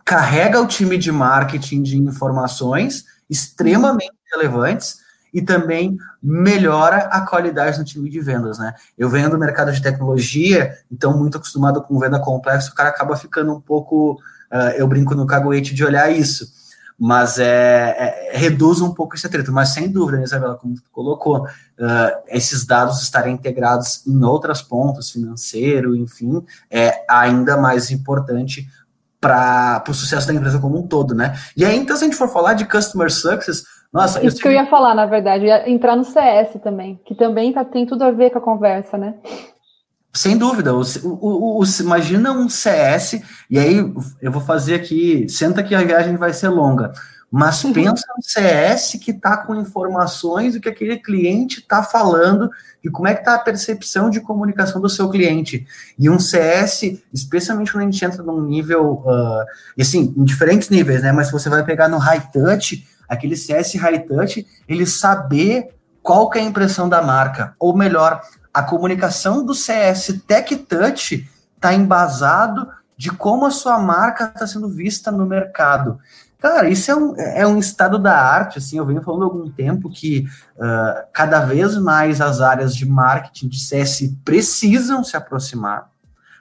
carrega 0.04 0.60
o 0.60 0.66
time 0.68 0.96
de 0.96 1.10
marketing 1.10 1.82
de 1.82 1.98
informações 1.98 3.04
extremamente 3.28 4.14
relevantes 4.32 4.98
e 5.34 5.42
também 5.42 5.98
melhora 6.22 6.98
a 7.08 7.20
qualidade 7.22 7.78
no 7.78 7.84
time 7.84 8.08
de 8.08 8.20
vendas, 8.20 8.58
né? 8.58 8.72
Eu 8.96 9.10
venho 9.10 9.28
do 9.28 9.36
mercado 9.36 9.72
de 9.72 9.82
tecnologia, 9.82 10.78
então 10.90 11.18
muito 11.18 11.36
acostumado 11.36 11.82
com 11.82 11.98
venda 11.98 12.20
complexa, 12.20 12.70
o 12.70 12.74
cara 12.74 12.90
acaba 12.90 13.16
ficando 13.16 13.52
um 13.52 13.60
pouco, 13.60 14.12
uh, 14.52 14.70
eu 14.76 14.86
brinco 14.86 15.16
no 15.16 15.26
cagoete 15.26 15.74
de 15.74 15.84
olhar 15.84 16.10
isso 16.12 16.55
mas 16.98 17.38
é, 17.38 18.30
é, 18.32 18.38
reduz 18.38 18.80
um 18.80 18.92
pouco 18.92 19.14
esse 19.14 19.26
atrito. 19.26 19.52
Mas 19.52 19.70
sem 19.70 19.90
dúvida, 19.90 20.18
né, 20.18 20.24
Isabela, 20.24 20.56
como 20.56 20.74
tu 20.74 20.82
colocou, 20.90 21.44
uh, 21.44 21.48
esses 22.28 22.64
dados 22.64 23.02
estarem 23.02 23.34
integrados 23.34 24.06
em 24.06 24.24
outras 24.24 24.62
pontas, 24.62 25.10
financeiro, 25.10 25.94
enfim, 25.94 26.42
é 26.70 27.04
ainda 27.08 27.56
mais 27.56 27.90
importante 27.90 28.66
para 29.20 29.82
o 29.88 29.94
sucesso 29.94 30.26
da 30.26 30.34
empresa 30.34 30.58
como 30.58 30.78
um 30.78 30.86
todo, 30.86 31.14
né? 31.14 31.36
E 31.56 31.64
aí, 31.64 31.76
então, 31.76 31.96
se 31.96 32.04
a 32.04 32.06
gente 32.06 32.16
for 32.16 32.28
falar 32.28 32.54
de 32.54 32.64
customer 32.64 33.10
success, 33.10 33.64
nossa, 33.92 34.24
isso 34.24 34.38
eu 34.38 34.42
que 34.42 34.48
eu 34.48 34.52
ia 34.52 34.66
falar, 34.66 34.94
na 34.94 35.06
verdade, 35.06 35.46
ia 35.46 35.68
entrar 35.68 35.96
no 35.96 36.04
CS 36.04 36.60
também, 36.62 37.00
que 37.04 37.14
também 37.14 37.52
tá, 37.52 37.64
tem 37.64 37.86
tudo 37.86 38.04
a 38.04 38.10
ver 38.10 38.30
com 38.30 38.38
a 38.38 38.42
conversa, 38.42 38.98
né? 38.98 39.14
Sem 40.16 40.38
dúvida, 40.38 40.74
o, 40.74 40.80
o, 41.02 41.60
o, 41.60 41.64
imagina 41.80 42.32
um 42.32 42.48
CS, 42.48 43.20
e 43.50 43.58
aí 43.58 43.76
eu 44.22 44.32
vou 44.32 44.40
fazer 44.40 44.74
aqui, 44.74 45.28
senta 45.28 45.62
que 45.62 45.74
a 45.74 45.84
viagem 45.84 46.16
vai 46.16 46.32
ser 46.32 46.48
longa, 46.48 46.92
mas 47.30 47.62
uhum. 47.62 47.72
pensa 47.74 48.06
no 48.16 48.22
CS 48.22 48.98
que 48.98 49.10
está 49.10 49.36
com 49.36 49.54
informações 49.54 50.54
do 50.54 50.60
que 50.60 50.70
aquele 50.70 50.96
cliente 50.96 51.58
está 51.58 51.82
falando 51.82 52.48
e 52.82 52.88
como 52.88 53.08
é 53.08 53.14
que 53.14 53.20
está 53.20 53.34
a 53.34 53.38
percepção 53.38 54.08
de 54.08 54.20
comunicação 54.20 54.80
do 54.80 54.88
seu 54.88 55.10
cliente. 55.10 55.66
E 55.98 56.08
um 56.08 56.18
CS, 56.18 56.98
especialmente 57.12 57.72
quando 57.72 57.82
a 57.82 57.90
gente 57.90 58.02
entra 58.02 58.22
num 58.22 58.40
nível, 58.40 59.02
uh, 59.04 59.44
e 59.76 59.82
assim, 59.82 60.14
em 60.16 60.24
diferentes 60.24 60.70
níveis, 60.70 61.02
né? 61.02 61.12
Mas 61.12 61.26
se 61.26 61.32
você 61.32 61.50
vai 61.50 61.62
pegar 61.62 61.88
no 61.88 61.98
high 61.98 62.30
touch, 62.32 62.86
aquele 63.06 63.36
CS 63.36 63.74
high 63.74 63.98
touch, 63.98 64.46
ele 64.66 64.86
saber 64.86 65.74
qual 66.00 66.30
que 66.30 66.38
é 66.38 66.42
a 66.42 66.44
impressão 66.44 66.88
da 66.88 67.02
marca, 67.02 67.54
ou 67.58 67.76
melhor, 67.76 68.22
a 68.56 68.62
comunicação 68.62 69.44
do 69.44 69.54
CS 69.54 70.22
Tech 70.26 70.56
Touch 70.56 71.28
está 71.54 71.74
embasado 71.74 72.66
de 72.96 73.10
como 73.10 73.44
a 73.44 73.50
sua 73.50 73.78
marca 73.78 74.24
está 74.24 74.46
sendo 74.46 74.66
vista 74.66 75.10
no 75.10 75.26
mercado. 75.26 75.98
Cara, 76.38 76.66
isso 76.66 76.90
é 76.90 76.96
um, 76.96 77.14
é 77.18 77.46
um 77.46 77.58
estado 77.58 77.98
da 77.98 78.18
arte, 78.18 78.56
assim, 78.56 78.78
eu 78.78 78.86
venho 78.86 79.02
falando 79.02 79.24
há 79.24 79.26
algum 79.26 79.50
tempo 79.50 79.90
que 79.90 80.26
uh, 80.56 81.04
cada 81.12 81.40
vez 81.40 81.76
mais 81.76 82.22
as 82.22 82.40
áreas 82.40 82.74
de 82.74 82.86
marketing 82.86 83.48
de 83.48 83.60
CS 83.60 84.10
precisam 84.24 85.04
se 85.04 85.18
aproximar, 85.18 85.90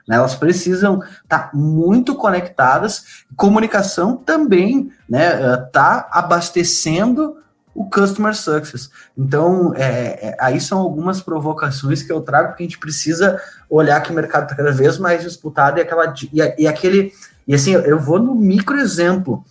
né, 0.08 0.16
elas 0.16 0.34
precisam 0.34 1.02
estar 1.22 1.50
tá 1.50 1.50
muito 1.52 2.14
conectadas, 2.14 3.26
comunicação 3.36 4.16
também, 4.16 4.90
né, 5.06 5.54
uh, 5.54 5.68
abastecendo 6.10 7.36
o 7.76 7.84
Customer 7.90 8.34
Success. 8.34 8.90
Então, 9.16 9.74
é, 9.74 10.28
é, 10.28 10.36
aí 10.40 10.58
são 10.58 10.78
algumas 10.78 11.20
provocações 11.20 12.02
que 12.02 12.10
eu 12.10 12.22
trago, 12.22 12.48
porque 12.48 12.62
a 12.62 12.66
gente 12.66 12.78
precisa 12.78 13.38
olhar 13.68 14.00
que 14.00 14.10
o 14.10 14.14
mercado 14.14 14.44
está 14.44 14.56
cada 14.56 14.72
vez 14.72 14.96
mais 14.96 15.22
disputado 15.22 15.78
e, 15.78 15.82
aquela, 15.82 16.12
e, 16.32 16.62
e 16.62 16.66
aquele. 16.66 17.12
E 17.46 17.54
assim, 17.54 17.72
eu 17.72 18.00
vou 18.00 18.18
no 18.18 18.34
micro 18.34 18.78
exemplo. 18.78 19.44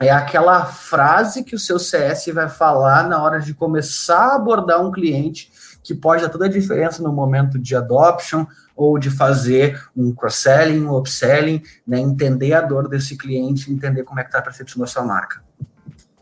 É 0.00 0.10
aquela 0.10 0.64
frase 0.64 1.44
que 1.44 1.54
o 1.54 1.58
seu 1.58 1.78
CS 1.78 2.26
vai 2.32 2.48
falar 2.48 3.06
na 3.06 3.22
hora 3.22 3.38
de 3.38 3.52
começar 3.52 4.32
a 4.32 4.36
abordar 4.36 4.82
um 4.82 4.90
cliente, 4.90 5.52
que 5.82 5.94
pode 5.94 6.22
dar 6.22 6.30
toda 6.30 6.46
a 6.46 6.48
diferença 6.48 7.02
no 7.02 7.12
momento 7.12 7.58
de 7.58 7.76
adoption 7.76 8.46
ou 8.74 8.98
de 8.98 9.10
fazer 9.10 9.78
um 9.94 10.14
cross-selling, 10.14 10.86
um 10.86 10.96
upselling, 10.96 11.62
né, 11.86 12.00
entender 12.00 12.54
a 12.54 12.62
dor 12.62 12.88
desse 12.88 13.14
cliente, 13.18 13.70
entender 13.70 14.02
como 14.04 14.18
é 14.18 14.22
que 14.22 14.30
está 14.30 14.38
a 14.38 14.42
percepção 14.42 14.80
da 14.80 14.86
sua 14.86 15.04
marca. 15.04 15.42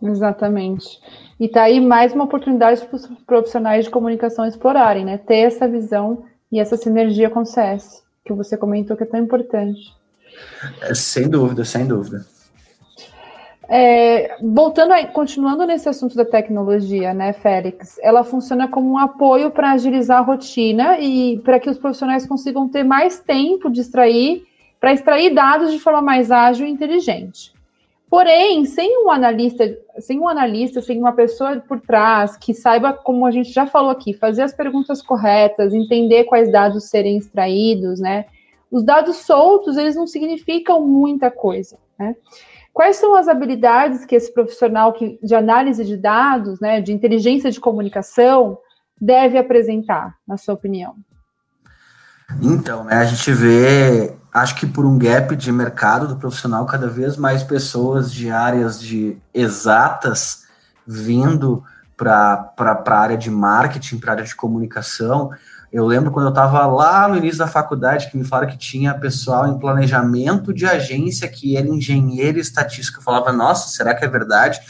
Exatamente. 0.03 1.01
E 1.41 1.47
está 1.47 1.63
aí 1.63 1.81
mais 1.81 2.13
uma 2.13 2.25
oportunidade 2.25 2.85
para 2.87 2.97
os 2.97 3.07
profissionais 3.27 3.85
de 3.85 3.91
comunicação 3.91 4.47
explorarem, 4.47 5.05
né? 5.05 5.19
Ter 5.19 5.39
essa 5.39 5.69
visão 5.69 6.25
e 6.51 6.61
essa 6.61 6.77
sinergia 6.77 7.31
com 7.31 7.41
o 7.41 7.47
CS, 7.47 8.03
que 8.25 8.33
você 8.33 8.57
comentou 8.57 8.97
que 8.97 9.03
é 9.03 9.07
tão 9.07 9.21
importante. 9.21 9.93
É, 10.83 10.95
sem 10.95 11.29
dúvida, 11.29 11.65
sem 11.65 11.87
dúvida. 11.87 12.25
É, 13.71 14.39
voltando, 14.43 14.93
a, 14.93 15.05
continuando 15.07 15.67
nesse 15.67 15.89
assunto 15.89 16.17
da 16.17 16.25
tecnologia, 16.25 17.13
né, 17.13 17.35
Félix? 17.35 17.99
Ela 18.03 18.25
funciona 18.25 18.67
como 18.67 18.93
um 18.93 18.99
apoio 18.99 19.51
para 19.51 19.73
agilizar 19.73 20.19
a 20.19 20.25
rotina 20.25 20.99
e 20.99 21.39
para 21.41 21.61
que 21.61 21.69
os 21.69 21.77
profissionais 21.77 22.27
consigam 22.27 22.69
ter 22.69 22.83
mais 22.83 23.21
tempo 23.21 23.71
de 23.71 23.83
extrair, 23.83 24.45
para 24.81 24.93
extrair 24.93 25.35
dados 25.35 25.71
de 25.71 25.79
forma 25.79 26.01
mais 26.01 26.31
ágil 26.31 26.67
e 26.67 26.71
inteligente. 26.71 27.53
Porém, 28.11 28.65
sem 28.65 29.05
um 29.05 29.11
analista, 29.11 29.79
sem 29.99 30.19
um 30.19 30.29
analista, 30.29 30.81
sem 30.81 30.99
uma 30.99 31.13
pessoa 31.13 31.61
por 31.61 31.81
trás 31.81 32.37
que 32.37 32.55
saiba, 32.55 32.93
como 32.93 33.27
a 33.27 33.31
gente 33.31 33.53
já 33.53 33.67
falou 33.67 33.91
aqui, 33.91 34.15
fazer 34.15 34.43
as 34.43 34.53
perguntas 34.55 35.03
corretas, 35.03 35.75
entender 35.75 36.25
quais 36.25 36.51
dados 36.51 36.89
serem 36.89 37.19
extraídos, 37.19 38.01
né? 38.01 38.25
Os 38.71 38.83
dados 38.83 39.17
soltos, 39.17 39.77
eles 39.77 39.95
não 39.95 40.07
significam 40.07 40.87
muita 40.87 41.31
coisa, 41.31 41.77
né? 41.99 42.17
Quais 42.73 42.97
são 42.97 43.15
as 43.15 43.29
habilidades 43.29 44.05
que 44.05 44.15
esse 44.15 44.33
profissional 44.33 44.95
de 45.23 45.35
análise 45.35 45.85
de 45.85 45.97
dados, 45.97 46.61
né, 46.61 46.81
de 46.81 46.93
inteligência 46.93 47.51
de 47.51 47.59
comunicação, 47.59 48.57
deve 49.01 49.37
apresentar, 49.37 50.15
na 50.27 50.37
sua 50.37 50.55
opinião? 50.55 50.95
Então, 52.41 52.85
né, 52.85 52.95
a 52.95 53.05
gente 53.05 53.33
vê 53.33 54.15
acho 54.33 54.55
que 54.57 54.67
por 54.67 54.85
um 54.85 54.99
gap 54.99 55.35
de 55.35 55.51
mercado 55.51 56.07
do 56.07 56.17
profissional, 56.17 56.67
cada 56.67 56.89
vez 56.89 57.17
mais 57.17 57.43
pessoas 57.43 58.13
de 58.13 58.31
áreas 58.31 58.81
de 58.81 59.17
exatas 59.33 60.45
vindo 60.87 61.63
para 61.97 62.53
a 62.57 62.99
área 62.99 63.17
de 63.17 63.31
marketing, 63.31 63.99
para 63.99 64.13
a 64.13 64.15
área 64.15 64.25
de 64.25 64.35
comunicação. 64.35 65.31
Eu 65.71 65.85
lembro 65.87 66.11
quando 66.11 66.27
eu 66.27 66.31
estava 66.31 66.65
lá 66.67 67.07
no 67.09 67.17
início 67.17 67.39
da 67.39 67.47
faculdade 67.47 68.11
que 68.11 68.17
me 68.17 68.25
falaram 68.25 68.51
que 68.51 68.57
tinha 68.57 68.95
pessoal 68.95 69.47
em 69.49 69.59
planejamento 69.59 70.55
de 70.55 70.65
agência 70.65 71.29
que 71.29 71.57
era 71.57 71.69
engenheiro 71.69 72.39
estatístico. 72.39 73.01
Eu 73.01 73.03
falava, 73.03 73.33
nossa, 73.33 73.69
será 73.69 73.95
que 73.95 74.05
é 74.05 74.09
verdade? 74.09 74.61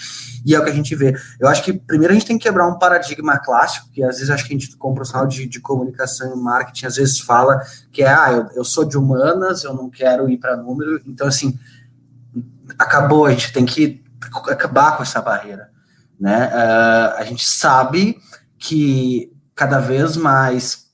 E 0.45 0.55
é 0.55 0.59
o 0.59 0.65
que 0.65 0.71
a 0.71 0.75
gente 0.75 0.95
vê. 0.95 1.15
Eu 1.39 1.49
acho 1.49 1.63
que 1.63 1.73
primeiro 1.73 2.13
a 2.13 2.17
gente 2.17 2.27
tem 2.27 2.39
que 2.39 2.45
quebrar 2.45 2.67
um 2.67 2.79
paradigma 2.79 3.39
clássico, 3.39 3.89
que 3.91 4.03
às 4.03 4.17
vezes 4.17 4.31
acho 4.31 4.47
que 4.47 4.55
a 4.55 4.59
gente, 4.59 4.77
como 4.77 4.95
profissional 4.95 5.27
de, 5.27 5.47
de 5.47 5.61
comunicação 5.61 6.33
e 6.33 6.37
marketing, 6.37 6.87
às 6.87 6.97
vezes 6.97 7.19
fala 7.19 7.61
que 7.93 8.03
é, 8.03 8.09
ah, 8.09 8.33
eu, 8.33 8.49
eu 8.57 8.65
sou 8.65 8.85
de 8.85 8.97
humanas, 8.97 9.65
eu 9.65 9.75
não 9.75 9.91
quero 9.91 10.29
ir 10.29 10.39
para 10.39 10.57
número. 10.57 11.01
Então, 11.07 11.27
assim, 11.27 11.59
acabou, 12.79 13.27
a 13.27 13.31
gente 13.31 13.53
tem 13.53 13.65
que 13.65 14.03
acabar 14.49 14.97
com 14.97 15.03
essa 15.03 15.21
barreira. 15.21 15.71
Né? 16.19 16.49
Uh, 16.49 17.19
a 17.19 17.25
gente 17.25 17.47
sabe 17.47 18.19
que 18.59 19.33
cada 19.55 19.79
vez 19.79 20.17
mais 20.17 20.89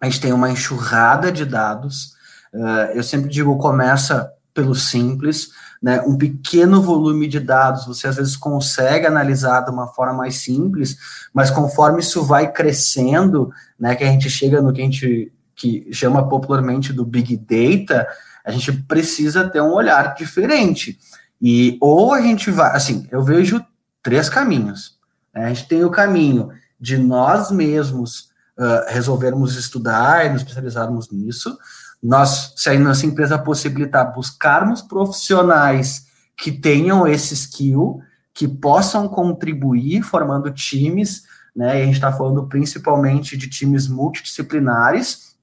a 0.00 0.06
gente 0.06 0.20
tem 0.20 0.32
uma 0.32 0.50
enxurrada 0.50 1.32
de 1.32 1.44
dados. 1.44 2.14
Uh, 2.52 2.92
eu 2.94 3.02
sempre 3.02 3.30
digo, 3.30 3.56
começa 3.56 4.30
pelo 4.52 4.74
simples, 4.74 5.48
né, 5.84 6.00
um 6.06 6.16
pequeno 6.16 6.80
volume 6.80 7.28
de 7.28 7.38
dados, 7.38 7.84
você 7.84 8.06
às 8.08 8.16
vezes 8.16 8.38
consegue 8.38 9.06
analisar 9.06 9.60
de 9.60 9.70
uma 9.70 9.86
forma 9.86 10.14
mais 10.14 10.36
simples, 10.36 10.96
mas 11.30 11.50
conforme 11.50 12.00
isso 12.00 12.24
vai 12.24 12.50
crescendo, 12.50 13.52
né, 13.78 13.94
que 13.94 14.02
a 14.02 14.06
gente 14.06 14.30
chega 14.30 14.62
no 14.62 14.72
que 14.72 14.80
a 14.80 14.84
gente 14.84 15.30
que 15.54 15.92
chama 15.92 16.26
popularmente 16.26 16.90
do 16.90 17.04
Big 17.04 17.36
Data, 17.36 18.08
a 18.42 18.50
gente 18.50 18.72
precisa 18.72 19.46
ter 19.46 19.60
um 19.60 19.74
olhar 19.74 20.14
diferente. 20.14 20.98
E 21.40 21.76
ou 21.82 22.14
a 22.14 22.20
gente 22.22 22.50
vai, 22.50 22.74
assim, 22.74 23.06
eu 23.12 23.22
vejo 23.22 23.62
três 24.02 24.30
caminhos. 24.30 24.98
Né? 25.34 25.44
A 25.44 25.48
gente 25.48 25.68
tem 25.68 25.84
o 25.84 25.90
caminho 25.90 26.48
de 26.80 26.96
nós 26.96 27.50
mesmos 27.50 28.30
uh, 28.58 28.88
resolvermos 28.88 29.54
estudar 29.54 30.24
e 30.24 30.30
nos 30.30 30.40
especializarmos 30.40 31.10
nisso. 31.10 31.54
Nós, 32.04 32.52
se 32.54 32.68
a 32.68 32.78
nossa 32.78 33.06
empresa 33.06 33.38
possibilitar 33.38 34.12
buscarmos 34.12 34.82
profissionais 34.82 36.06
que 36.36 36.52
tenham 36.52 37.08
esse 37.08 37.32
skill, 37.32 38.00
que 38.34 38.46
possam 38.46 39.08
contribuir 39.08 40.02
formando 40.02 40.50
times, 40.50 41.22
né? 41.56 41.78
E 41.78 41.82
a 41.82 41.86
gente 41.86 41.94
está 41.94 42.12
falando 42.12 42.46
principalmente 42.46 43.38
de 43.38 43.48
times 43.48 43.88
multidisciplinares. 43.88 45.34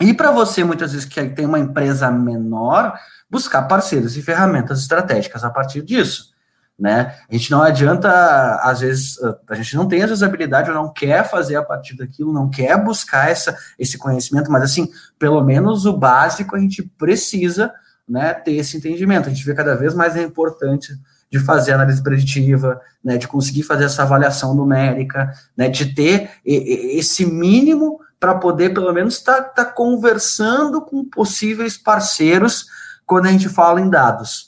E 0.00 0.12
para 0.12 0.32
você, 0.32 0.64
muitas 0.64 0.92
vezes, 0.92 1.06
que 1.06 1.24
tem 1.30 1.46
uma 1.46 1.58
empresa 1.58 2.10
menor, 2.10 2.98
buscar 3.30 3.62
parceiros 3.62 4.16
e 4.16 4.22
ferramentas 4.22 4.80
estratégicas 4.80 5.44
a 5.44 5.50
partir 5.50 5.82
disso 5.82 6.36
né? 6.78 7.14
A 7.28 7.32
gente 7.32 7.50
não 7.50 7.60
adianta, 7.60 8.60
às 8.62 8.80
vezes, 8.80 9.16
a 9.48 9.54
gente 9.56 9.74
não 9.74 9.88
tem 9.88 10.00
essa 10.00 10.24
habilidade 10.24 10.70
ou 10.70 10.76
não 10.76 10.92
quer 10.92 11.28
fazer 11.28 11.56
a 11.56 11.62
partir 11.62 11.96
daquilo, 11.96 12.32
não 12.32 12.48
quer 12.48 12.82
buscar 12.82 13.28
essa, 13.28 13.56
esse 13.78 13.98
conhecimento, 13.98 14.50
mas 14.50 14.62
assim, 14.62 14.88
pelo 15.18 15.42
menos 15.42 15.86
o 15.86 15.96
básico 15.96 16.54
a 16.54 16.60
gente 16.60 16.82
precisa, 16.96 17.72
né, 18.08 18.32
ter 18.32 18.52
esse 18.52 18.76
entendimento. 18.76 19.26
A 19.26 19.32
gente 19.32 19.44
vê 19.44 19.54
cada 19.54 19.74
vez 19.74 19.92
mais 19.92 20.14
a 20.14 20.22
importância 20.22 20.96
de 21.30 21.38
fazer 21.40 21.72
análise 21.72 22.02
preditiva, 22.02 22.80
né, 23.04 23.18
de 23.18 23.26
conseguir 23.26 23.64
fazer 23.64 23.84
essa 23.84 24.02
avaliação 24.02 24.54
numérica, 24.54 25.32
né, 25.56 25.68
de 25.68 25.92
ter 25.94 26.30
esse 26.44 27.26
mínimo 27.26 28.00
para 28.20 28.36
poder, 28.36 28.72
pelo 28.72 28.92
menos, 28.92 29.14
estar 29.14 29.42
tá, 29.42 29.64
tá 29.64 29.64
conversando 29.64 30.80
com 30.80 31.04
possíveis 31.04 31.76
parceiros 31.76 32.66
quando 33.04 33.26
a 33.26 33.32
gente 33.32 33.48
fala 33.48 33.80
em 33.80 33.90
dados 33.90 34.47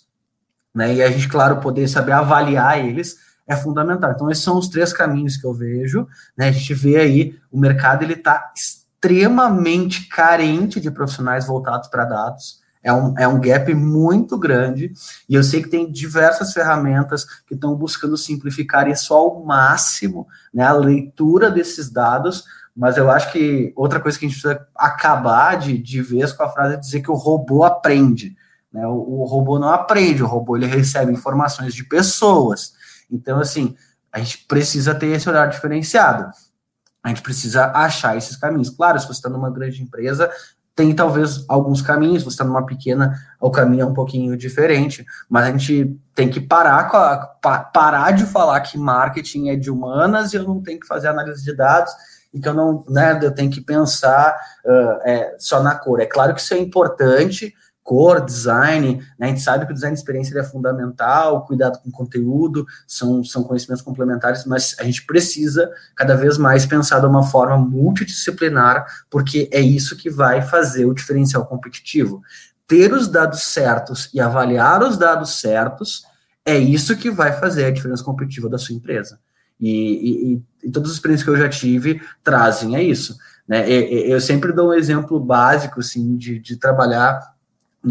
né? 0.75 0.95
E 0.95 1.03
a 1.03 1.11
gente, 1.11 1.29
claro, 1.29 1.57
poder 1.61 1.89
saber 1.89 2.13
avaliar 2.13 2.79
eles 2.79 3.17
é 3.47 3.57
fundamental. 3.57 4.13
Então, 4.13 4.31
esses 4.31 4.45
são 4.45 4.57
os 4.57 4.69
três 4.69 4.93
caminhos 4.93 5.37
que 5.37 5.45
eu 5.45 5.53
vejo, 5.53 6.07
né? 6.37 6.49
A 6.49 6.53
gente 6.53 6.73
vê 6.75 6.97
aí 6.97 7.39
o 7.51 7.59
mercado 7.59 8.03
ele 8.03 8.15
está 8.15 8.53
extremamente 8.55 10.09
carente 10.09 10.81
de 10.81 10.91
profissionais 10.91 11.47
voltados 11.47 11.89
para 11.89 12.05
dados. 12.05 12.61
É 12.83 12.93
um, 12.93 13.19
é 13.19 13.29
um 13.29 13.39
gap 13.39 13.75
muito 13.75 14.39
grande, 14.39 14.91
e 15.29 15.35
eu 15.35 15.45
sei 15.45 15.63
que 15.63 15.69
tem 15.69 15.93
diversas 15.93 16.55
ferramentas 16.55 17.27
que 17.47 17.53
estão 17.53 17.75
buscando 17.75 18.17
simplificar 18.17 18.89
isso 18.89 19.13
ao 19.13 19.45
máximo, 19.45 20.27
né, 20.53 20.65
a 20.65 20.73
leitura 20.73 21.51
desses 21.51 21.91
dados, 21.91 22.45
mas 22.75 22.97
eu 22.97 23.11
acho 23.11 23.31
que 23.33 23.71
outra 23.77 24.01
coisa 24.01 24.19
que 24.19 24.25
a 24.25 24.29
gente 24.29 24.41
precisa 24.41 24.67
acabar 24.75 25.59
de, 25.59 25.77
de 25.77 26.01
vez 26.01 26.33
com 26.33 26.43
a 26.43 26.49
frase 26.49 26.75
é 26.75 26.79
dizer 26.79 27.03
que 27.03 27.11
o 27.11 27.15
robô 27.15 27.65
aprende. 27.65 28.35
Né? 28.73 28.87
O, 28.87 29.23
o, 29.23 29.25
robô 29.25 29.59
não 29.59 29.69
aprende, 29.69 30.23
o 30.23 30.27
robô 30.27 30.57
ele 30.57 30.67
recebe 30.67 31.13
informações 31.13 31.75
de 31.75 31.85
pessoas. 31.85 32.73
Então, 33.11 33.41
assim, 33.41 33.77
a 34.13 34.19
gente 34.19 34.47
precisa 34.47 34.95
ter 34.95 35.09
esse 35.09 35.29
olhar 35.29 35.49
diferenciado. 35.49 36.31
A 37.03 37.09
gente 37.09 37.23
precisa 37.23 37.73
achar 37.73 38.17
esses 38.17 38.37
caminhos. 38.37 38.71
Claro, 38.71 38.99
se 39.01 39.07
você 39.07 39.13
está 39.13 39.29
numa 39.29 39.51
grande 39.51 39.83
empresa, 39.83 40.31
tem 40.75 40.95
talvez 40.95 41.45
alguns 41.49 41.83
caminhos, 41.83 42.23
você 42.23 42.31
está 42.31 42.45
numa 42.45 42.65
pequena, 42.65 43.19
o 43.41 43.51
caminho 43.51 43.83
é 43.83 43.87
um 43.87 43.93
pouquinho 43.93 44.37
diferente, 44.37 45.05
mas 45.29 45.47
a 45.47 45.51
gente 45.51 45.99
tem 46.15 46.31
que 46.31 46.41
parar, 46.41 46.81
a, 46.81 47.17
pa, 47.19 47.59
parar 47.59 48.13
de 48.13 48.25
falar 48.25 48.61
que 48.61 48.79
marketing 48.79 49.49
é 49.49 49.57
de 49.57 49.71
humanas 49.71 50.33
e 50.33 50.37
eu 50.37 50.45
não 50.45 50.63
tenho 50.63 50.81
que 50.81 50.87
fazer 50.87 51.09
análise 51.09 51.45
de 51.45 51.55
dados 51.55 51.93
e 52.33 52.41
que 52.41 52.49
eu 52.49 52.55
não, 52.55 52.85
né, 52.89 53.19
eu 53.23 53.35
tenho 53.35 53.51
que 53.51 53.61
pensar 53.61 54.35
uh, 54.65 55.01
é, 55.05 55.37
só 55.39 55.63
na 55.63 55.75
cor. 55.75 56.01
É 56.01 56.07
claro 56.07 56.35
que 56.35 56.41
isso 56.41 56.55
é 56.55 56.59
importante, 56.59 57.53
cor, 57.83 58.25
design, 58.25 58.97
né? 59.19 59.27
A 59.27 59.29
gente 59.29 59.41
sabe 59.41 59.67
que 59.67 59.73
o 59.73 59.75
design 59.75 59.95
de 59.95 60.01
experiência 60.01 60.39
é 60.39 60.45
fundamental, 60.45 61.45
cuidado 61.45 61.81
com 61.83 61.91
conteúdo, 61.91 62.67
são, 62.87 63.25
são 63.25 63.43
conhecimentos 63.43 63.83
complementares, 63.83 64.45
mas 64.45 64.77
a 64.79 64.85
gente 64.85 65.05
precisa 65.05 65.71
cada 65.97 66.15
vez 66.15 66.39
mais 66.39 66.67
pensar 66.67 67.01
de 67.01 67.07
uma 67.07 67.23
forma 67.23 67.59
multidisciplinar, 67.59 68.87
porque 69.11 69.49
é 69.53 69.61
isso 69.61 69.97
que 69.97 70.11
vai 70.11 70.43
fazer 70.43 70.85
o 70.85 70.95
diferencial 70.95 71.45
competitivo. 71.47 72.23
Ter 72.67 72.93
os 72.93 73.09
dados 73.09 73.43
certos 73.43 74.09
e 74.15 74.21
avaliar 74.21 74.83
os 74.83 74.97
dados 74.97 75.41
certos 75.41 76.05
é 76.45 76.57
isso 76.57 76.97
que 76.97 77.11
vai 77.11 77.33
fazer 77.33 77.65
a 77.65 77.71
diferença 77.71 78.05
competitiva 78.05 78.49
da 78.49 78.59
sua 78.59 78.75
empresa. 78.75 79.19
E, 79.61 80.35
e, 80.35 80.43
e 80.65 80.71
todas 80.71 80.91
as 80.91 80.97
experiências 80.97 81.25
que 81.25 81.31
eu 81.31 81.37
já 81.37 81.49
tive 81.49 82.01
trazem 82.23 82.77
a 82.77 82.83
isso. 82.83 83.17
Né? 83.47 83.69
Eu 83.69 84.21
sempre 84.21 84.53
dou 84.53 84.71
um 84.71 84.75
exemplo 84.75 85.19
básico 85.19 85.81
assim, 85.81 86.17
de, 86.17 86.39
de 86.39 86.57
trabalhar 86.57 87.30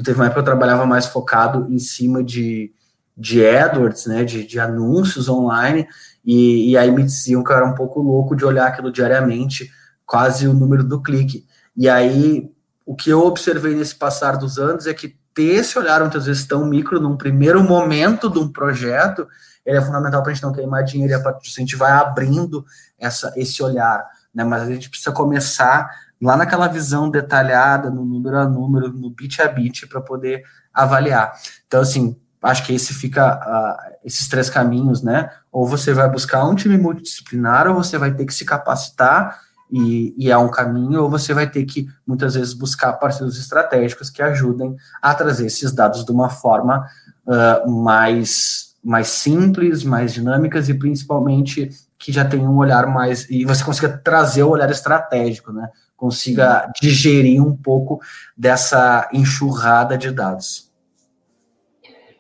teve 0.03 0.19
uma 0.19 0.25
época 0.25 0.35
que 0.35 0.39
eu 0.39 0.51
trabalhava 0.51 0.85
mais 0.85 1.07
focado 1.07 1.67
em 1.71 1.79
cima 1.79 2.23
de, 2.23 2.71
de 3.17 3.45
AdWords, 3.45 4.05
né, 4.05 4.23
de, 4.23 4.45
de 4.45 4.59
anúncios 4.59 5.27
online, 5.27 5.87
e, 6.23 6.71
e 6.71 6.77
aí 6.77 6.91
me 6.91 7.03
diziam 7.03 7.43
que 7.43 7.51
eu 7.51 7.55
era 7.55 7.65
um 7.65 7.73
pouco 7.73 8.01
louco 8.01 8.35
de 8.35 8.45
olhar 8.45 8.67
aquilo 8.67 8.91
diariamente, 8.91 9.71
quase 10.05 10.47
o 10.47 10.53
número 10.53 10.83
do 10.83 11.01
clique. 11.01 11.45
E 11.75 11.87
aí, 11.89 12.51
o 12.85 12.95
que 12.95 13.09
eu 13.09 13.25
observei 13.25 13.73
nesse 13.75 13.95
passar 13.95 14.37
dos 14.37 14.57
anos 14.57 14.85
é 14.85 14.93
que 14.93 15.17
ter 15.33 15.55
esse 15.55 15.77
olhar 15.77 16.01
muitas 16.01 16.25
vezes 16.25 16.45
tão 16.45 16.65
micro 16.65 16.99
num 16.99 17.15
primeiro 17.15 17.63
momento 17.63 18.29
de 18.29 18.39
um 18.39 18.51
projeto, 18.51 19.27
ele 19.65 19.77
é 19.77 19.81
fundamental 19.81 20.21
para 20.21 20.31
a 20.31 20.33
gente 20.33 20.43
não 20.43 20.51
queimar 20.51 20.83
dinheiro 20.83 21.21
disso 21.39 21.55
a 21.57 21.61
gente 21.61 21.75
vai 21.75 21.91
abrindo 21.91 22.65
essa, 22.97 23.31
esse 23.35 23.61
olhar, 23.61 24.05
né? 24.33 24.43
Mas 24.43 24.63
a 24.63 24.65
gente 24.65 24.89
precisa 24.89 25.11
começar 25.11 25.89
lá 26.21 26.35
naquela 26.35 26.67
visão 26.67 27.09
detalhada, 27.09 27.89
no 27.89 28.03
número 28.05 28.37
a 28.37 28.47
número, 28.47 28.91
no 28.91 29.09
bit 29.09 29.41
a 29.41 29.47
bit, 29.47 29.87
para 29.87 30.01
poder 30.01 30.43
avaliar. 30.73 31.33
Então, 31.67 31.81
assim, 31.81 32.15
acho 32.41 32.65
que 32.65 32.73
esse 32.73 32.93
fica 32.93 33.35
uh, 33.37 33.97
esses 34.03 34.27
três 34.27 34.49
caminhos, 34.49 35.01
né? 35.01 35.29
Ou 35.51 35.65
você 35.65 35.93
vai 35.93 36.09
buscar 36.09 36.45
um 36.45 36.55
time 36.55 36.77
multidisciplinar, 36.77 37.67
ou 37.67 37.75
você 37.75 37.97
vai 37.97 38.13
ter 38.13 38.25
que 38.25 38.33
se 38.33 38.45
capacitar 38.45 39.39
e, 39.71 40.13
e 40.17 40.31
é 40.31 40.37
um 40.37 40.49
caminho, 40.49 41.03
ou 41.03 41.09
você 41.09 41.33
vai 41.33 41.49
ter 41.49 41.63
que 41.65 41.87
muitas 42.05 42.35
vezes 42.35 42.53
buscar 42.53 42.93
parceiros 42.93 43.37
estratégicos 43.37 44.09
que 44.09 44.21
ajudem 44.21 44.75
a 45.01 45.13
trazer 45.13 45.45
esses 45.45 45.71
dados 45.71 46.03
de 46.03 46.11
uma 46.11 46.29
forma 46.29 46.87
uh, 47.25 47.69
mais 47.69 48.67
mais 48.81 49.09
simples, 49.09 49.83
mais 49.83 50.13
dinâmicas 50.13 50.69
e 50.69 50.73
principalmente 50.73 51.69
que 51.97 52.13
já 52.13 52.23
tem 52.23 52.47
um 52.47 52.55
olhar 52.55 52.87
mais 52.87 53.29
e 53.29 53.43
você 53.43 53.61
consiga 53.61 53.89
trazer 53.89 54.43
o 54.43 54.49
olhar 54.49 54.71
estratégico, 54.71 55.51
né? 55.51 55.69
Consiga 55.99 56.71
digerir 56.81 57.45
um 57.45 57.55
pouco 57.55 57.99
dessa 58.37 59.09
enxurrada 59.13 59.97
de 59.97 60.11
dados. 60.11 60.71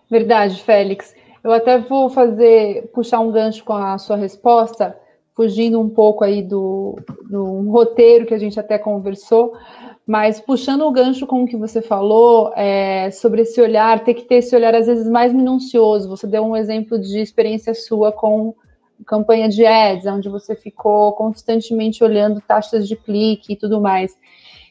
Verdade, 0.09 0.61
Félix. 0.61 1.15
Eu 1.43 1.51
até 1.51 1.77
vou 1.77 2.09
fazer, 2.09 2.89
puxar 2.93 3.19
um 3.21 3.31
gancho 3.31 3.63
com 3.63 3.73
a 3.73 3.97
sua 3.97 4.17
resposta, 4.17 4.95
fugindo 5.33 5.79
um 5.79 5.87
pouco 5.87 6.23
aí 6.23 6.43
do, 6.43 6.97
do 7.29 7.45
um 7.45 7.71
roteiro 7.71 8.25
que 8.25 8.33
a 8.33 8.37
gente 8.37 8.59
até 8.59 8.77
conversou, 8.77 9.53
mas 10.05 10.41
puxando 10.41 10.81
o 10.81 10.91
gancho 10.91 11.25
com 11.25 11.43
o 11.43 11.45
que 11.45 11.55
você 11.55 11.81
falou 11.81 12.51
é, 12.57 13.09
sobre 13.11 13.43
esse 13.43 13.61
olhar, 13.61 14.03
ter 14.03 14.15
que 14.15 14.23
ter 14.23 14.35
esse 14.35 14.53
olhar 14.53 14.75
às 14.75 14.87
vezes 14.87 15.07
mais 15.07 15.31
minucioso. 15.31 16.09
Você 16.09 16.27
deu 16.27 16.43
um 16.43 16.57
exemplo 16.57 16.99
de 16.99 17.19
experiência 17.19 17.73
sua 17.73 18.11
com 18.11 18.53
campanha 19.05 19.49
de 19.49 19.65
ads, 19.65 20.05
onde 20.05 20.29
você 20.29 20.55
ficou 20.55 21.13
constantemente 21.13 22.03
olhando 22.03 22.41
taxas 22.41 22.87
de 22.87 22.95
clique 22.95 23.53
e 23.53 23.55
tudo 23.55 23.81
mais. 23.81 24.17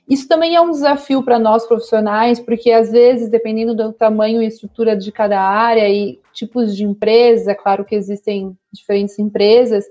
Isso 0.08 0.26
também 0.26 0.56
é 0.56 0.60
um 0.60 0.70
desafio 0.70 1.22
para 1.22 1.38
nós 1.38 1.66
profissionais, 1.66 2.40
porque 2.40 2.70
às 2.70 2.90
vezes, 2.90 3.28
dependendo 3.28 3.74
do 3.74 3.92
tamanho 3.92 4.42
e 4.42 4.46
estrutura 4.46 4.96
de 4.96 5.12
cada 5.12 5.38
área 5.38 5.86
e 5.88 6.18
tipos 6.32 6.74
de 6.74 6.84
empresa, 6.84 7.54
claro 7.54 7.84
que 7.84 7.94
existem 7.94 8.56
diferentes 8.72 9.18
empresas, 9.18 9.84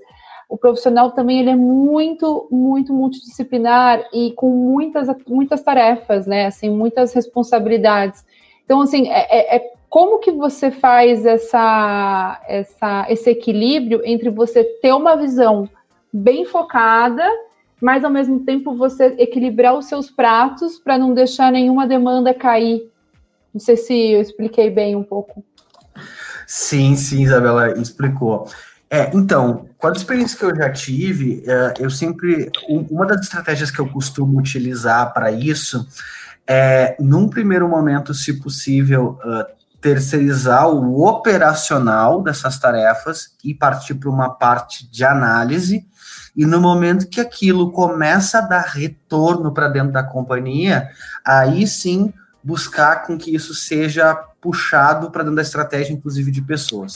o 0.48 0.56
profissional 0.56 1.12
também 1.12 1.40
ele 1.40 1.50
é 1.50 1.56
muito, 1.56 2.48
muito 2.50 2.92
multidisciplinar 2.92 4.08
e 4.12 4.32
com 4.32 4.48
muitas, 4.48 5.08
muitas 5.26 5.62
tarefas, 5.62 6.26
né? 6.26 6.46
Assim, 6.46 6.70
muitas 6.70 7.12
responsabilidades. 7.12 8.24
Então, 8.64 8.80
assim, 8.80 9.08
é, 9.08 9.56
é, 9.56 9.56
é 9.56 9.72
como 9.88 10.18
que 10.18 10.30
você 10.30 10.70
faz 10.70 11.24
essa, 11.24 12.40
essa, 12.46 13.06
esse 13.08 13.30
equilíbrio 13.30 14.02
entre 14.04 14.30
você 14.30 14.64
ter 14.64 14.92
uma 14.92 15.16
visão 15.16 15.68
bem 16.12 16.44
focada, 16.44 17.24
mas 17.80 18.04
ao 18.04 18.10
mesmo 18.10 18.40
tempo 18.40 18.76
você 18.76 19.14
equilibrar 19.18 19.76
os 19.76 19.86
seus 19.86 20.10
pratos 20.10 20.78
para 20.78 20.98
não 20.98 21.14
deixar 21.14 21.50
nenhuma 21.50 21.86
demanda 21.86 22.34
cair? 22.34 22.90
Não 23.52 23.60
sei 23.60 23.76
se 23.76 23.94
eu 24.12 24.20
expliquei 24.20 24.70
bem 24.70 24.94
um 24.94 25.02
pouco. 25.02 25.44
Sim, 26.46 26.94
sim, 26.96 27.22
Isabela 27.22 27.72
explicou. 27.78 28.48
É, 28.90 29.10
então, 29.14 29.68
com 29.76 29.86
a 29.86 29.92
experiência 29.92 30.38
que 30.38 30.44
eu 30.44 30.56
já 30.56 30.70
tive, 30.72 31.44
é, 31.46 31.74
eu 31.78 31.90
sempre. 31.90 32.50
Uma 32.68 33.06
das 33.06 33.20
estratégias 33.20 33.70
que 33.70 33.78
eu 33.78 33.88
costumo 33.88 34.38
utilizar 34.38 35.12
para 35.12 35.30
isso 35.30 35.86
é, 36.46 36.96
num 36.98 37.28
primeiro 37.28 37.68
momento, 37.68 38.14
se 38.14 38.40
possível, 38.40 39.18
terceirizar 39.80 40.68
o 40.68 41.06
operacional 41.06 42.22
dessas 42.22 42.58
tarefas 42.58 43.34
e 43.44 43.54
partir 43.54 43.94
para 43.94 44.10
uma 44.10 44.30
parte 44.30 44.90
de 44.90 45.04
análise. 45.04 45.86
E 46.36 46.44
no 46.44 46.60
momento 46.60 47.08
que 47.08 47.20
aquilo 47.20 47.70
começa 47.70 48.38
a 48.38 48.42
dar 48.42 48.64
retorno 48.64 49.52
para 49.52 49.68
dentro 49.68 49.92
da 49.92 50.02
companhia, 50.02 50.88
aí 51.24 51.66
sim 51.66 52.12
buscar 52.42 53.04
com 53.04 53.18
que 53.18 53.34
isso 53.34 53.54
seja 53.54 54.14
puxado 54.40 55.10
para 55.10 55.22
dentro 55.22 55.36
da 55.36 55.42
estratégia, 55.42 55.92
inclusive 55.92 56.30
de 56.30 56.42
pessoas. 56.42 56.92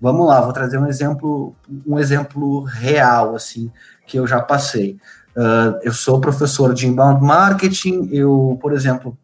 Vamos 0.00 0.26
lá, 0.26 0.40
vou 0.40 0.52
trazer 0.52 0.78
um 0.78 0.86
exemplo, 0.86 1.54
um 1.86 1.98
exemplo 1.98 2.62
real, 2.62 3.34
assim, 3.34 3.70
que 4.06 4.18
eu 4.18 4.26
já 4.26 4.40
passei. 4.40 4.96
Uh, 5.36 5.78
eu 5.82 5.92
sou 5.92 6.20
professor 6.20 6.72
de 6.72 6.86
inbound 6.86 7.24
marketing, 7.24 8.08
eu, 8.12 8.58
por 8.60 8.72
exemplo, 8.72 9.16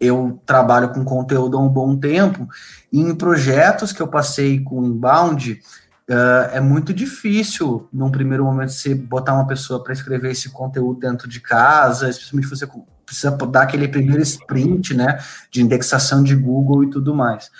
eu 0.00 0.40
trabalho 0.46 0.88
com 0.88 1.04
conteúdo 1.04 1.58
há 1.58 1.60
um 1.60 1.68
bom 1.68 1.96
tempo, 1.96 2.48
e 2.90 2.98
em 2.98 3.14
projetos 3.14 3.92
que 3.92 4.00
eu 4.00 4.08
passei 4.08 4.60
com 4.60 4.82
inbound, 4.82 5.60
uh, 6.08 6.50
é 6.52 6.60
muito 6.60 6.94
difícil, 6.94 7.86
num 7.92 8.10
primeiro 8.10 8.44
momento, 8.44 8.72
você 8.72 8.94
botar 8.94 9.34
uma 9.34 9.46
pessoa 9.46 9.84
para 9.84 9.92
escrever 9.92 10.30
esse 10.30 10.48
conteúdo 10.48 10.98
dentro 10.98 11.28
de 11.28 11.38
casa, 11.38 12.08
especialmente 12.08 12.48
você 12.48 12.66
precisa 13.04 13.30
dar 13.30 13.62
aquele 13.62 13.88
primeiro 13.88 14.22
sprint, 14.22 14.94
né, 14.94 15.18
de 15.50 15.60
indexação 15.60 16.22
de 16.22 16.34
Google 16.34 16.84
e 16.84 16.90
tudo 16.90 17.14
mais. 17.14 17.50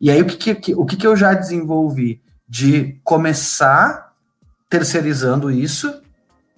E 0.00 0.10
aí, 0.10 0.22
o 0.22 0.26
que, 0.26 0.54
que, 0.54 0.74
o 0.74 0.86
que, 0.86 0.96
que 0.96 1.06
eu 1.06 1.16
já 1.16 1.34
desenvolvi? 1.34 2.22
De 2.48 2.98
começar 3.04 4.12
terceirizando 4.68 5.50
isso, 5.50 6.00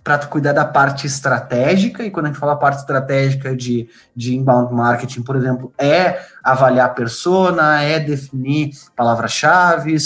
para 0.03 0.27
cuidar 0.27 0.53
da 0.53 0.65
parte 0.65 1.07
estratégica, 1.07 2.05
e 2.05 2.11
quando 2.11 2.27
a 2.27 2.29
gente 2.29 2.41
fala 2.41 2.57
parte 2.57 2.81
estratégica 2.81 3.55
de, 3.55 3.89
de 4.15 4.37
inbound 4.37 4.75
marketing, 4.75 5.23
por 5.23 5.37
exemplo, 5.37 5.73
é 5.79 6.21
avaliar 6.43 6.87
a 6.87 6.93
persona, 6.93 7.83
é 7.83 8.01
definir 8.01 8.73
palavras-chave, 8.97 9.97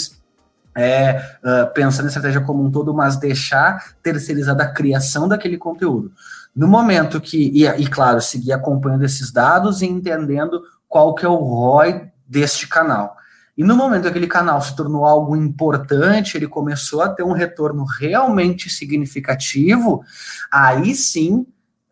é 0.75 1.37
uh, 1.43 1.73
pensar 1.73 2.03
na 2.03 2.09
estratégia 2.09 2.41
como 2.41 2.63
um 2.63 2.69
todo, 2.69 2.93
mas 2.93 3.17
deixar 3.17 3.95
terceirizada 4.03 4.63
a 4.63 4.71
criação 4.71 5.27
daquele 5.27 5.57
conteúdo. 5.57 6.11
No 6.55 6.67
momento 6.67 7.19
que, 7.19 7.51
e, 7.53 7.65
e 7.65 7.87
claro, 7.87 8.21
seguir 8.21 8.53
acompanhando 8.53 9.03
esses 9.03 9.31
dados 9.31 9.81
e 9.81 9.87
entendendo 9.87 10.61
qual 10.87 11.15
que 11.15 11.25
é 11.25 11.29
o 11.29 11.35
ROI 11.35 12.09
deste 12.27 12.67
canal. 12.67 13.16
E 13.57 13.63
no 13.63 13.75
momento 13.75 14.03
que 14.03 14.09
aquele 14.09 14.27
canal 14.27 14.61
se 14.61 14.75
tornou 14.75 15.03
algo 15.03 15.35
importante, 15.35 16.37
ele 16.37 16.47
começou 16.47 17.01
a 17.01 17.09
ter 17.09 17.23
um 17.23 17.31
retorno 17.31 17.83
realmente 17.83 18.69
significativo, 18.69 20.03
aí 20.51 20.93
sim 20.93 21.45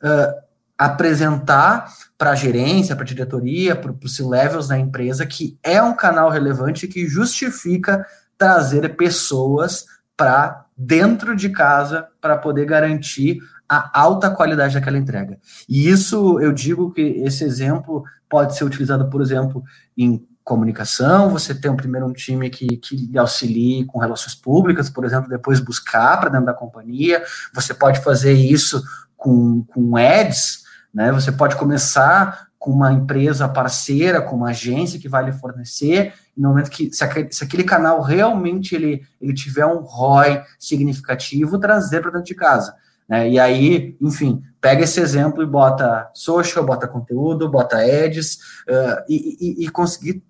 uh, 0.04 0.46
apresentar 0.78 1.92
para 2.18 2.32
a 2.32 2.36
gerência, 2.36 2.96
para 2.96 3.04
a 3.04 3.08
diretoria, 3.08 3.76
para 3.76 3.92
os 3.92 4.20
levels 4.20 4.68
da 4.68 4.78
empresa 4.78 5.26
que 5.26 5.58
é 5.64 5.82
um 5.82 5.96
canal 5.96 6.30
relevante 6.30 6.88
que 6.88 7.08
justifica 7.08 8.06
trazer 8.38 8.96
pessoas 8.96 9.86
para 10.16 10.66
dentro 10.78 11.36
de 11.36 11.50
casa 11.50 12.08
para 12.22 12.38
poder 12.38 12.66
garantir 12.66 13.40
a 13.68 14.00
alta 14.00 14.30
qualidade 14.30 14.76
daquela 14.76 14.98
entrega. 14.98 15.40
E 15.68 15.90
isso 15.90 16.40
eu 16.40 16.52
digo 16.52 16.92
que 16.92 17.02
esse 17.02 17.44
exemplo 17.44 18.04
pode 18.30 18.56
ser 18.56 18.64
utilizado, 18.64 19.10
por 19.10 19.22
exemplo, 19.22 19.64
em 19.98 20.26
comunicação, 20.46 21.32
você 21.32 21.56
tem 21.56 21.72
um 21.72 21.76
primeiro 21.76 22.06
um 22.06 22.14
time 22.14 22.52
que, 22.52 22.78
que 22.78 23.18
auxilie 23.18 23.84
com 23.86 23.98
relações 23.98 24.36
públicas, 24.36 24.92
por 24.92 25.04
exemplo, 25.04 25.28
depois 25.28 25.60
buscar 25.60 26.20
para 26.20 26.30
dentro 26.30 26.46
da 26.46 26.54
companhia, 26.54 27.24
você 27.52 27.74
pode 27.74 28.00
fazer 28.02 28.34
isso 28.34 28.82
com, 29.18 29.64
com 29.64 29.98
ads, 29.98 30.64
né? 30.94 31.12
Você 31.12 31.32
pode 31.32 31.56
começar 31.56 32.48
com 32.60 32.72
uma 32.72 32.94
empresa 32.94 33.50
parceira, 33.50 34.22
com 34.22 34.36
uma 34.36 34.52
agência 34.52 35.00
que 35.00 35.10
vai 35.10 35.26
lhe 35.26 35.32
fornecer, 35.32 36.14
no 36.38 36.50
momento 36.50 36.70
que, 36.70 36.94
se 36.94 37.04
aquele, 37.04 37.34
se 37.34 37.44
aquele 37.44 37.64
canal 37.64 38.02
realmente 38.02 38.76
ele, 38.76 39.02
ele 39.20 39.34
tiver 39.34 39.66
um 39.66 39.80
ROI 39.80 40.44
significativo, 40.60 41.58
trazer 41.58 42.02
para 42.02 42.12
dentro 42.12 42.28
de 42.28 42.36
casa. 42.36 42.76
Né? 43.10 43.32
E 43.32 43.40
aí, 43.40 43.98
enfim, 44.00 44.44
pega 44.62 44.84
esse 44.84 45.00
exemplo 45.00 45.42
e 45.42 45.48
bota 45.48 46.10
social, 46.14 46.64
bota 46.64 46.88
conteúdo, 46.88 47.50
bota 47.50 47.78
ads, 47.78 48.36
uh, 48.68 49.04
e, 49.10 49.38
e, 49.62 49.66
e 49.66 49.70
conseguir 49.70 50.24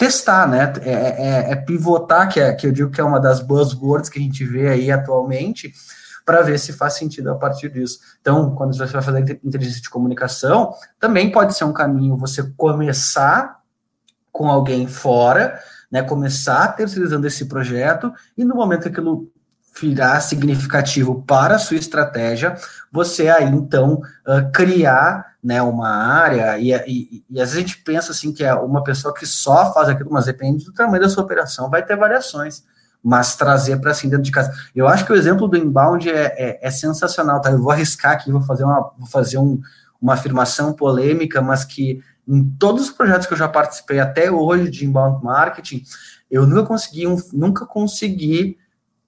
testar, 0.00 0.48
né? 0.48 0.72
É, 0.80 0.92
é, 0.92 1.52
é, 1.52 1.56
pivotar, 1.56 2.26
que, 2.26 2.40
é, 2.40 2.54
que 2.54 2.66
eu 2.66 2.72
digo 2.72 2.90
que 2.90 3.02
é 3.02 3.04
uma 3.04 3.20
das 3.20 3.40
buzzwords 3.40 4.08
que 4.08 4.18
a 4.18 4.22
gente 4.22 4.42
vê 4.46 4.66
aí 4.66 4.90
atualmente, 4.90 5.74
para 6.24 6.40
ver 6.40 6.58
se 6.58 6.72
faz 6.72 6.94
sentido 6.94 7.30
a 7.30 7.34
partir 7.34 7.68
disso. 7.68 7.98
Então, 8.18 8.54
quando 8.54 8.74
você 8.74 8.90
vai 8.90 9.02
fazer 9.02 9.38
inteligência 9.44 9.82
de 9.82 9.90
comunicação, 9.90 10.72
também 10.98 11.30
pode 11.30 11.54
ser 11.54 11.64
um 11.64 11.72
caminho 11.72 12.16
você 12.16 12.42
começar 12.56 13.60
com 14.32 14.48
alguém 14.48 14.86
fora, 14.86 15.60
né? 15.90 16.02
Começar 16.02 16.68
terceirizando 16.68 17.26
esse 17.26 17.44
projeto, 17.44 18.10
e 18.38 18.42
no 18.42 18.54
momento 18.54 18.84
que 18.84 18.88
aquilo 18.88 19.30
virar 19.78 20.20
significativo 20.20 21.22
para 21.26 21.56
a 21.56 21.58
sua 21.58 21.76
estratégia, 21.76 22.56
você 22.90 23.28
aí 23.28 23.44
então 23.44 24.00
uh, 24.26 24.50
criar 24.50 25.29
né, 25.42 25.62
uma 25.62 25.88
área, 25.88 26.58
e, 26.58 26.72
e, 26.86 27.24
e, 27.30 27.40
às 27.40 27.52
vezes 27.52 27.56
a 27.56 27.60
gente 27.60 27.82
pensa 27.82 28.12
assim 28.12 28.32
que 28.32 28.44
é 28.44 28.52
uma 28.54 28.84
pessoa 28.84 29.14
que 29.14 29.26
só 29.26 29.72
faz 29.72 29.88
aquilo, 29.88 30.10
mas 30.12 30.26
depende 30.26 30.64
do 30.64 30.72
tamanho 30.72 31.02
da 31.02 31.08
sua 31.08 31.24
operação, 31.24 31.70
vai 31.70 31.84
ter 31.84 31.96
variações, 31.96 32.62
mas 33.02 33.36
trazer 33.36 33.78
para 33.80 33.92
assim 33.92 34.08
dentro 34.08 34.24
de 34.24 34.30
casa. 34.30 34.52
Eu 34.76 34.86
acho 34.86 35.06
que 35.06 35.12
o 35.12 35.16
exemplo 35.16 35.48
do 35.48 35.56
inbound 35.56 36.10
é, 36.10 36.34
é, 36.36 36.58
é 36.60 36.70
sensacional, 36.70 37.40
tá? 37.40 37.50
Eu 37.50 37.62
vou 37.62 37.72
arriscar 37.72 38.12
aqui, 38.12 38.30
vou 38.30 38.42
fazer 38.42 38.64
uma, 38.64 38.92
vou 38.98 39.08
fazer 39.08 39.38
um, 39.38 39.58
uma 40.00 40.12
afirmação 40.12 40.74
polêmica, 40.74 41.40
mas 41.40 41.64
que 41.64 42.02
em 42.28 42.44
todos 42.58 42.84
os 42.84 42.90
projetos 42.90 43.26
que 43.26 43.32
eu 43.32 43.38
já 43.38 43.48
participei 43.48 43.98
até 43.98 44.30
hoje 44.30 44.70
de 44.70 44.84
inbound 44.84 45.24
marketing, 45.24 45.82
eu 46.30 46.46
nunca 46.46 46.66
consegui, 46.66 47.06
um, 47.06 47.16
nunca 47.32 47.66
consegui 47.66 48.56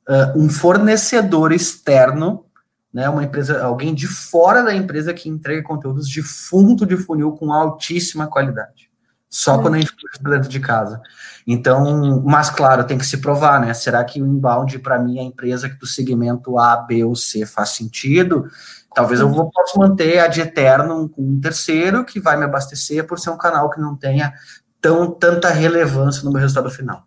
uh, 0.08 0.38
um 0.38 0.48
fornecedor 0.48 1.52
externo, 1.52 2.44
né, 2.92 3.08
uma 3.08 3.24
empresa, 3.24 3.62
alguém 3.64 3.94
de 3.94 4.06
fora 4.06 4.62
da 4.62 4.74
empresa 4.74 5.14
que 5.14 5.28
entrega 5.28 5.62
conteúdos 5.62 6.08
de 6.08 6.22
fundo 6.22 6.84
de 6.84 6.96
funil 6.96 7.32
com 7.32 7.52
altíssima 7.52 8.26
qualidade. 8.26 8.90
Só 9.30 9.58
quando 9.58 9.74
a 9.74 9.80
gente 9.80 9.94
puxa 9.94 10.30
dentro 10.30 10.48
de 10.50 10.60
casa. 10.60 11.00
Então, 11.46 12.22
mas 12.22 12.50
claro, 12.50 12.84
tem 12.84 12.98
que 12.98 13.06
se 13.06 13.16
provar, 13.16 13.58
né? 13.58 13.72
Será 13.72 14.04
que 14.04 14.20
o 14.20 14.26
inbound, 14.26 14.78
para 14.80 14.98
mim, 14.98 15.18
a 15.18 15.22
empresa 15.22 15.70
do 15.70 15.86
segmento 15.86 16.58
A, 16.58 16.76
B 16.76 17.02
ou 17.02 17.16
C 17.16 17.46
faz 17.46 17.70
sentido? 17.70 18.46
Talvez 18.94 19.20
eu 19.20 19.28
vou, 19.30 19.50
possa 19.50 19.78
manter 19.78 20.18
a 20.18 20.28
de 20.28 20.42
eterno 20.42 21.08
com 21.08 21.22
um 21.22 21.40
terceiro 21.40 22.04
que 22.04 22.20
vai 22.20 22.36
me 22.36 22.44
abastecer 22.44 23.06
por 23.06 23.18
ser 23.18 23.30
um 23.30 23.38
canal 23.38 23.70
que 23.70 23.80
não 23.80 23.96
tenha 23.96 24.34
tão, 24.82 25.10
tanta 25.10 25.48
relevância 25.48 26.22
no 26.24 26.30
meu 26.30 26.40
resultado 26.40 26.70
final. 26.70 27.02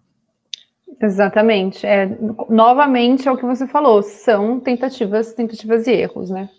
Exatamente. 1.01 1.85
É, 1.85 2.17
novamente 2.49 3.27
é 3.27 3.31
o 3.31 3.37
que 3.37 3.45
você 3.45 3.67
falou, 3.67 4.01
são 4.01 4.59
tentativas, 4.59 5.33
tentativas 5.33 5.87
e 5.87 5.91
erros, 5.91 6.29
né? 6.29 6.49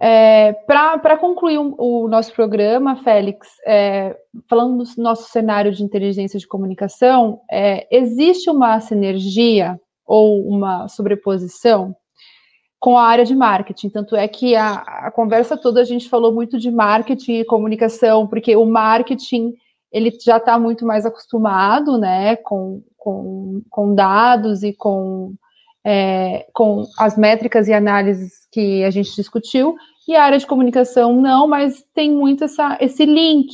É, 0.00 0.52
Para 0.52 1.16
concluir 1.18 1.58
o, 1.58 1.74
o, 1.76 2.08
nosso 2.08 2.32
programa, 2.32 3.02
Félix, 3.02 3.48
é, 3.66 4.16
falando 4.48 4.84
do 4.84 5.02
nosso 5.02 5.28
cenário 5.30 5.72
de 5.72 5.82
inteligência 5.82 6.38
de 6.38 6.46
comunicação, 6.46 7.40
é, 7.50 7.86
existe 7.90 8.48
uma 8.48 8.78
sinergia 8.78 9.78
ou 10.06 10.46
uma 10.48 10.86
sobreposição 10.86 11.96
com 12.78 12.96
a 12.96 13.02
área 13.02 13.24
de 13.24 13.34
marketing. 13.34 13.90
Tanto 13.90 14.14
é 14.14 14.28
que 14.28 14.54
a, 14.54 14.74
a 14.74 15.10
conversa 15.10 15.56
toda 15.56 15.80
a 15.80 15.84
gente 15.84 16.08
falou 16.08 16.32
muito 16.32 16.58
de 16.58 16.70
marketing 16.70 17.40
e 17.40 17.44
comunicação, 17.44 18.24
porque 18.28 18.54
o 18.54 18.64
marketing 18.64 19.52
ele 19.90 20.16
já 20.20 20.36
está 20.36 20.58
muito 20.58 20.86
mais 20.86 21.04
acostumado 21.06 21.98
né, 21.98 22.36
com, 22.36 22.82
com, 22.98 23.62
com 23.70 23.94
dados 23.94 24.62
e 24.62 24.72
com, 24.74 25.32
é, 25.84 26.46
com 26.52 26.84
as 26.98 27.16
métricas 27.16 27.68
e 27.68 27.72
análises 27.72 28.46
que 28.52 28.84
a 28.84 28.90
gente 28.90 29.14
discutiu, 29.14 29.76
e 30.06 30.16
a 30.16 30.24
área 30.24 30.38
de 30.38 30.46
comunicação 30.46 31.14
não, 31.20 31.46
mas 31.46 31.84
tem 31.94 32.10
muito 32.10 32.44
essa, 32.44 32.76
esse 32.80 33.06
link. 33.06 33.48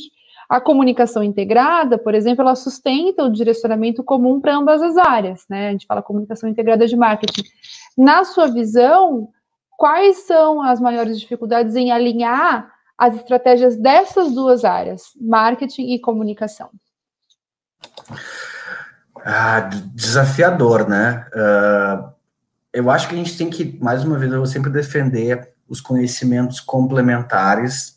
A 0.47 0.61
comunicação 0.61 1.23
integrada, 1.23 1.97
por 1.97 2.13
exemplo, 2.13 2.43
ela 2.43 2.55
sustenta 2.55 3.23
o 3.23 3.31
direcionamento 3.31 4.03
comum 4.03 4.39
para 4.39 4.55
ambas 4.55 4.81
as 4.81 4.95
áreas, 4.95 5.43
né? 5.49 5.69
A 5.69 5.71
gente 5.71 5.87
fala 5.87 6.03
comunicação 6.03 6.47
integrada 6.47 6.87
de 6.87 6.95
marketing. 6.95 7.43
Na 7.97 8.23
sua 8.23 8.47
visão, 8.47 9.29
quais 9.75 10.17
são 10.27 10.61
as 10.61 10.79
maiores 10.79 11.19
dificuldades 11.19 11.75
em 11.75 11.91
alinhar 11.91 12.71
as 12.97 13.15
estratégias 13.15 13.75
dessas 13.75 14.33
duas 14.33 14.63
áreas, 14.63 15.11
marketing 15.19 15.93
e 15.93 15.99
comunicação? 15.99 16.69
Ah, 19.27 19.59
desafiador, 19.95 20.87
né? 20.87 21.25
Uh, 21.33 22.13
eu 22.71 22.91
acho 22.91 23.07
que 23.07 23.15
a 23.15 23.17
gente 23.17 23.35
tem 23.35 23.49
que, 23.49 23.75
mais 23.81 24.03
uma 24.03 24.19
vez, 24.19 24.31
eu 24.31 24.37
vou 24.37 24.45
sempre 24.45 24.69
defender 24.69 25.49
os 25.67 25.81
conhecimentos 25.81 26.59
complementares. 26.59 27.95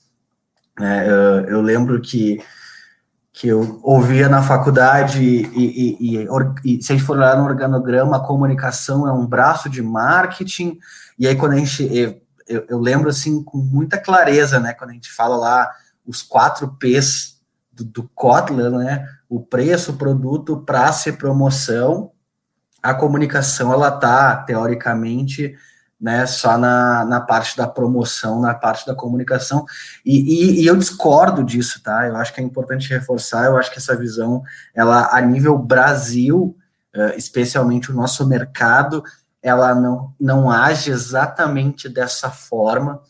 Né? 0.81 1.07
Uh, 1.07 1.51
eu 1.51 1.61
lembro 1.61 2.01
que, 2.01 2.43
que 3.31 3.47
eu 3.47 3.79
ouvia 3.83 4.27
na 4.27 4.43
faculdade, 4.43 5.23
e, 5.23 5.43
e, 5.55 6.23
e, 6.25 6.29
e, 6.65 6.83
se 6.83 6.93
a 6.93 6.97
gente 6.97 7.05
for 7.05 7.19
olhar 7.19 7.37
no 7.37 7.45
organograma, 7.45 8.17
a 8.17 8.27
comunicação 8.27 9.07
é 9.07 9.13
um 9.13 9.27
braço 9.27 9.69
de 9.69 9.83
marketing, 9.83 10.79
e 11.19 11.29
aí 11.29 11.37
quando 11.37 11.53
a 11.53 11.57
gente. 11.57 12.23
Eu, 12.47 12.65
eu 12.71 12.79
lembro 12.79 13.11
assim 13.11 13.45
com 13.45 13.59
muita 13.59 13.99
clareza, 13.99 14.59
né? 14.59 14.73
Quando 14.73 14.91
a 14.91 14.95
gente 14.95 15.13
fala 15.13 15.37
lá 15.37 15.71
os 16.07 16.23
quatro 16.23 16.69
P's 16.79 17.38
do, 17.79 17.85
do 17.85 18.09
Kotler, 18.15 18.71
né? 18.71 19.07
O 19.29 19.41
preço, 19.41 19.95
produto, 19.95 20.59
praça 20.59 21.09
e 21.09 21.13
promoção. 21.13 22.11
A 22.83 22.95
comunicação, 22.95 23.73
ela 23.73 23.91
tá, 23.91 24.37
teoricamente, 24.37 25.55
né, 26.01 26.27
só 26.27 26.57
na, 26.57 27.05
na 27.05 27.21
parte 27.21 27.57
da 27.57 27.67
promoção, 27.67 28.41
na 28.41 28.55
parte 28.55 28.87
da 28.87 28.95
comunicação, 28.95 29.65
e, 30.05 30.19
e, 30.21 30.63
e, 30.63 30.67
eu 30.67 30.77
discordo 30.77 31.43
disso, 31.43 31.83
tá? 31.83 32.07
Eu 32.07 32.17
acho 32.17 32.33
que 32.33 32.41
é 32.41 32.45
importante 32.45 32.89
reforçar, 32.89 33.47
eu 33.47 33.57
acho 33.57 33.71
que 33.71 33.79
essa 33.79 33.97
visão, 33.97 34.43
ela, 34.73 35.09
a 35.11 35.21
nível 35.21 35.59
Brasil, 35.59 36.57
uh, 36.95 37.17
especialmente 37.17 37.91
o 37.91 37.95
nosso 37.95 38.25
mercado, 38.29 39.03
ela 39.43 39.75
não, 39.75 40.15
não 40.21 40.51
age 40.51 40.91
exatamente 40.91 41.89
dessa 41.89 42.31
forma, 42.31 43.01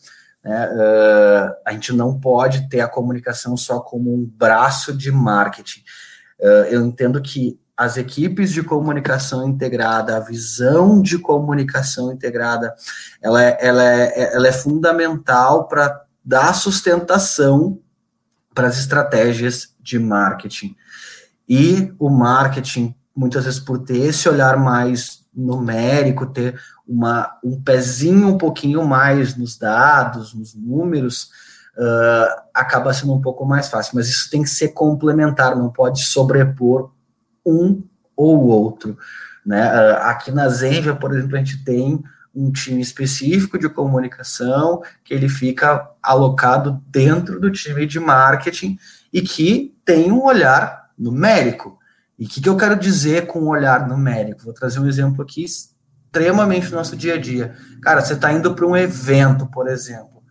né? 0.49 0.67
Uh, 0.67 1.55
a 1.63 1.71
gente 1.73 1.93
não 1.93 2.19
pode 2.19 2.67
ter 2.69 2.81
a 2.81 2.87
comunicação 2.87 3.55
só 3.55 3.79
como 3.79 4.11
um 4.11 4.25
braço 4.25 4.91
de 4.97 5.11
marketing. 5.11 5.81
Uh, 6.39 6.65
eu 6.71 6.83
entendo 6.83 7.21
que 7.21 7.59
as 7.77 7.97
equipes 7.97 8.51
de 8.51 8.63
comunicação 8.63 9.47
integrada, 9.47 10.17
a 10.17 10.19
visão 10.19 11.03
de 11.03 11.19
comunicação 11.19 12.11
integrada, 12.11 12.73
ela 13.21 13.43
é, 13.43 13.57
ela 13.61 13.83
é, 13.83 14.33
ela 14.33 14.47
é 14.47 14.51
fundamental 14.51 15.67
para 15.67 16.01
dar 16.25 16.53
sustentação 16.55 17.79
para 18.53 18.67
as 18.67 18.79
estratégias 18.79 19.75
de 19.79 19.99
marketing. 19.99 20.75
E 21.47 21.93
o 21.99 22.09
marketing, 22.09 22.95
muitas 23.15 23.45
vezes, 23.45 23.59
por 23.59 23.77
ter 23.79 23.99
esse 23.99 24.27
olhar 24.27 24.57
mais 24.57 25.19
numérico, 25.33 26.25
ter 26.25 26.59
uma, 26.89 27.37
um 27.43 27.61
pezinho 27.61 28.29
um 28.29 28.37
pouquinho 28.37 28.83
mais 28.83 29.35
nos 29.35 29.55
dados, 29.55 30.33
nos 30.33 30.55
números, 30.55 31.29
uh, 31.77 32.41
acaba 32.51 32.91
sendo 32.91 33.13
um 33.13 33.21
pouco 33.21 33.45
mais 33.45 33.69
fácil. 33.69 33.91
Mas 33.95 34.09
isso 34.09 34.27
tem 34.31 34.41
que 34.41 34.49
ser 34.49 34.69
complementar, 34.69 35.55
não 35.55 35.69
pode 35.69 36.01
sobrepor 36.01 36.91
um 37.45 37.83
ou 38.15 38.47
outro. 38.47 38.97
Né? 39.45 39.71
Uh, 39.71 39.97
aqui 40.01 40.31
na 40.31 40.49
Zenvia, 40.49 40.95
por 40.95 41.15
exemplo, 41.15 41.35
a 41.35 41.39
gente 41.39 41.63
tem 41.63 42.03
um 42.33 42.51
time 42.51 42.81
específico 42.81 43.59
de 43.59 43.69
comunicação 43.69 44.81
que 45.03 45.13
ele 45.13 45.29
fica 45.29 45.91
alocado 46.01 46.81
dentro 46.87 47.39
do 47.39 47.51
time 47.51 47.85
de 47.85 47.99
marketing 47.99 48.79
e 49.13 49.21
que 49.21 49.75
tem 49.85 50.11
um 50.11 50.23
olhar 50.23 50.89
numérico. 50.97 51.77
E 52.17 52.25
o 52.25 52.29
que, 52.29 52.41
que 52.41 52.49
eu 52.49 52.57
quero 52.57 52.75
dizer 52.75 53.27
com 53.27 53.41
um 53.41 53.49
olhar 53.49 53.87
numérico? 53.87 54.43
Vou 54.43 54.53
trazer 54.53 54.79
um 54.79 54.87
exemplo 54.87 55.21
aqui 55.21 55.45
extremamente 56.09 56.69
no 56.71 56.77
nosso 56.77 56.95
dia 56.95 57.13
a 57.13 57.17
dia. 57.17 57.55
Cara, 57.81 58.01
você 58.01 58.13
está 58.13 58.33
indo 58.33 58.53
para 58.55 58.65
um 58.65 58.75
evento, 58.75 59.45
por 59.45 59.67
exemplo. 59.67 60.23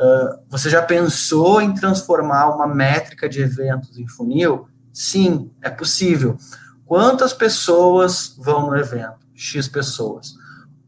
Uh, 0.00 0.40
você 0.48 0.70
já 0.70 0.80
pensou 0.80 1.60
em 1.60 1.74
transformar 1.74 2.54
uma 2.54 2.66
métrica 2.66 3.28
de 3.28 3.42
eventos 3.42 3.98
em 3.98 4.08
funil? 4.08 4.68
Sim, 4.92 5.52
é 5.60 5.68
possível. 5.68 6.36
Quantas 6.86 7.32
pessoas 7.32 8.34
vão 8.38 8.68
no 8.68 8.76
evento? 8.76 9.18
X 9.34 9.68
pessoas. 9.68 10.34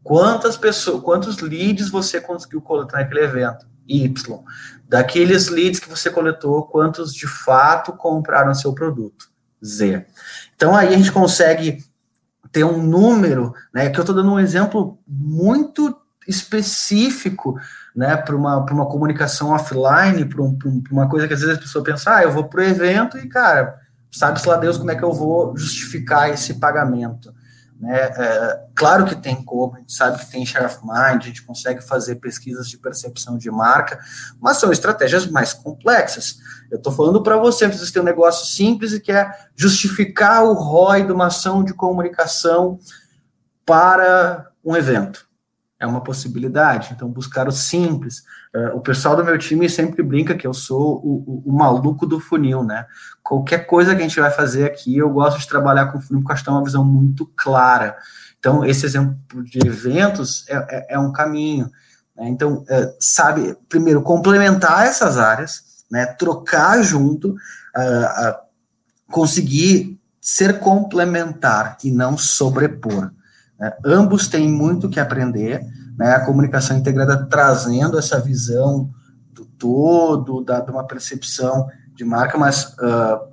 Quantas 0.03 0.57
pessoas, 0.57 1.03
quantos 1.03 1.37
leads 1.37 1.89
você 1.89 2.19
conseguiu 2.19 2.61
coletar 2.61 2.97
naquele 2.97 3.21
evento? 3.21 3.67
Y. 3.87 4.43
Daqueles 4.87 5.49
leads 5.49 5.79
que 5.79 5.89
você 5.89 6.09
coletou, 6.09 6.63
quantos 6.63 7.13
de 7.13 7.27
fato 7.27 7.93
compraram 7.93 8.53
seu 8.53 8.73
produto? 8.73 9.29
Z. 9.63 10.05
Então 10.55 10.75
aí 10.75 10.93
a 10.93 10.97
gente 10.97 11.11
consegue 11.11 11.83
ter 12.51 12.63
um 12.63 12.81
número, 12.81 13.53
né? 13.73 13.89
Que 13.89 13.97
eu 13.97 14.01
estou 14.01 14.15
dando 14.15 14.31
um 14.31 14.39
exemplo 14.39 14.99
muito 15.07 15.95
específico, 16.27 17.59
né, 17.95 18.15
para 18.15 18.35
uma, 18.35 18.57
uma 18.57 18.85
comunicação 18.85 19.49
offline, 19.49 20.23
para 20.25 20.41
um, 20.41 20.57
uma 20.91 21.09
coisa 21.09 21.27
que 21.27 21.33
às 21.33 21.41
vezes 21.41 21.57
a 21.57 21.59
pessoa 21.59 21.83
pensa, 21.83 22.15
ah, 22.15 22.23
eu 22.23 22.31
vou 22.31 22.45
para 22.45 22.61
o 22.61 22.63
evento 22.63 23.17
e, 23.17 23.27
cara, 23.27 23.79
sabe-se 24.11 24.47
lá 24.47 24.55
Deus 24.55 24.77
como 24.77 24.91
é 24.91 24.95
que 24.95 25.03
eu 25.03 25.11
vou 25.11 25.57
justificar 25.57 26.29
esse 26.29 26.55
pagamento. 26.55 27.33
Né? 27.81 27.99
É, 27.99 28.61
claro 28.75 29.05
que 29.05 29.15
tem 29.15 29.43
como, 29.43 29.75
a 29.75 29.79
gente 29.79 29.93
sabe 29.93 30.19
que 30.19 30.29
tem 30.29 30.45
share 30.45 30.65
of 30.65 30.77
mind, 30.83 31.23
a 31.23 31.25
gente 31.25 31.41
consegue 31.41 31.81
fazer 31.81 32.17
pesquisas 32.17 32.69
de 32.69 32.77
percepção 32.77 33.39
de 33.39 33.49
marca, 33.49 33.99
mas 34.39 34.57
são 34.57 34.71
estratégias 34.71 35.25
mais 35.25 35.51
complexas. 35.51 36.37
Eu 36.69 36.77
estou 36.77 36.93
falando 36.93 37.23
para 37.23 37.37
você, 37.37 37.67
você 37.67 37.91
tem 37.91 38.01
um 38.01 38.05
negócio 38.05 38.45
simples 38.45 38.93
e 38.93 38.99
quer 38.99 39.49
justificar 39.55 40.43
o 40.43 40.53
ROI 40.53 41.07
de 41.07 41.11
uma 41.11 41.27
ação 41.27 41.63
de 41.63 41.73
comunicação 41.73 42.77
para 43.65 44.51
um 44.63 44.75
evento 44.75 45.30
é 45.81 45.87
uma 45.87 45.99
possibilidade. 45.99 46.89
Então, 46.93 47.09
buscar 47.09 47.47
o 47.47 47.51
simples. 47.51 48.23
Uh, 48.55 48.77
o 48.77 48.81
pessoal 48.81 49.15
do 49.15 49.25
meu 49.25 49.35
time 49.39 49.67
sempre 49.67 50.03
brinca 50.03 50.35
que 50.35 50.45
eu 50.45 50.53
sou 50.53 50.97
o, 51.03 51.23
o, 51.25 51.43
o, 51.47 51.51
maluco 51.51 52.05
do 52.05 52.19
funil, 52.19 52.63
né? 52.63 52.85
Qualquer 53.23 53.65
coisa 53.65 53.95
que 53.95 54.01
a 54.01 54.07
gente 54.07 54.19
vai 54.19 54.29
fazer 54.29 54.65
aqui, 54.65 54.95
eu 54.95 55.09
gosto 55.09 55.39
de 55.39 55.47
trabalhar 55.47 55.87
com 55.87 55.99
funil 55.99 56.21
porque 56.21 56.33
acho 56.33 56.43
que 56.43 56.49
tem 56.49 56.53
uma 56.55 56.63
visão 56.63 56.85
muito 56.85 57.25
clara. 57.35 57.97
Então, 58.37 58.63
esse 58.63 58.85
exemplo 58.85 59.43
de 59.43 59.67
eventos 59.67 60.47
é, 60.47 60.55
é, 60.55 60.95
é 60.95 60.99
um 60.99 61.11
caminho. 61.11 61.71
Né? 62.15 62.29
Então, 62.29 62.59
uh, 62.59 62.95
sabe, 62.99 63.57
primeiro, 63.67 64.03
complementar 64.03 64.85
essas 64.85 65.17
áreas, 65.17 65.63
né? 65.89 66.05
trocar 66.05 66.83
junto, 66.83 67.31
uh, 67.31 68.35
conseguir 69.09 69.99
ser 70.19 70.59
complementar 70.59 71.77
e 71.83 71.89
não 71.89 72.15
sobrepor. 72.15 73.11
Né? 73.61 73.71
Ambos 73.85 74.27
têm 74.27 74.49
muito 74.49 74.89
que 74.89 74.99
aprender, 74.99 75.61
né? 75.95 76.15
a 76.15 76.25
comunicação 76.25 76.75
integrada 76.75 77.27
trazendo 77.27 77.99
essa 77.99 78.19
visão 78.19 78.89
do 79.31 79.45
todo, 79.45 80.43
da, 80.43 80.59
de 80.59 80.71
uma 80.71 80.83
percepção 80.83 81.67
de 81.93 82.03
marca, 82.03 82.37
mas 82.39 82.73
uh, 82.79 83.29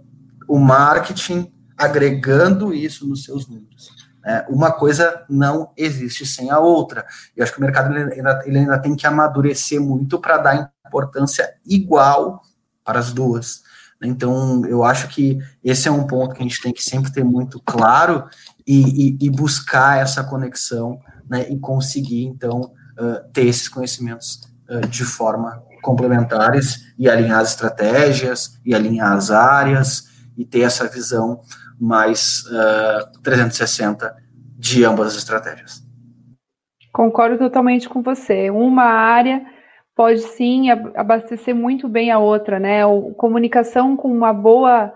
o 0.46 0.58
marketing 0.58 1.50
agregando 1.76 2.74
isso 2.74 3.08
nos 3.08 3.24
seus 3.24 3.48
números. 3.48 3.90
Né? 4.22 4.44
Uma 4.50 4.70
coisa 4.70 5.24
não 5.30 5.70
existe 5.74 6.26
sem 6.26 6.50
a 6.50 6.58
outra. 6.58 7.06
E 7.34 7.42
acho 7.42 7.52
que 7.52 7.58
o 7.58 7.62
mercado 7.62 7.96
ele 7.96 8.12
ainda, 8.12 8.42
ele 8.44 8.58
ainda 8.58 8.78
tem 8.78 8.94
que 8.94 9.06
amadurecer 9.06 9.80
muito 9.80 10.18
para 10.18 10.36
dar 10.36 10.72
importância 10.86 11.54
igual 11.64 12.42
para 12.84 12.98
as 12.98 13.12
duas. 13.12 13.62
Então, 14.02 14.64
eu 14.66 14.84
acho 14.84 15.08
que 15.08 15.38
esse 15.62 15.88
é 15.88 15.90
um 15.90 16.06
ponto 16.06 16.34
que 16.34 16.40
a 16.40 16.44
gente 16.44 16.62
tem 16.62 16.72
que 16.72 16.82
sempre 16.82 17.12
ter 17.12 17.24
muito 17.24 17.60
claro 17.64 18.28
e, 18.68 19.08
e, 19.08 19.18
e 19.22 19.30
buscar 19.30 19.98
essa 19.98 20.22
conexão 20.22 21.00
né, 21.28 21.48
e 21.48 21.58
conseguir, 21.58 22.26
então, 22.26 22.60
uh, 22.60 23.32
ter 23.32 23.46
esses 23.46 23.66
conhecimentos 23.66 24.42
uh, 24.68 24.86
de 24.86 25.04
forma 25.04 25.62
complementares 25.82 26.92
e 26.98 27.08
alinhar 27.08 27.40
as 27.40 27.50
estratégias 27.50 28.60
e 28.66 28.74
alinhar 28.74 29.12
as 29.12 29.30
áreas 29.30 30.04
e 30.36 30.44
ter 30.44 30.60
essa 30.60 30.86
visão 30.86 31.40
mais 31.80 32.44
uh, 32.46 33.20
360 33.22 34.14
de 34.58 34.84
ambas 34.84 35.08
as 35.08 35.16
estratégias. 35.16 35.82
Concordo 36.92 37.38
totalmente 37.38 37.88
com 37.88 38.02
você. 38.02 38.50
Uma 38.50 38.84
área 38.84 39.40
pode 39.94 40.20
sim 40.20 40.70
abastecer 40.70 41.54
muito 41.54 41.88
bem 41.88 42.10
a 42.10 42.18
outra, 42.18 42.58
né? 42.58 42.84
O, 42.84 43.14
comunicação 43.14 43.96
com 43.96 44.12
uma 44.12 44.32
boa 44.32 44.92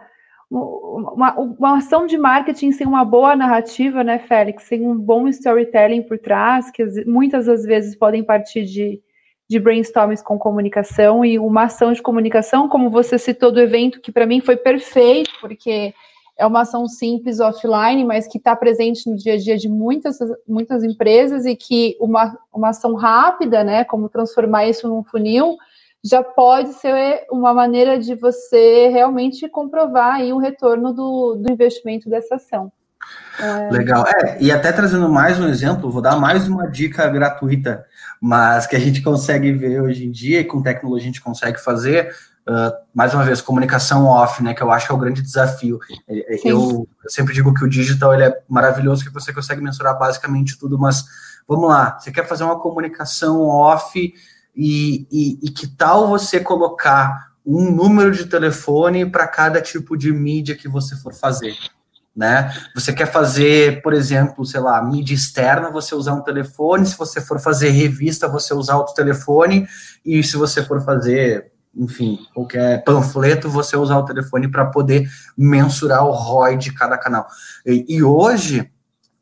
uma, 0.53 1.35
uma, 1.35 1.77
ação 1.79 2.07
de 2.07 2.19
marketing 2.19 2.73
sem 2.73 2.87
uma 2.87 3.05
boa 3.05 3.35
narrativa, 3.35 4.05
né, 4.05 4.19
Félix? 4.19 4.65
Sem 4.65 4.87
um 4.87 4.95
bom 4.95 5.27
storytelling 5.29 6.03
por 6.03 6.19
trás, 6.19 6.71
que 6.71 6.85
muitas 7.07 7.47
das 7.47 7.65
vezes 7.65 7.97
podem 7.97 8.23
partir 8.23 8.65
de, 8.67 9.01
de 9.49 9.59
brainstorms 9.59 10.23
com 10.23 10.39
comunicação 10.39 11.25
e 11.25 11.39
uma 11.39 11.65
ação 11.65 11.93
de 11.93 12.03
comunicação, 12.03 12.69
como 12.69 12.91
você 12.91 13.19
citou 13.19 13.51
do 13.51 13.61
evento, 13.61 14.01
que 14.01 14.13
para 14.13 14.27
mim 14.27 14.41
foi 14.41 14.57
perfeito, 14.57 15.31
porque 15.41 15.95
é 16.37 16.47
uma 16.47 16.63
ação 16.63 16.87
simples 16.87 17.41
offline, 17.41 18.05
mas 18.05 18.27
que 18.27 18.37
está 18.37 18.55
presente 18.55 19.09
no 19.09 19.17
dia 19.17 19.35
a 19.35 19.39
dia 19.39 19.57
de 19.57 19.71
muitas, 19.71 20.19
muitas 20.47 20.85
empresas 20.85 21.47
e 21.47 21.57
que 21.57 21.97
uma, 21.99 22.39
uma 22.53 22.71
ação 22.71 22.95
rápida, 22.95 23.65
né, 23.65 23.85
como 23.85 24.09
transformar 24.09 24.67
isso 24.67 24.87
num 24.87 25.03
funil, 25.03 25.57
já 26.05 26.23
pode 26.23 26.73
ser 26.75 27.27
uma 27.31 27.55
maneira 27.55 27.99
de 27.99 28.15
você 28.15 28.89
realmente 28.89 29.49
comprovar 29.49 30.17
aí 30.17 30.33
o 30.33 30.39
retorno 30.39 30.93
do, 30.93 31.37
do 31.37 31.53
investimento 31.53 32.11
dessa 32.11 32.35
ação. 32.35 32.73
É... 33.39 33.71
Legal. 33.71 34.05
É, 34.07 34.39
e 34.41 34.51
até 34.51 34.73
trazendo 34.73 35.09
mais 35.09 35.39
um 35.39 35.49
exemplo, 35.49 35.91
vou 35.91 36.03
dar 36.03 36.17
mais 36.17 36.49
uma 36.49 36.67
dica 36.67 37.09
gratuita, 37.09 37.85
mas 38.21 38.67
que 38.67 38.77
a 38.77 38.81
gente 38.81 39.01
consegue 39.01 39.53
ver 39.53 39.81
hoje 39.81 40.07
em 40.07 40.11
dia 40.11 40.41
e 40.41 40.45
com 40.45 40.63
tecnologia 40.63 41.05
a 41.05 41.13
gente 41.13 41.23
consegue 41.23 41.59
fazer. 41.59 42.15
Uh, 42.43 42.75
mais 42.93 43.15
uma 43.15 43.23
vez, 43.23 43.41
comunicação 43.41 44.07
off, 44.07 44.43
né? 44.43 44.53
Que 44.53 44.63
eu 44.63 44.71
acho 44.73 44.87
que 44.87 44.93
é 44.93 44.95
o 44.97 44.99
grande 44.99 45.23
desafio. 45.23 45.79
É, 46.09 46.35
é, 46.35 46.41
eu, 46.45 46.89
eu, 47.05 47.11
sempre 47.11 47.33
digo 47.33 47.55
que 47.55 47.65
o 47.65 47.69
digital 47.69 48.13
ele 48.13 48.25
é 48.25 48.43
maravilhoso, 48.49 49.05
que 49.05 49.13
você 49.13 49.33
consegue 49.33 49.63
mensurar 49.63 49.97
basicamente 49.97 50.59
tudo, 50.59 50.77
mas 50.77 51.05
vamos 51.47 51.69
lá, 51.69 51.97
você 51.99 52.11
quer 52.11 52.27
fazer 52.27 52.43
uma 52.43 52.59
comunicação 52.59 53.43
off 53.43 54.13
e, 54.55 55.07
e, 55.11 55.39
e 55.43 55.51
que 55.51 55.67
tal 55.67 56.09
você 56.09 56.39
colocar 56.41 57.33
um 57.45 57.71
número 57.71 58.13
de 58.13 58.27
telefone 58.27 59.05
para 59.05 59.27
cada 59.27 59.61
tipo 59.61 59.97
de 59.97 60.13
mídia 60.13 60.57
que 60.57 60.69
você 60.69 60.95
for 60.97 61.15
fazer? 61.15 61.55
Né? 62.15 62.53
Você 62.75 62.93
quer 62.93 63.11
fazer, 63.11 63.81
por 63.83 63.95
exemplo, 63.95 64.45
sei 64.45 64.61
lá, 64.61 64.83
mídia 64.83 65.15
externa, 65.15 65.71
você 65.71 65.95
usar 65.95 66.13
um 66.13 66.21
telefone, 66.21 66.87
se 66.87 66.97
você 66.97 67.21
for 67.21 67.41
fazer 67.41 67.71
revista, 67.71 68.29
você 68.29 68.53
usar 68.53 68.77
outro 68.77 68.95
telefone, 68.95 69.67
e 70.05 70.23
se 70.23 70.37
você 70.37 70.63
for 70.63 70.85
fazer, 70.85 71.51
enfim, 71.75 72.19
qualquer 72.35 72.85
panfleto, 72.85 73.49
você 73.49 73.79
usar 73.79 73.97
o 73.97 74.05
telefone 74.05 74.47
para 74.47 74.67
poder 74.67 75.09
mensurar 75.37 76.05
o 76.05 76.11
ROI 76.11 76.59
de 76.59 76.75
cada 76.75 76.99
canal. 76.99 77.27
E, 77.65 77.87
e, 77.89 78.03
hoje, 78.03 78.71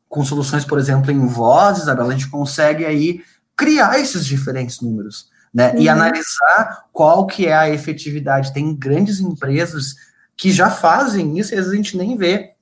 com 0.08 0.24
soluções, 0.24 0.64
por 0.64 0.76
exemplo, 0.76 1.12
em 1.12 1.26
voz, 1.28 1.78
Isabela, 1.78 2.08
a 2.08 2.12
gente 2.12 2.28
consegue 2.28 2.84
aí 2.84 3.22
criar 3.60 3.98
esses 3.98 4.24
diferentes 4.24 4.80
números, 4.80 5.28
né? 5.52 5.72
Uhum. 5.72 5.80
E 5.80 5.88
analisar 5.90 6.86
qual 6.90 7.26
que 7.26 7.46
é 7.46 7.54
a 7.54 7.68
efetividade. 7.68 8.54
Tem 8.54 8.74
grandes 8.74 9.20
empresas 9.20 9.94
que 10.34 10.50
já 10.50 10.70
fazem 10.70 11.38
isso 11.38 11.52
e 11.52 11.58
às 11.58 11.66
vezes 11.66 11.72
a 11.72 11.76
gente 11.76 11.94
nem 11.98 12.16
vê. 12.16 12.54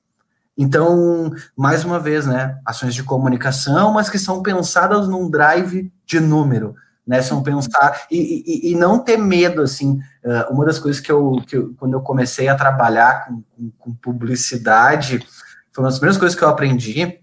Então, 0.57 1.31
mais 1.55 1.85
uma 1.85 2.01
vez, 2.01 2.27
né? 2.27 2.59
Ações 2.65 2.93
de 2.93 3.01
comunicação, 3.01 3.93
mas 3.93 4.09
que 4.09 4.19
são 4.19 4.43
pensadas 4.43 5.07
num 5.07 5.29
drive 5.29 5.89
de 6.05 6.19
número, 6.19 6.75
né? 7.07 7.21
São 7.21 7.41
pensar 7.41 8.05
e, 8.11 8.43
e, 8.45 8.71
e 8.71 8.75
não 8.75 8.99
ter 8.99 9.15
medo, 9.15 9.61
assim. 9.61 10.01
Uh, 10.21 10.53
uma 10.53 10.65
das 10.65 10.79
coisas 10.79 10.99
que 10.99 11.09
eu, 11.09 11.41
que 11.47 11.55
eu, 11.55 11.73
quando 11.77 11.93
eu 11.93 12.01
comecei 12.01 12.49
a 12.49 12.55
trabalhar 12.55 13.25
com, 13.25 13.41
com, 13.55 13.71
com 13.79 13.95
publicidade, 13.95 15.25
foi 15.71 15.81
uma 15.81 15.89
das 15.89 15.97
primeiras 15.97 16.17
coisas 16.17 16.37
que 16.37 16.43
eu 16.43 16.49
aprendi 16.49 17.21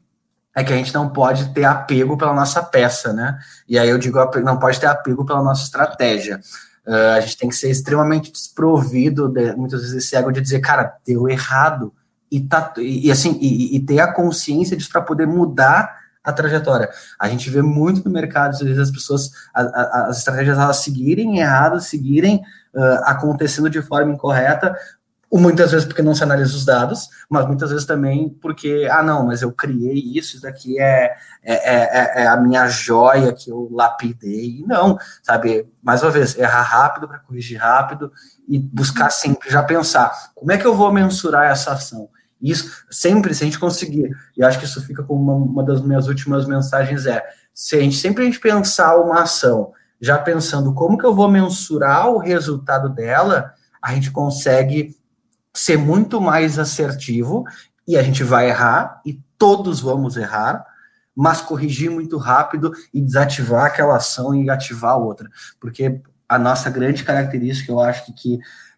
é 0.56 0.64
que 0.64 0.72
a 0.72 0.76
gente 0.76 0.94
não 0.94 1.10
pode 1.10 1.52
ter 1.52 1.64
apego 1.64 2.16
pela 2.16 2.32
nossa 2.32 2.62
peça, 2.62 3.12
né? 3.12 3.38
E 3.68 3.78
aí 3.78 3.90
eu 3.90 3.98
digo, 3.98 4.18
não 4.42 4.58
pode 4.58 4.80
ter 4.80 4.86
apego 4.86 5.22
pela 5.22 5.42
nossa 5.42 5.64
estratégia. 5.64 6.40
Uh, 6.86 7.16
a 7.16 7.20
gente 7.20 7.36
tem 7.36 7.48
que 7.50 7.54
ser 7.54 7.70
extremamente 7.70 8.32
desprovido, 8.32 9.28
de, 9.28 9.54
muitas 9.54 9.82
vezes, 9.82 9.96
esse 9.96 10.16
ego 10.16 10.32
de 10.32 10.40
dizer, 10.40 10.60
cara, 10.60 10.94
deu 11.06 11.28
errado. 11.28 11.92
E, 12.32 12.40
tá, 12.40 12.72
e, 12.78 13.06
e 13.06 13.12
assim, 13.12 13.36
e, 13.38 13.76
e, 13.76 13.80
ter 13.80 14.00
a 14.00 14.10
consciência 14.10 14.74
disso 14.74 14.90
para 14.90 15.02
poder 15.02 15.26
mudar 15.26 15.94
a 16.24 16.32
trajetória. 16.32 16.88
A 17.20 17.28
gente 17.28 17.50
vê 17.50 17.60
muito 17.60 18.02
no 18.02 18.10
mercado, 18.10 18.52
às 18.52 18.60
vezes, 18.60 18.78
as 18.78 18.90
pessoas, 18.90 19.30
a, 19.54 19.60
a, 19.60 20.06
as 20.08 20.18
estratégias, 20.18 20.58
elas 20.58 20.78
seguirem 20.78 21.38
errado, 21.38 21.80
seguirem 21.82 22.42
uh, 22.74 23.02
acontecendo 23.04 23.68
de 23.68 23.82
forma 23.82 24.12
incorreta, 24.12 24.74
muitas 25.32 25.72
vezes 25.72 25.86
porque 25.86 26.02
não 26.02 26.14
se 26.14 26.22
analisa 26.22 26.54
os 26.54 26.64
dados, 26.64 27.08
mas 27.28 27.46
muitas 27.46 27.70
vezes 27.70 27.84
também 27.84 28.28
porque, 28.40 28.88
ah, 28.90 29.02
não, 29.02 29.26
mas 29.26 29.42
eu 29.42 29.52
criei 29.52 29.98
isso, 30.16 30.36
isso 30.36 30.42
daqui 30.42 30.80
é, 30.80 31.14
é, 31.42 31.54
é, 31.54 32.22
é 32.22 32.26
a 32.26 32.36
minha 32.36 32.68
joia 32.68 33.32
que 33.32 33.50
eu 33.50 33.68
lapidei. 33.72 34.64
Não, 34.66 34.98
sabe? 35.22 35.68
Mais 35.82 36.02
uma 36.02 36.10
vez, 36.10 36.38
errar 36.38 36.62
rápido 36.62 37.08
para 37.08 37.18
corrigir 37.18 37.58
rápido 37.58 38.12
e 38.48 38.58
buscar 38.58 39.10
sempre 39.10 39.50
já 39.50 39.62
pensar 39.62 40.12
como 40.34 40.52
é 40.52 40.58
que 40.58 40.66
eu 40.66 40.74
vou 40.74 40.92
mensurar 40.92 41.50
essa 41.50 41.72
ação. 41.72 42.08
Isso 42.40 42.84
sempre, 42.90 43.34
se 43.34 43.42
a 43.42 43.46
gente 43.46 43.58
conseguir, 43.58 44.10
e 44.36 44.44
acho 44.44 44.58
que 44.58 44.64
isso 44.64 44.84
fica 44.84 45.02
como 45.02 45.22
uma, 45.22 45.34
uma 45.34 45.64
das 45.64 45.80
minhas 45.80 46.06
últimas 46.06 46.46
mensagens 46.46 47.06
é, 47.06 47.24
se 47.52 47.74
a 47.74 47.80
gente 47.80 47.96
sempre 47.96 48.22
a 48.22 48.26
gente 48.26 48.38
pensar 48.38 48.96
uma 48.96 49.22
ação, 49.22 49.72
já 50.00 50.18
pensando 50.18 50.74
como 50.74 50.98
que 50.98 51.06
eu 51.06 51.14
vou 51.14 51.28
mensurar 51.30 52.08
o 52.10 52.18
resultado 52.18 52.90
dela, 52.90 53.54
a 53.80 53.94
gente 53.94 54.10
consegue 54.10 54.94
ser 55.56 55.78
muito 55.78 56.20
mais 56.20 56.58
assertivo 56.58 57.44
e 57.88 57.96
a 57.96 58.02
gente 58.02 58.22
vai 58.22 58.48
errar 58.50 59.00
e 59.04 59.20
todos 59.38 59.80
vamos 59.80 60.16
errar, 60.16 60.64
mas 61.14 61.40
corrigir 61.40 61.90
muito 61.90 62.18
rápido 62.18 62.72
e 62.92 63.00
desativar 63.00 63.64
aquela 63.64 63.96
ação 63.96 64.34
e 64.34 64.50
ativar 64.50 64.98
outra, 64.98 65.30
porque 65.58 66.00
a 66.28 66.38
nossa 66.38 66.68
grande 66.68 67.04
característica, 67.04 67.70
eu 67.72 67.80
acho 67.80 68.04
que, 68.06 68.12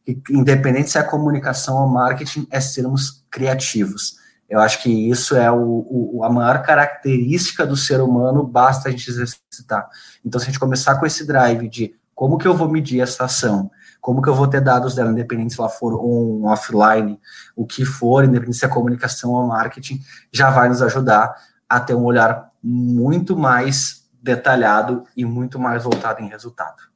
que 0.07 0.23
independente 0.31 0.91
se 0.91 0.99
é 0.99 1.03
comunicação 1.03 1.77
ou 1.77 1.89
marketing, 1.89 2.47
é 2.51 2.61
sermos 2.61 3.25
criativos. 3.31 4.17
Eu 4.49 4.61
acho 4.61 4.83
que 4.83 5.11
isso 5.11 5.37
é 5.37 5.51
o, 5.51 5.87
o, 6.15 6.25
a 6.25 6.31
maior 6.31 6.63
característica 6.63 7.67
do 7.67 7.77
ser 7.77 8.01
humano, 8.01 8.47
basta 8.47 8.89
a 8.89 8.93
gente 8.93 9.11
exercitar. 9.11 9.89
Então, 10.25 10.39
se 10.39 10.45
a 10.45 10.49
gente 10.51 10.61
começar 10.61 10.95
com 10.97 11.05
esse 11.05 11.27
drive 11.27 11.69
de 11.69 11.95
como 12.15 12.39
que 12.39 12.47
eu 12.49 12.57
vou 12.57 12.69
medir 12.69 13.01
essa 13.01 13.25
ação, 13.25 13.71
como 14.01 14.23
que 14.23 14.29
eu 14.29 14.35
vou 14.35 14.47
ter 14.47 14.61
dados 14.61 14.95
dela, 14.95 15.11
independente 15.11 15.55
se 15.55 15.61
ela 15.61 15.69
for 15.69 15.95
on, 15.95 16.47
offline, 16.47 17.21
o 17.57 17.67
que 17.67 17.85
for, 17.85 18.25
independente 18.25 18.59
se 18.59 18.65
é 18.65 18.69
comunicação 18.69 19.33
ou 19.33 19.47
marketing, 19.47 20.01
já 20.33 20.51
vai 20.51 20.69
nos 20.69 20.83
ajudar 20.83 21.35
a 21.69 21.81
ter 21.81 21.95
um 21.95 22.05
olhar 22.05 22.51
muito 22.63 23.37
mais 23.37 24.09
detalhado 24.23 25.05
e 25.17 25.25
muito 25.25 25.59
mais 25.59 25.85
voltado 25.85 26.23
em 26.23 26.29
resultado. 26.29 26.89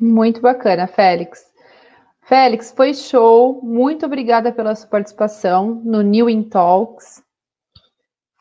Muito 0.00 0.40
bacana, 0.40 0.86
Félix. 0.86 1.52
Félix, 2.22 2.72
foi 2.74 2.94
show. 2.94 3.60
Muito 3.62 4.06
obrigada 4.06 4.52
pela 4.52 4.74
sua 4.74 4.88
participação 4.88 5.80
no 5.84 6.02
New 6.02 6.30
in 6.30 6.44
Talks. 6.44 7.22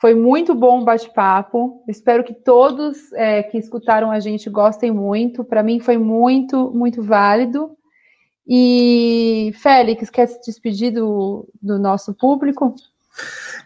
Foi 0.01 0.13
muito 0.15 0.55
bom 0.55 0.81
o 0.81 0.83
bate-papo. 0.83 1.83
Espero 1.87 2.23
que 2.23 2.33
todos 2.33 3.13
é, 3.13 3.43
que 3.43 3.59
escutaram 3.59 4.09
a 4.09 4.19
gente 4.19 4.49
gostem 4.49 4.91
muito. 4.91 5.43
Para 5.43 5.61
mim 5.61 5.79
foi 5.79 5.95
muito, 5.95 6.71
muito 6.71 7.03
válido. 7.03 7.77
E 8.47 9.53
Félix, 9.61 10.09
quer 10.09 10.25
se 10.25 10.41
despedir 10.41 10.91
do, 10.91 11.47
do 11.61 11.77
nosso 11.77 12.15
público? 12.15 12.73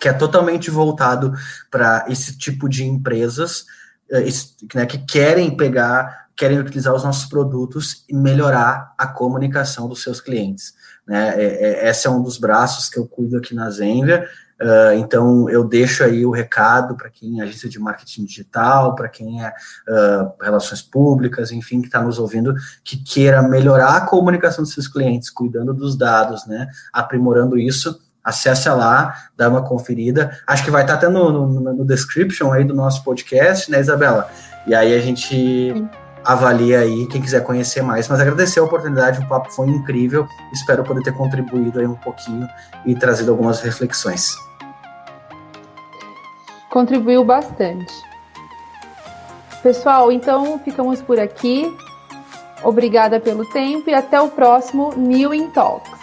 que 0.01 0.09
é 0.09 0.13
totalmente 0.13 0.71
voltado 0.71 1.33
para 1.71 2.05
esse 2.09 2.37
tipo 2.37 2.69
de 2.69 2.85
empresas 2.85 3.65
esse, 4.11 4.55
né, 4.75 4.87
que 4.87 4.99
querem 4.99 5.57
pegar 5.57 6.26
querem 6.37 6.59
utilizar 6.59 6.95
os 6.95 7.03
nossos 7.03 7.25
produtos 7.25 8.05
e 8.09 8.15
melhorar 8.15 8.93
a 8.99 9.07
comunicação 9.07 9.89
dos 9.89 10.03
seus 10.03 10.21
clientes. 10.21 10.75
Né? 11.07 11.35
É, 11.37 11.87
é, 11.87 11.89
esse 11.89 12.07
é 12.07 12.11
um 12.11 12.23
dos 12.23 12.37
braços 12.37 12.89
que 12.89 12.99
eu 12.99 13.07
cuido 13.07 13.39
aqui 13.39 13.55
na 13.55 13.71
Zenvia. 13.71 14.29
Uh, 14.61 14.97
então, 14.99 15.51
eu 15.51 15.65
deixo 15.65 16.03
aí 16.03 16.25
o 16.25 16.31
recado 16.31 16.97
para 16.97 17.11
quem 17.11 17.41
é 17.41 17.43
agência 17.43 17.69
de 17.69 17.79
marketing 17.79 18.25
digital, 18.25 18.95
para 18.95 19.09
quem 19.09 19.45
é 19.45 19.49
uh, 19.49 20.33
relações 20.43 20.81
públicas, 20.81 21.53
enfim, 21.53 21.81
que 21.81 21.89
está 21.89 22.03
nos 22.03 22.19
ouvindo, 22.19 22.55
que 22.83 22.97
queira 22.97 23.43
melhorar 23.43 23.97
a 23.97 24.01
comunicação 24.01 24.65
dos 24.65 24.73
seus 24.73 24.89
clientes, 24.89 25.29
cuidando 25.31 25.75
dos 25.75 25.97
dados, 25.97 26.47
né? 26.47 26.69
aprimorando 26.93 27.59
isso 27.59 28.01
acesse 28.25 28.69
lá, 28.69 29.15
dá 29.37 29.49
uma 29.49 29.63
conferida. 29.63 30.37
Acho 30.45 30.65
que 30.65 30.71
vai 30.71 30.83
estar 30.83 30.95
tá 30.95 31.07
até 31.07 31.09
no, 31.09 31.31
no, 31.31 31.73
no, 31.75 31.85
description 31.85 32.51
aí 32.51 32.65
do 32.65 32.75
nosso 32.75 33.05
podcast, 33.05 33.71
né, 33.71 33.79
Isabela? 33.79 34.29
E 34.67 34.75
aí 34.75 34.93
a 34.93 35.01
gente 35.01 35.25
Sim 35.29 35.89
avalia 36.27 36.81
aí 36.81 37.07
quem 37.07 37.23
quiser 37.23 37.43
conhecer 37.43 37.83
mais. 37.83 38.09
Mas 38.09 38.21
agradecer 38.21 38.59
a 38.59 38.65
oportunidade, 38.65 39.21
o 39.21 39.29
papo 39.29 39.53
foi 39.53 39.69
incrível. 39.69 40.27
Espero 40.53 40.83
poder 40.83 41.03
ter 41.03 41.13
contribuído 41.13 41.79
aí 41.79 41.87
um 41.87 41.95
pouquinho 41.95 42.49
e 42.85 42.95
trazido 42.95 43.31
algumas 43.31 43.61
reflexões. 43.61 44.35
Contribuiu 46.71 47.25
bastante. 47.25 47.93
Pessoal, 49.63 50.13
então 50.13 50.59
ficamos 50.59 51.01
por 51.01 51.19
aqui. 51.19 51.75
Obrigada 52.63 53.21
pelo 53.21 53.49
tempo 53.51 53.89
e 53.89 53.95
até 53.95 54.21
o 54.21 54.29
próximo 54.29 54.93
New 54.97 55.33
in 55.33 55.51
Talks. 55.51 55.96